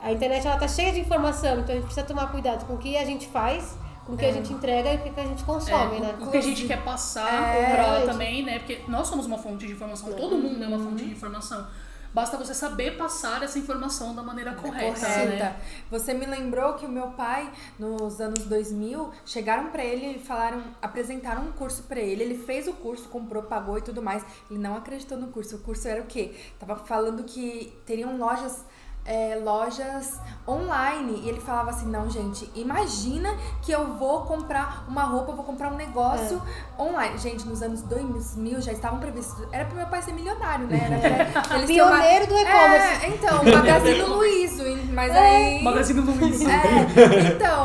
a 0.00 0.12
internet 0.12 0.46
ela 0.46 0.56
tá 0.56 0.66
cheia 0.68 0.92
de 0.92 1.00
informação, 1.00 1.60
então 1.60 1.70
a 1.70 1.74
gente 1.74 1.84
precisa 1.84 2.06
tomar 2.06 2.30
cuidado 2.30 2.64
com 2.66 2.74
o 2.74 2.78
que 2.78 2.96
a 2.96 3.04
gente 3.04 3.26
faz, 3.28 3.76
com 4.04 4.14
o 4.14 4.16
que 4.16 4.24
a 4.24 4.32
gente 4.32 4.52
entrega 4.52 4.92
e 4.92 4.96
o 4.96 4.98
que 5.14 5.20
a 5.20 5.24
gente 5.24 5.44
consome, 5.44 5.98
É, 5.98 6.00
né? 6.00 6.14
O 6.20 6.30
que 6.30 6.36
a 6.36 6.40
gente 6.40 6.66
quer 6.66 6.82
passar 6.82 7.32
É, 7.54 7.74
pra 7.74 7.96
gente. 7.98 8.06
também, 8.06 8.42
né? 8.44 8.58
Porque 8.58 8.80
nós 8.88 9.06
somos 9.06 9.26
uma 9.26 9.38
fonte 9.38 9.66
de 9.66 9.72
informação, 9.72 10.12
todo 10.12 10.36
mundo 10.36 10.62
é 10.62 10.66
uma 10.66 10.78
fonte 10.78 11.04
de 11.04 11.12
informação. 11.12 11.64
Basta 12.12 12.36
você 12.36 12.52
saber 12.52 12.96
passar 12.98 13.42
essa 13.42 13.58
informação 13.58 14.14
da 14.14 14.22
maneira 14.22 14.54
correta, 14.54 15.00
Correta. 15.06 15.44
né? 15.44 15.56
Você 15.90 16.12
me 16.12 16.26
lembrou 16.26 16.74
que 16.74 16.84
o 16.84 16.88
meu 16.88 17.08
pai, 17.12 17.50
nos 17.78 18.20
anos 18.20 18.44
2000, 18.44 19.10
chegaram 19.24 19.70
pra 19.70 19.82
ele 19.82 20.16
e 20.16 20.18
falaram, 20.18 20.62
apresentaram 20.82 21.42
um 21.44 21.52
curso 21.52 21.84
pra 21.84 22.00
ele. 22.00 22.22
Ele 22.22 22.38
fez 22.38 22.68
o 22.68 22.74
curso, 22.74 23.08
comprou, 23.08 23.42
pagou 23.44 23.78
e 23.78 23.82
tudo 23.82 24.02
mais. 24.02 24.24
Ele 24.50 24.58
não 24.58 24.76
acreditou 24.76 25.16
no 25.16 25.28
curso. 25.28 25.56
O 25.56 25.58
curso 25.60 25.88
era 25.88 26.02
o 26.02 26.06
quê? 26.06 26.34
Tava 26.58 26.76
falando 26.76 27.24
que 27.24 27.72
teriam 27.86 28.18
lojas 28.18 28.62
é, 29.04 29.38
lojas 29.42 30.18
online. 30.46 31.20
E 31.24 31.28
ele 31.28 31.40
falava 31.40 31.70
assim: 31.70 31.86
não, 31.86 32.08
gente, 32.10 32.50
imagina 32.54 33.28
que 33.62 33.72
eu 33.72 33.94
vou 33.94 34.22
comprar 34.22 34.84
uma 34.88 35.02
roupa, 35.04 35.32
vou 35.32 35.44
comprar 35.44 35.72
um 35.72 35.76
negócio 35.76 36.40
online. 36.78 37.18
Gente, 37.18 37.46
nos 37.46 37.62
anos 37.62 37.82
2000 37.82 38.60
já 38.60 38.72
estavam 38.72 38.98
previstos. 38.98 39.46
Era 39.52 39.64
pro 39.64 39.76
meu 39.76 39.86
pai 39.86 40.02
ser 40.02 40.12
milionário, 40.12 40.66
né? 40.66 40.80
Era 40.84 41.42
pra 41.42 41.56
ele 41.58 41.66
ser 41.66 41.82
uma- 41.82 41.92
Pioneiro 41.92 42.26
do 42.26 42.38
e-commerce. 42.38 43.04
É, 43.04 43.08
então, 43.08 43.44
Magazine 43.44 44.02
Luizo. 44.02 44.62
Mas 44.92 45.14
aí. 45.16 45.62
Magazine 45.62 46.00
Luiza. 46.00 46.50
É, 46.50 47.32
então, 47.34 47.64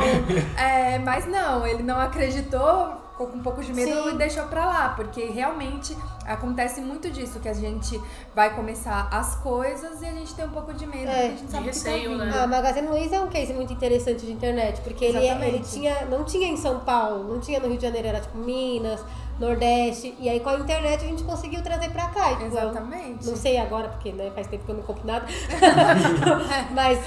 é, 0.56 0.98
mas 0.98 1.26
não, 1.26 1.66
ele 1.66 1.82
não 1.82 1.98
acreditou, 2.00 2.92
ficou 3.18 3.26
com 3.26 3.38
um 3.38 3.42
pouco 3.42 3.60
de 3.62 3.72
medo 3.74 4.04
Sim. 4.04 4.14
e 4.14 4.16
deixou 4.16 4.44
pra 4.44 4.64
lá, 4.64 4.88
porque 4.90 5.24
realmente 5.24 5.96
acontece 6.24 6.80
muito 6.80 7.10
disso, 7.10 7.40
que 7.40 7.48
a 7.48 7.52
gente 7.52 8.00
vai 8.34 8.54
começar 8.54 9.08
as 9.10 9.34
coisas 9.36 10.00
e 10.00 10.06
a 10.06 10.12
gente 10.12 10.32
tem 10.34 10.44
um 10.44 10.50
pouco 10.50 10.72
de 10.72 10.86
medo, 10.86 11.10
É. 11.10 11.26
a 11.26 11.28
gente 11.30 11.50
sabe 11.50 11.66
receio, 11.66 12.12
que 12.12 12.18
tá 12.18 12.24
né? 12.24 12.38
A 12.38 12.46
Magazine 12.46 12.86
Luiza 12.86 13.16
é 13.16 13.20
um 13.20 13.28
case 13.28 13.52
muito 13.52 13.72
interessante 13.72 14.24
de 14.24 14.30
internet, 14.32 14.80
porque 14.82 15.04
ele, 15.04 15.18
ele 15.18 15.58
tinha, 15.60 16.04
não 16.06 16.22
tinha 16.22 16.46
em 16.46 16.56
São 16.56 16.80
Paulo, 16.80 17.24
não 17.24 17.40
tinha 17.40 17.58
no 17.58 17.66
Rio 17.66 17.76
de 17.76 17.82
Janeiro, 17.82 18.06
era 18.06 18.20
tipo 18.20 18.38
Minas, 18.38 19.00
Nordeste, 19.38 20.14
e 20.18 20.28
aí 20.28 20.40
com 20.40 20.48
a 20.48 20.54
internet 20.58 21.04
a 21.04 21.08
gente 21.08 21.22
conseguiu 21.22 21.62
trazer 21.62 21.90
pra 21.90 22.08
cá. 22.08 22.30
tipo, 22.30 22.42
eu 22.42 22.46
Exatamente. 22.48 23.26
Não 23.26 23.36
sei 23.36 23.56
agora, 23.58 23.88
porque 23.88 24.10
né, 24.12 24.30
faz 24.34 24.46
tempo 24.48 24.64
que 24.64 24.70
eu 24.70 24.76
não 24.76 24.82
compro 24.82 25.06
nada. 25.06 25.24
Mas 26.74 26.98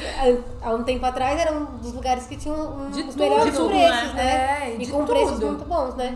há- 0.61 0.73
um 0.73 0.83
tempo 0.83 1.05
atrás 1.05 1.39
era 1.39 1.51
um 1.53 1.65
dos 1.77 1.93
lugares 1.93 2.25
que 2.25 2.35
tinham 2.37 2.55
um, 2.55 2.89
De 2.91 3.01
os 3.01 3.07
tudo, 3.15 3.17
melhores 3.23 3.55
tudo, 3.55 3.69
preços, 3.69 4.13
né? 4.13 4.23
né? 4.23 4.59
É, 4.71 4.75
e 4.75 4.85
de 4.85 4.91
com 4.91 5.05
preços 5.05 5.31
tudo. 5.33 5.47
muito 5.47 5.65
bons, 5.65 5.95
né? 5.95 6.15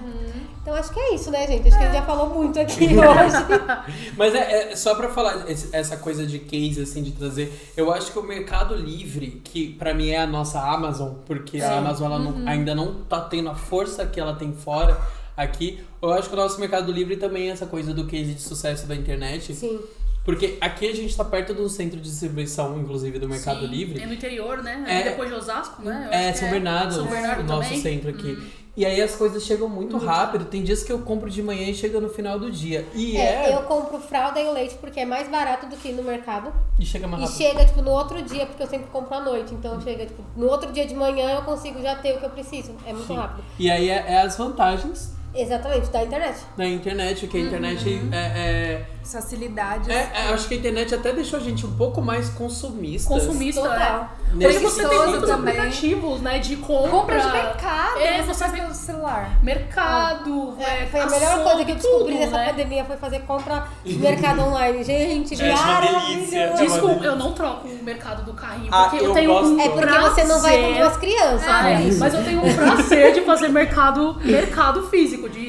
Então 0.62 0.74
acho 0.74 0.92
que 0.92 1.00
é 1.00 1.14
isso, 1.14 1.30
né, 1.30 1.46
gente? 1.46 1.68
Acho 1.68 1.78
que 1.78 1.84
a 1.84 1.88
gente 1.88 1.96
já 1.98 2.02
falou 2.06 2.30
muito 2.30 2.60
aqui 2.60 2.86
hoje. 2.98 3.78
Mas 4.18 4.34
é, 4.34 4.72
é 4.72 4.76
só 4.76 4.96
pra 4.96 5.10
falar 5.10 5.46
essa 5.72 5.98
coisa 5.98 6.26
de 6.26 6.40
case, 6.40 6.82
assim, 6.82 7.04
de 7.04 7.12
trazer. 7.12 7.72
Eu 7.78 7.94
acho 7.94 8.12
que 8.12 8.18
o 8.18 8.24
Mercado 8.24 8.76
Livre, 8.76 9.42
que 9.44 9.74
pra 9.74 9.94
mim 9.94 10.10
é 10.10 10.20
a 10.22 10.26
nossa 10.28 10.60
Amazon, 10.60 11.14
porque 11.26 11.62
a 11.62 11.78
Amazon 11.78 12.12
ela 12.12 12.20
não- 12.20 12.48
ainda 12.48 12.74
não 12.74 12.96
tá 13.04 13.22
tendo 13.22 13.50
a 13.50 13.56
força 13.56 14.06
que 14.08 14.20
ela 14.20 14.34
tem 14.36 14.54
fora 14.54 14.98
aqui. 15.36 15.80
Eu 16.02 16.12
acho 16.14 16.28
que 16.30 16.34
o 16.34 16.38
nosso 16.38 16.60
Mercado 16.60 16.92
Livre 16.92 17.18
também 17.18 17.50
é 17.50 17.52
essa 17.52 17.66
coisa 17.66 17.94
do 17.94 18.06
case 18.06 18.34
de 18.34 18.42
sucesso 18.42 18.88
da 18.88 18.96
internet. 18.96 19.54
Sim. 19.54 19.80
Porque 20.24 20.58
aqui 20.60 20.88
a 20.90 20.96
gente 20.96 21.16
tá 21.16 21.24
perto 21.24 21.54
do 21.54 21.70
centro 21.70 22.00
de 22.00 22.10
distribuição, 22.10 22.80
inclusive, 22.80 23.20
do 23.20 23.30
Mercado 23.30 23.60
Sim, 23.60 23.68
Livre. 23.68 24.02
É 24.02 24.08
no 24.08 24.14
interior, 24.14 24.64
né? 24.64 24.84
É. 24.88 25.02
É 25.02 25.04
depois 25.04 25.30
de 25.30 25.36
Osasco, 25.36 25.84
né? 25.84 26.08
Eu 26.12 26.18
É, 26.18 26.32
que 26.32 26.38
São 26.40 26.50
Bernardo, 26.50 26.94
São 26.96 27.06
Bernardo 27.06 27.42
o 27.42 27.44
nosso 27.44 27.68
também. 27.70 27.82
centro 27.82 28.10
aqui. 28.10 28.52
E 28.78 28.84
aí 28.86 29.00
as 29.02 29.16
coisas 29.16 29.44
chegam 29.44 29.70
muito 29.70 29.98
rápido. 29.98 30.46
Tem 30.46 30.64
dias 30.64 30.84
que 30.84 30.92
eu 30.92 31.00
compro 31.00 31.30
de 31.30 31.42
manhã 31.44 31.70
e 31.70 31.76
chega 31.76 32.02
no 32.02 32.10
final 32.10 32.38
do 32.40 32.52
dia. 32.52 32.86
E 32.96 33.16
É, 33.16 33.52
é. 33.52 33.56
eu 33.56 33.62
compro 33.62 34.00
fralda 34.00 34.42
e 34.42 34.52
leite 34.52 34.76
porque 34.82 35.00
é 35.00 35.06
mais 35.06 35.30
barato 35.30 35.68
do 35.68 35.78
que 35.78 35.92
no 35.94 36.02
mercado. 36.04 36.52
E 36.80 36.86
chega 36.86 37.08
mais 37.08 37.22
E 37.22 37.26
rápido. 37.26 37.38
chega, 37.38 37.66
tipo, 37.68 37.82
no 37.84 37.92
outro 37.92 38.22
dia, 38.24 38.46
porque 38.48 38.64
eu 38.64 38.68
sempre 38.68 38.88
compro 38.88 39.14
à 39.16 39.22
noite. 39.22 39.54
Então 39.54 39.80
chega, 39.80 40.08
tipo, 40.08 40.24
no 40.36 40.48
outro 40.48 40.74
dia 40.74 40.86
de 40.88 40.96
manhã 40.96 41.30
eu 41.36 41.44
consigo 41.44 41.80
já 41.82 41.96
ter 41.96 42.16
o 42.16 42.20
que 42.20 42.26
eu 42.26 42.30
preciso. 42.32 42.74
É 42.86 42.92
muito 42.92 43.08
Sim. 43.08 43.16
rápido. 43.16 43.46
E 43.60 43.70
aí 43.72 43.90
é, 43.90 44.04
é 44.08 44.22
as 44.24 44.36
vantagens 44.36 45.14
Exatamente, 45.36 45.90
da 45.92 46.04
internet. 46.04 46.40
na 46.58 46.66
internet, 46.68 47.28
que 47.28 47.38
a 47.38 47.40
internet 47.42 47.90
Uhum. 47.90 48.10
é, 48.14 48.86
Facilidades. 49.12 49.88
é, 49.88 49.94
é- 49.94 50.12
é- 50.30 50.34
Acho 50.34 50.48
que 50.48 50.56
a 50.56 50.58
internet 50.58 50.94
até 50.96 51.12
deixou 51.14 51.40
a 51.40 51.42
gente 51.42 51.66
um 51.66 51.72
pouco 51.76 52.02
mais. 52.02 52.30
Consumista, 52.30 53.62
Total. 53.62 54.10
é. 54.32 54.36
Nesse 54.36 54.60
Porque 54.60 54.70
você 54.70 54.88
tem 54.90 55.08
muitos 55.08 55.30
também. 55.30 55.54
aplicativos, 55.58 56.22
né, 56.22 56.40
de 56.40 56.56
compra. 56.58 56.90
Compra 56.92 57.20
de 57.20 57.32
mercado, 57.32 58.00
É, 58.00 58.18
você 58.22 58.34
você 58.34 58.40
faz 58.40 58.52
pelo 58.52 58.74
celular. 58.74 59.30
Mercado, 59.42 60.56
É, 60.60 60.84
é, 60.84 60.86
foi 60.88 61.00
a 61.00 61.04
açougue, 61.06 61.20
melhor 61.26 61.44
coisa 61.44 61.66
que 61.66 61.72
eu 61.72 61.76
descobri 61.76 62.14
tudo, 62.14 62.20
nessa 62.20 62.38
né? 62.38 62.50
pandemia 62.50 62.86
foi 62.86 62.98
fazer 62.98 63.20
compra 63.22 63.68
de 63.86 63.94
mercado 63.98 64.42
online. 64.42 64.84
Gente, 64.84 65.36
Gente, 65.36 65.44
uma 65.50 65.80
delícia. 65.82 65.92
maravilhoso. 65.92 66.36
É 66.36 66.48
uma 66.50 66.58
Desculpa, 66.58 67.06
eu 67.06 67.16
não 67.16 67.32
troco 67.34 67.68
o 67.68 67.84
mercado 67.84 68.24
do 68.26 68.34
carrinho, 68.34 68.70
Ah, 68.74 68.84
porque 68.90 68.98
eu, 69.06 69.10
eu 69.10 69.14
tenho 69.14 69.32
gosto. 69.32 69.48
um 69.54 69.60
É 69.62 69.70
porque 69.70 69.86
você 70.00 70.24
não 70.26 70.42
vai 70.42 70.62
com 70.62 70.74
duas 70.74 70.98
crianças, 70.98 71.48
Ah, 71.48 71.70
é, 71.70 71.82
isso. 71.84 72.00
mas 72.00 72.14
eu 72.14 72.24
tenho 72.24 72.40
um 72.46 72.54
prazer 72.56 73.14
de 73.14 73.22
fazer 73.22 73.48
mercado, 73.50 74.18
mercado 74.24 74.88
físico, 74.88 75.30
de 75.30 75.45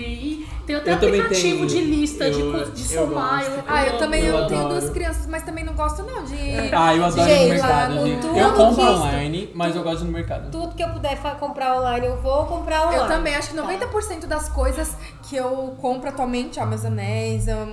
tem 0.67 0.77
até 0.77 0.91
Eu 0.91 0.95
aplicativo 0.97 1.67
de 1.67 1.81
lista, 1.81 2.31
de, 2.31 2.41
Eu- 2.41 2.71
de 2.71 2.95
eu 2.95 3.07
somar. 3.09 3.45
gosto. 3.45 3.65
Ah, 3.67 3.87
eu 3.87 3.99
também 3.99 4.25
Eu 4.25 4.35
eu 4.37 4.47
tenho 4.49 4.61
adoro. 4.67 4.81
duas 4.81 4.91
crianças, 4.93 5.27
mas 5.27 5.43
também 5.45 5.65
não 5.65 5.75
gosto 5.75 6.03
não 6.03 6.25
de... 6.25 6.35
Ah, 6.73 6.95
eu 6.95 7.05
adoro 7.05 7.23
no 7.31 7.49
mercado, 7.49 7.95
lá, 7.95 8.05
gente. 8.07 8.27
Eu 8.27 8.53
compro 8.53 8.75
que- 8.85 8.91
online, 8.91 9.51
mas 9.55 9.77
eu 9.77 9.83
gosto 9.83 9.99
de 10.01 10.05
no 10.05 10.13
mercado. 10.13 10.51
Tudo 10.51 10.75
que 10.75 10.83
eu 10.83 10.89
puder 10.91 11.17
comprar 11.39 11.79
online, 11.79 12.07
eu 12.07 12.17
vou 12.21 12.45
comprar 12.47 12.83
online. 12.89 13.03
Eu 13.03 13.07
também, 13.09 13.35
acho 13.35 13.51
que 13.51 13.57
Tá. 13.57 13.63
90% 13.63 14.27
das 14.27 14.49
coisas 14.49 14.97
que 15.23 15.37
eu 15.37 15.77
compro 15.81 16.09
atualmente, 16.09 16.59
ó, 16.61 16.67
meus 16.67 16.85
anéis, 16.85 17.47
eu- 17.49 17.69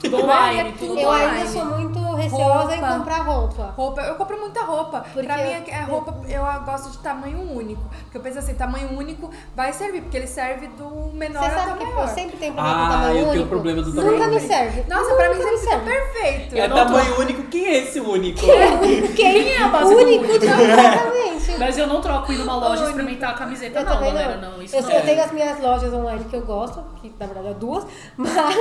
Tudo 0.00 0.22
online, 0.22 0.60
É 0.60 0.64
tudo 0.72 0.78
tudo 0.88 1.00
Eu 1.00 1.08
online. 1.08 1.38
ainda 1.38 1.46
sou 1.50 1.64
muito 1.64 1.98
receosa 2.14 2.76
em 2.76 2.80
Roupa. 2.80 2.94
comprar 2.98 3.18
roupa. 3.22 3.74
roupa, 3.76 4.00
eu 4.02 4.14
compro 4.14 4.40
muita 4.40 4.62
roupa. 4.62 5.00
Porque 5.12 5.26
pra 5.26 5.36
mim, 5.38 5.42
eu- 5.50 5.74
é 5.74 5.82
roupa, 5.82 6.14
eu 6.28 6.42
gosto 6.64 6.90
de 6.90 6.98
tamanho 6.98 7.40
único. 7.52 7.82
Porque 8.04 8.16
eu 8.16 8.20
penso 8.20 8.38
assim, 8.38 8.54
tamanho 8.54 8.96
único 8.96 9.30
vai 9.54 9.72
servir, 9.72 10.02
porque 10.02 10.16
ele 10.16 10.26
serve 10.26 10.68
do 10.68 11.10
menor 11.14 11.40
Você 11.40 11.46
até 11.46 11.58
sabe 11.60 11.72
o 11.72 11.76
que 11.76 11.84
maior. 11.84 12.02
eu 12.02 12.08
sempre 12.14 12.36
tenho 12.36 12.54
problema 12.54 12.78
Ah, 12.78 12.86
com 12.86 12.92
tamanho 12.92 13.08
eu 13.10 13.20
tenho 13.24 13.30
único. 13.32 13.48
problema 13.48 13.82
do 13.82 13.88
Nunca 13.90 14.02
tamanho 14.02 14.18
me 14.30 14.36
único. 14.36 14.46
serve. 14.46 14.84
Nossa, 14.88 15.02
Nunca 15.02 15.14
pra 15.16 15.28
mim 15.30 15.34
me 15.36 15.42
sempre 15.42 15.58
fica 15.58 15.70
serve. 15.70 15.90
perfeito. 15.90 16.56
É 16.58 16.68
tamanho 16.68 17.20
único? 17.20 17.42
Quem 17.44 17.66
é 17.66 17.76
esse 17.78 18.00
único? 18.00 18.40
Quem 19.16 19.48
é 19.52 19.62
a 19.62 19.68
base 19.68 19.94
do 19.94 20.00
único 20.00 20.24
único? 20.24 20.38
de 20.38 20.46
exatamente. 20.46 21.58
Mas 21.58 21.78
eu 21.78 21.86
não 21.86 22.00
troco 22.00 22.32
ir 22.32 22.38
numa 22.38 22.54
loja 22.56 22.82
e 22.82 22.84
Único. 22.84 22.90
experimentar 23.00 23.30
a 23.30 23.34
camiseta, 23.34 23.78
Eu 23.80 23.84
não, 23.84 23.92
também 23.92 24.12
galera. 24.12 24.36
não. 24.36 24.52
Não, 24.52 24.62
isso 24.62 24.76
eu, 24.76 24.82
não. 24.82 24.90
eu 24.90 25.02
tenho 25.02 25.22
as 25.24 25.32
minhas 25.32 25.60
lojas 25.60 25.92
online 25.92 26.24
que 26.24 26.36
eu 26.36 26.42
gosto, 26.42 26.82
que 27.00 27.12
na 27.18 27.26
verdade 27.26 27.48
é 27.48 27.54
duas, 27.54 27.86
mas 28.16 28.56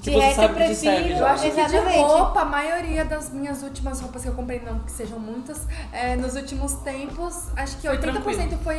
de 0.00 0.10
Que 0.10 0.16
você 0.16 0.22
resto 0.22 0.40
eu 0.40 0.48
sabe 0.48 0.60
que 0.60 0.68
te 0.68 0.74
serve, 0.76 0.98
prefiro. 0.98 1.18
Eu 1.18 1.26
acho 1.26 1.42
que 1.42 1.50
de 1.50 1.76
roupa, 2.00 2.40
a 2.40 2.44
maioria 2.44 3.04
das 3.04 3.30
minhas 3.30 3.62
últimas 3.62 4.00
roupas 4.00 4.22
que 4.22 4.28
eu 4.28 4.34
comprei, 4.34 4.60
não 4.60 4.78
que 4.80 4.90
sejam 4.90 5.18
muitas, 5.18 5.66
é, 5.92 6.16
nos 6.16 6.34
últimos 6.34 6.72
tempos, 6.74 7.48
acho 7.56 7.76
que 7.76 7.86
Foi 7.86 7.98
80% 7.98 8.58
foi, 8.58 8.76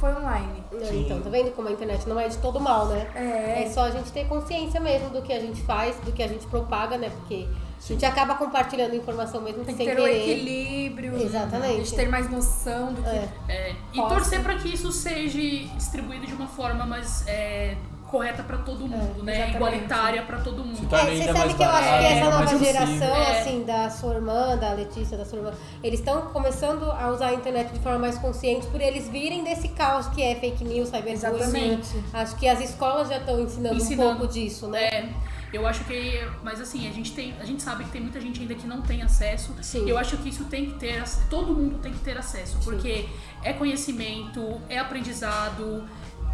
foi 0.00 0.14
online. 0.14 0.64
Não, 0.72 0.94
Então, 0.94 1.20
tá 1.20 1.30
vendo 1.30 1.52
como 1.52 1.68
a 1.68 1.72
internet 1.72 2.08
não 2.08 2.18
é 2.18 2.28
de 2.28 2.38
todo 2.38 2.60
mal, 2.60 2.86
né? 2.88 3.06
É. 3.14 3.62
É 3.64 3.70
só 3.70 3.84
a 3.84 3.90
gente 3.90 4.10
ter 4.10 4.26
consciência 4.26 4.80
mesmo 4.80 5.10
do 5.10 5.22
que 5.22 5.32
a 5.32 5.40
gente 5.40 5.62
faz, 5.62 5.96
do 5.96 6.12
que 6.12 6.22
a 6.22 6.28
gente 6.28 6.46
propaga, 6.46 6.98
né? 6.98 7.10
Porque 7.10 7.46
a 7.78 7.86
gente 7.86 8.04
acaba 8.04 8.34
compartilhando 8.34 8.96
informação 8.96 9.40
mesmo 9.42 9.64
Tem 9.64 9.76
que 9.76 9.84
sem 9.84 9.94
ter 9.94 10.00
o 10.00 10.04
querer. 10.04 10.30
equilíbrio. 10.30 11.22
Exatamente. 11.22 11.72
A 11.72 11.76
gente 11.76 11.94
ter 11.94 12.08
mais 12.08 12.30
noção 12.30 12.94
do 12.94 13.02
que. 13.02 13.08
É. 13.08 13.28
É, 13.48 13.74
e 13.92 13.96
torcer 13.96 14.42
pra 14.42 14.54
que 14.56 14.68
isso 14.74 14.90
seja 14.90 15.38
distribuído 15.76 16.26
de 16.26 16.32
uma 16.34 16.46
forma 16.46 16.86
mais 16.86 17.24
é, 17.28 17.76
correta 18.14 18.44
pra 18.44 18.58
todo 18.58 18.86
mundo, 18.86 19.24
né? 19.24 19.32
exatamente. 19.34 19.56
Igualitária 19.56 20.22
pra 20.22 20.38
todo 20.38 20.64
mundo. 20.64 20.88
torna 20.88 21.10
É, 21.10 21.16
você 21.16 21.24
sabe 21.24 21.38
mais 21.38 21.54
que 21.54 21.62
eu 21.64 21.68
acho 21.68 21.98
que 21.98 22.04
essa 22.04 22.30
nova 22.30 22.58
geração, 22.64 23.16
É. 23.16 23.40
assim, 23.40 23.64
da 23.64 23.90
sua 23.90 24.14
irmã, 24.14 24.56
da 24.56 24.72
Letícia, 24.72 25.18
da 25.18 25.24
sua 25.24 25.38
irmã, 25.38 25.52
eles 25.82 25.98
estão 25.98 26.22
começando 26.28 26.84
a 26.92 27.08
usar 27.10 27.26
a 27.28 27.34
internet 27.34 27.72
de 27.72 27.80
forma 27.80 27.98
mais 27.98 28.16
consciente 28.18 28.66
por 28.68 28.80
eles 28.80 29.08
virem 29.08 29.42
desse 29.42 29.68
caos 29.70 30.06
que 30.08 30.22
é 30.22 30.36
fake 30.36 30.62
news, 30.62 30.88
cyberbullying. 30.90 31.14
Exatamente. 31.14 31.88
Acho 32.12 32.36
que 32.36 32.46
as 32.48 32.60
escolas 32.60 33.08
já 33.08 33.18
estão 33.18 33.40
ensinando, 33.40 33.74
Ensinando. 33.76 34.10
um 34.10 34.16
pouco 34.18 34.32
disso, 34.32 34.68
né? 34.68 34.84
É, 34.84 35.08
eu 35.52 35.66
acho 35.66 35.82
que, 35.84 36.20
mas 36.42 36.60
assim, 36.60 36.88
a 36.88 36.92
gente 36.92 37.12
tem, 37.12 37.34
a 37.40 37.44
gente 37.44 37.62
sabe 37.62 37.82
que 37.84 37.90
tem 37.90 38.00
muita 38.00 38.20
gente 38.20 38.40
ainda 38.40 38.54
que 38.54 38.66
não 38.66 38.80
tem 38.82 39.02
acesso. 39.02 39.52
Sim. 39.60 39.88
Eu 39.88 39.98
acho 39.98 40.16
que 40.18 40.28
isso 40.28 40.44
tem 40.44 40.66
que 40.66 40.74
ter, 40.78 41.02
todo 41.28 41.52
mundo 41.52 41.78
tem 41.78 41.92
que 41.92 42.00
ter 42.00 42.16
acesso, 42.16 42.58
porque 42.64 43.06
é 43.42 43.52
conhecimento, 43.52 44.60
é 44.68 44.78
aprendizado, 44.78 45.84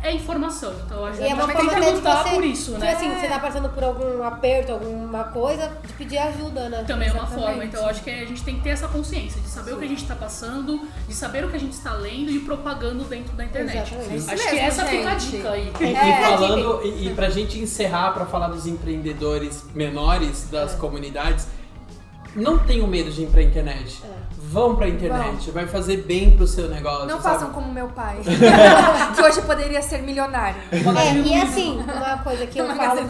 é 0.02 0.12
informação. 0.12 0.72
Então 0.86 0.98
eu 0.98 1.04
acho 1.06 1.18
que 1.18 1.24
E 1.24 1.26
é 1.26 1.32
a 1.32 1.34
uma 1.34 1.46
gente 1.46 1.56
tem 1.56 1.68
forma 1.68 1.84
que 1.84 1.90
lutar 1.92 2.22
você, 2.24 2.34
por 2.34 2.44
isso, 2.44 2.72
tipo 2.72 2.78
né? 2.84 2.92
assim, 2.92 3.14
você 3.14 3.28
tá 3.28 3.38
passando 3.38 3.68
por 3.68 3.84
algum 3.84 4.22
aperto, 4.22 4.72
alguma 4.72 5.24
coisa, 5.24 5.70
de 5.86 5.92
pedir 5.94 6.18
ajuda, 6.18 6.68
né? 6.68 6.84
Também 6.86 7.08
é 7.08 7.12
uma 7.12 7.26
forma. 7.26 7.64
Então 7.64 7.82
eu 7.82 7.88
acho 7.88 8.02
que 8.02 8.10
a 8.10 8.24
gente 8.26 8.42
tem 8.42 8.56
que 8.56 8.62
ter 8.62 8.70
essa 8.70 8.88
consciência 8.88 9.40
de 9.40 9.48
saber 9.48 9.72
o 9.74 9.78
que 9.78 9.84
a 9.84 9.88
gente 9.88 10.02
está 10.02 10.14
passando, 10.14 10.80
de 11.08 11.14
saber 11.14 11.44
o 11.44 11.50
que 11.50 11.56
a 11.56 11.60
gente 11.60 11.72
está 11.72 11.92
lendo 11.94 12.30
e 12.30 12.40
propagando 12.40 13.04
dentro 13.04 13.34
da 13.34 13.44
internet. 13.44 13.76
Exatamente. 13.94 14.16
Isso 14.16 14.30
Acho 14.32 14.48
que 14.50 14.58
essa 14.58 14.84
fica 14.86 15.08
a 15.10 15.18
gente. 15.18 15.36
dica 15.36 15.50
aí. 15.50 15.72
E 15.80 15.84
É, 15.94 16.22
falando, 16.30 16.80
e, 16.86 17.06
e 17.08 17.14
pra 17.14 17.28
gente 17.30 17.58
encerrar, 17.58 18.12
pra 18.12 18.26
falar 18.26 18.48
dos 18.48 18.66
empreendedores 18.66 19.64
menores 19.74 20.48
das 20.50 20.74
comunidades, 20.74 21.46
não 22.34 22.58
tenham 22.58 22.86
medo 22.86 23.10
de 23.10 23.22
ir 23.22 23.26
pra 23.26 23.42
internet. 23.42 24.02
Vão 24.42 24.74
pra 24.74 24.88
internet, 24.88 25.50
vai 25.52 25.66
fazer 25.66 25.98
bem 25.98 26.36
pro 26.36 26.46
seu 26.46 26.68
negócio. 26.68 27.06
Não 27.06 27.20
sabe? 27.20 27.34
façam 27.34 27.50
como 27.52 27.72
meu 27.72 27.88
pai, 27.88 28.18
que 29.14 29.22
hoje 29.22 29.42
poderia 29.42 29.80
ser 29.80 30.02
milionário. 30.02 30.60
É, 30.72 31.12
e 31.24 31.40
assim, 31.40 31.78
uma 31.78 32.18
coisa 32.18 32.46
que 32.46 32.58
eu 32.58 32.66
falo, 32.74 33.00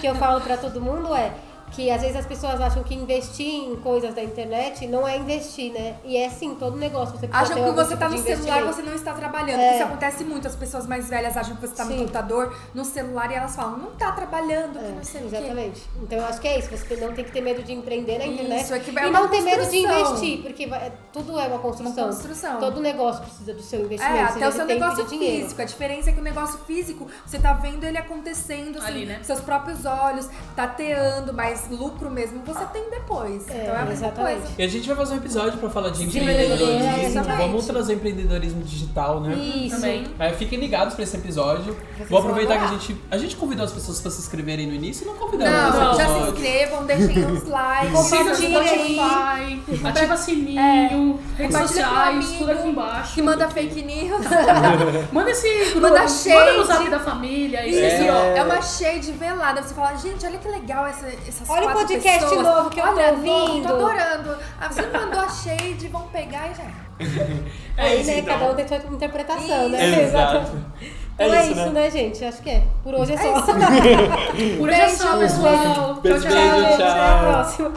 que 0.00 0.06
eu 0.06 0.14
falo 0.16 0.40
pra 0.42 0.56
todo 0.58 0.80
mundo 0.80 1.14
é 1.14 1.32
que 1.70 1.90
às 1.90 2.00
vezes 2.02 2.16
as 2.16 2.26
pessoas 2.26 2.60
acham 2.60 2.82
que 2.82 2.94
investir 2.94 3.46
em 3.46 3.76
coisas 3.76 4.14
da 4.14 4.22
internet 4.22 4.86
não 4.86 5.06
é 5.06 5.16
investir, 5.16 5.72
né? 5.72 5.96
E 6.04 6.16
é 6.16 6.28
sim, 6.28 6.54
todo 6.54 6.76
negócio 6.76 7.16
você 7.18 7.26
precisa 7.28 7.52
Acham 7.52 7.64
que 7.64 7.70
você 7.72 7.96
tá 7.96 8.08
tipo 8.08 8.18
no 8.20 8.26
celular, 8.26 8.62
você 8.64 8.82
não 8.82 8.94
está 8.94 9.14
trabalhando. 9.14 9.60
É. 9.60 9.74
Isso 9.74 9.84
acontece 9.84 10.24
muito. 10.24 10.46
As 10.48 10.56
pessoas 10.56 10.86
mais 10.86 11.08
velhas 11.08 11.36
acham 11.36 11.54
que 11.56 11.60
você 11.66 11.74
tá 11.74 11.84
no 11.84 11.96
computador, 11.96 12.56
no 12.74 12.84
celular, 12.84 13.30
e 13.30 13.34
elas 13.34 13.54
falam, 13.54 13.78
não 13.78 13.90
tá 13.92 14.12
trabalhando, 14.12 14.78
que 14.78 14.84
É, 14.84 14.88
não 14.90 15.04
sei 15.04 15.20
o 15.24 15.28
quê. 15.30 15.36
exatamente. 15.36 15.82
Então 16.02 16.18
eu 16.18 16.24
acho 16.24 16.40
que 16.40 16.48
é 16.48 16.58
isso. 16.58 16.68
Você 16.70 16.96
não 16.96 17.12
tem 17.12 17.24
que 17.24 17.32
ter 17.32 17.40
medo 17.40 17.62
de 17.62 17.72
empreender 17.72 18.18
na 18.18 18.26
internet. 18.26 18.64
Isso, 18.64 18.74
é 18.74 18.78
que 18.80 18.90
vai 18.90 19.04
e 19.04 19.10
uma 19.10 19.20
não 19.20 19.28
ter 19.28 19.40
medo 19.42 19.66
de 19.70 19.76
investir, 19.78 20.42
porque 20.42 20.66
vai- 20.66 20.92
tudo 21.12 21.38
é 21.38 21.46
uma 21.46 21.58
construção. 21.58 22.04
Uma 22.04 22.12
construção. 22.14 22.58
Todo 22.58 22.80
negócio 22.80 23.22
precisa 23.22 23.54
do 23.54 23.62
seu 23.62 23.80
investimento. 23.84 24.16
É, 24.16 24.22
até 24.22 24.48
o 24.48 24.52
seu 24.52 24.64
e 24.64 24.68
negócio 24.68 25.06
físico. 25.06 25.62
A 25.62 25.64
diferença 25.64 26.10
é 26.10 26.12
que 26.12 26.20
o 26.20 26.22
negócio 26.22 26.58
físico, 26.60 27.06
você 27.24 27.38
tá 27.38 27.52
vendo 27.52 27.84
ele 27.84 27.98
acontecendo, 27.98 28.78
assim, 28.78 28.86
Ali, 28.88 29.06
né? 29.06 29.16
com 29.18 29.24
seus 29.24 29.40
próprios 29.40 29.84
olhos, 29.84 30.28
tateando, 30.56 31.32
mas 31.32 31.59
lucro 31.70 32.10
mesmo 32.10 32.40
você 32.44 32.64
tem 32.66 32.88
depois. 32.90 33.48
É, 33.48 33.62
então 33.62 33.74
é 33.74 33.78
a 33.78 33.84
mesma 33.84 34.06
exatamente. 34.08 34.40
coisa. 34.40 34.54
E 34.58 34.62
a 34.62 34.68
gente 34.68 34.86
vai 34.88 34.96
fazer 34.96 35.14
um 35.14 35.16
episódio 35.18 35.58
pra 35.58 35.70
falar 35.70 35.90
de 35.90 36.04
empreendedorismo, 36.04 36.54
empreendedorismo. 36.54 37.06
exatamente. 37.06 37.38
Vamos 37.48 37.66
trazer 37.66 37.94
empreendedorismo 37.94 38.62
digital, 38.62 39.20
né? 39.20 39.34
Isso. 39.34 39.76
Também. 39.76 40.06
É, 40.18 40.32
fiquem 40.32 40.58
ligados 40.58 40.94
pra 40.94 41.04
esse 41.04 41.16
episódio. 41.16 41.76
Vocês 41.96 42.08
Vou 42.08 42.18
aproveitar 42.18 42.58
que 42.58 42.64
a 42.64 42.68
gente. 42.68 42.96
A 43.10 43.18
gente 43.18 43.36
convidou 43.36 43.64
as 43.64 43.72
pessoas 43.72 44.00
pra 44.00 44.10
se 44.10 44.20
inscreverem 44.20 44.66
no 44.66 44.74
início 44.74 45.04
e 45.04 45.06
não 45.06 45.16
convidamos 45.16 45.52
Não, 45.52 45.88
nesse 45.90 46.02
já 46.02 46.08
se 46.08 46.30
inscrevam, 46.30 46.86
deixem 46.86 47.24
os 47.32 47.44
likes, 47.48 47.92
compartilhem 48.10 49.00
aí. 49.00 49.62
Ativa 49.84 50.16
sininho, 50.16 51.20
redes 51.36 51.54
Compartilha 51.54 51.58
com 51.58 51.58
um 51.58 51.68
sociais, 51.68 52.16
amigo 52.16 52.38
tudo 52.38 52.50
aqui 52.52 52.68
embaixo. 52.68 53.14
Que 53.14 53.22
manda 53.22 53.48
fake 53.48 53.82
news. 53.82 54.26
Manda 55.12 55.30
esse 55.30 55.48
grupo, 55.70 55.80
Manda 55.80 56.00
manda 56.00 56.08
shade. 56.08 56.56
no 56.58 56.64
zap 56.64 56.88
da 56.90 57.00
família. 57.00 57.66
Isso, 57.66 58.02
aqui, 58.02 58.10
ó. 58.10 58.36
é 58.36 58.42
uma 58.42 58.62
shade 58.62 59.12
velada. 59.12 59.62
Você 59.62 59.74
fala, 59.74 59.96
gente, 59.96 60.24
olha 60.24 60.38
que 60.38 60.48
legal 60.48 60.86
essa, 60.86 61.06
essas 61.26 61.48
Olha 61.50 61.68
o 61.68 61.72
podcast 61.72 62.20
pessoas. 62.20 62.42
novo 62.42 62.70
que 62.70 62.80
eu 62.80 62.84
tô 62.84 62.90
Olha, 62.90 63.12
novo, 63.12 63.28
ouvindo." 63.30 63.68
Tô 63.68 63.74
adorando. 63.74 64.36
Ah, 64.60 64.68
você 64.68 64.82
mandou 64.82 65.20
a 65.20 65.28
shade, 65.28 65.88
vão 65.88 66.02
pegar 66.08 66.48
e 66.50 66.54
já. 66.54 66.64
É 67.76 67.82
Aí, 67.82 68.00
isso, 68.00 68.10
né, 68.10 68.18
então. 68.18 68.38
cada 68.38 68.52
um 68.52 68.54
tem 68.54 68.68
sua 68.68 68.76
interpretação, 68.76 69.68
né? 69.70 70.02
Exato. 70.02 70.52
Então 71.14 71.34
é 71.34 71.46
isso, 71.46 71.54
né? 71.54 71.70
né, 71.70 71.90
gente? 71.90 72.24
Acho 72.24 72.42
que 72.42 72.50
é. 72.50 72.62
Por 72.82 72.94
hoje 72.94 73.12
é 73.12 73.16
só. 73.18 73.42
Por 73.42 74.68
hoje 74.68 74.80
é 74.80 74.88
só, 74.88 75.16
Beijo, 75.16 75.34
pessoal. 75.34 75.94
Beijo, 75.96 76.20
Tchau, 76.20 76.30
tchau. 76.30 76.60
beijo, 76.60 76.82
Até 76.82 77.00
a 77.00 77.18
próxima. 77.18 77.72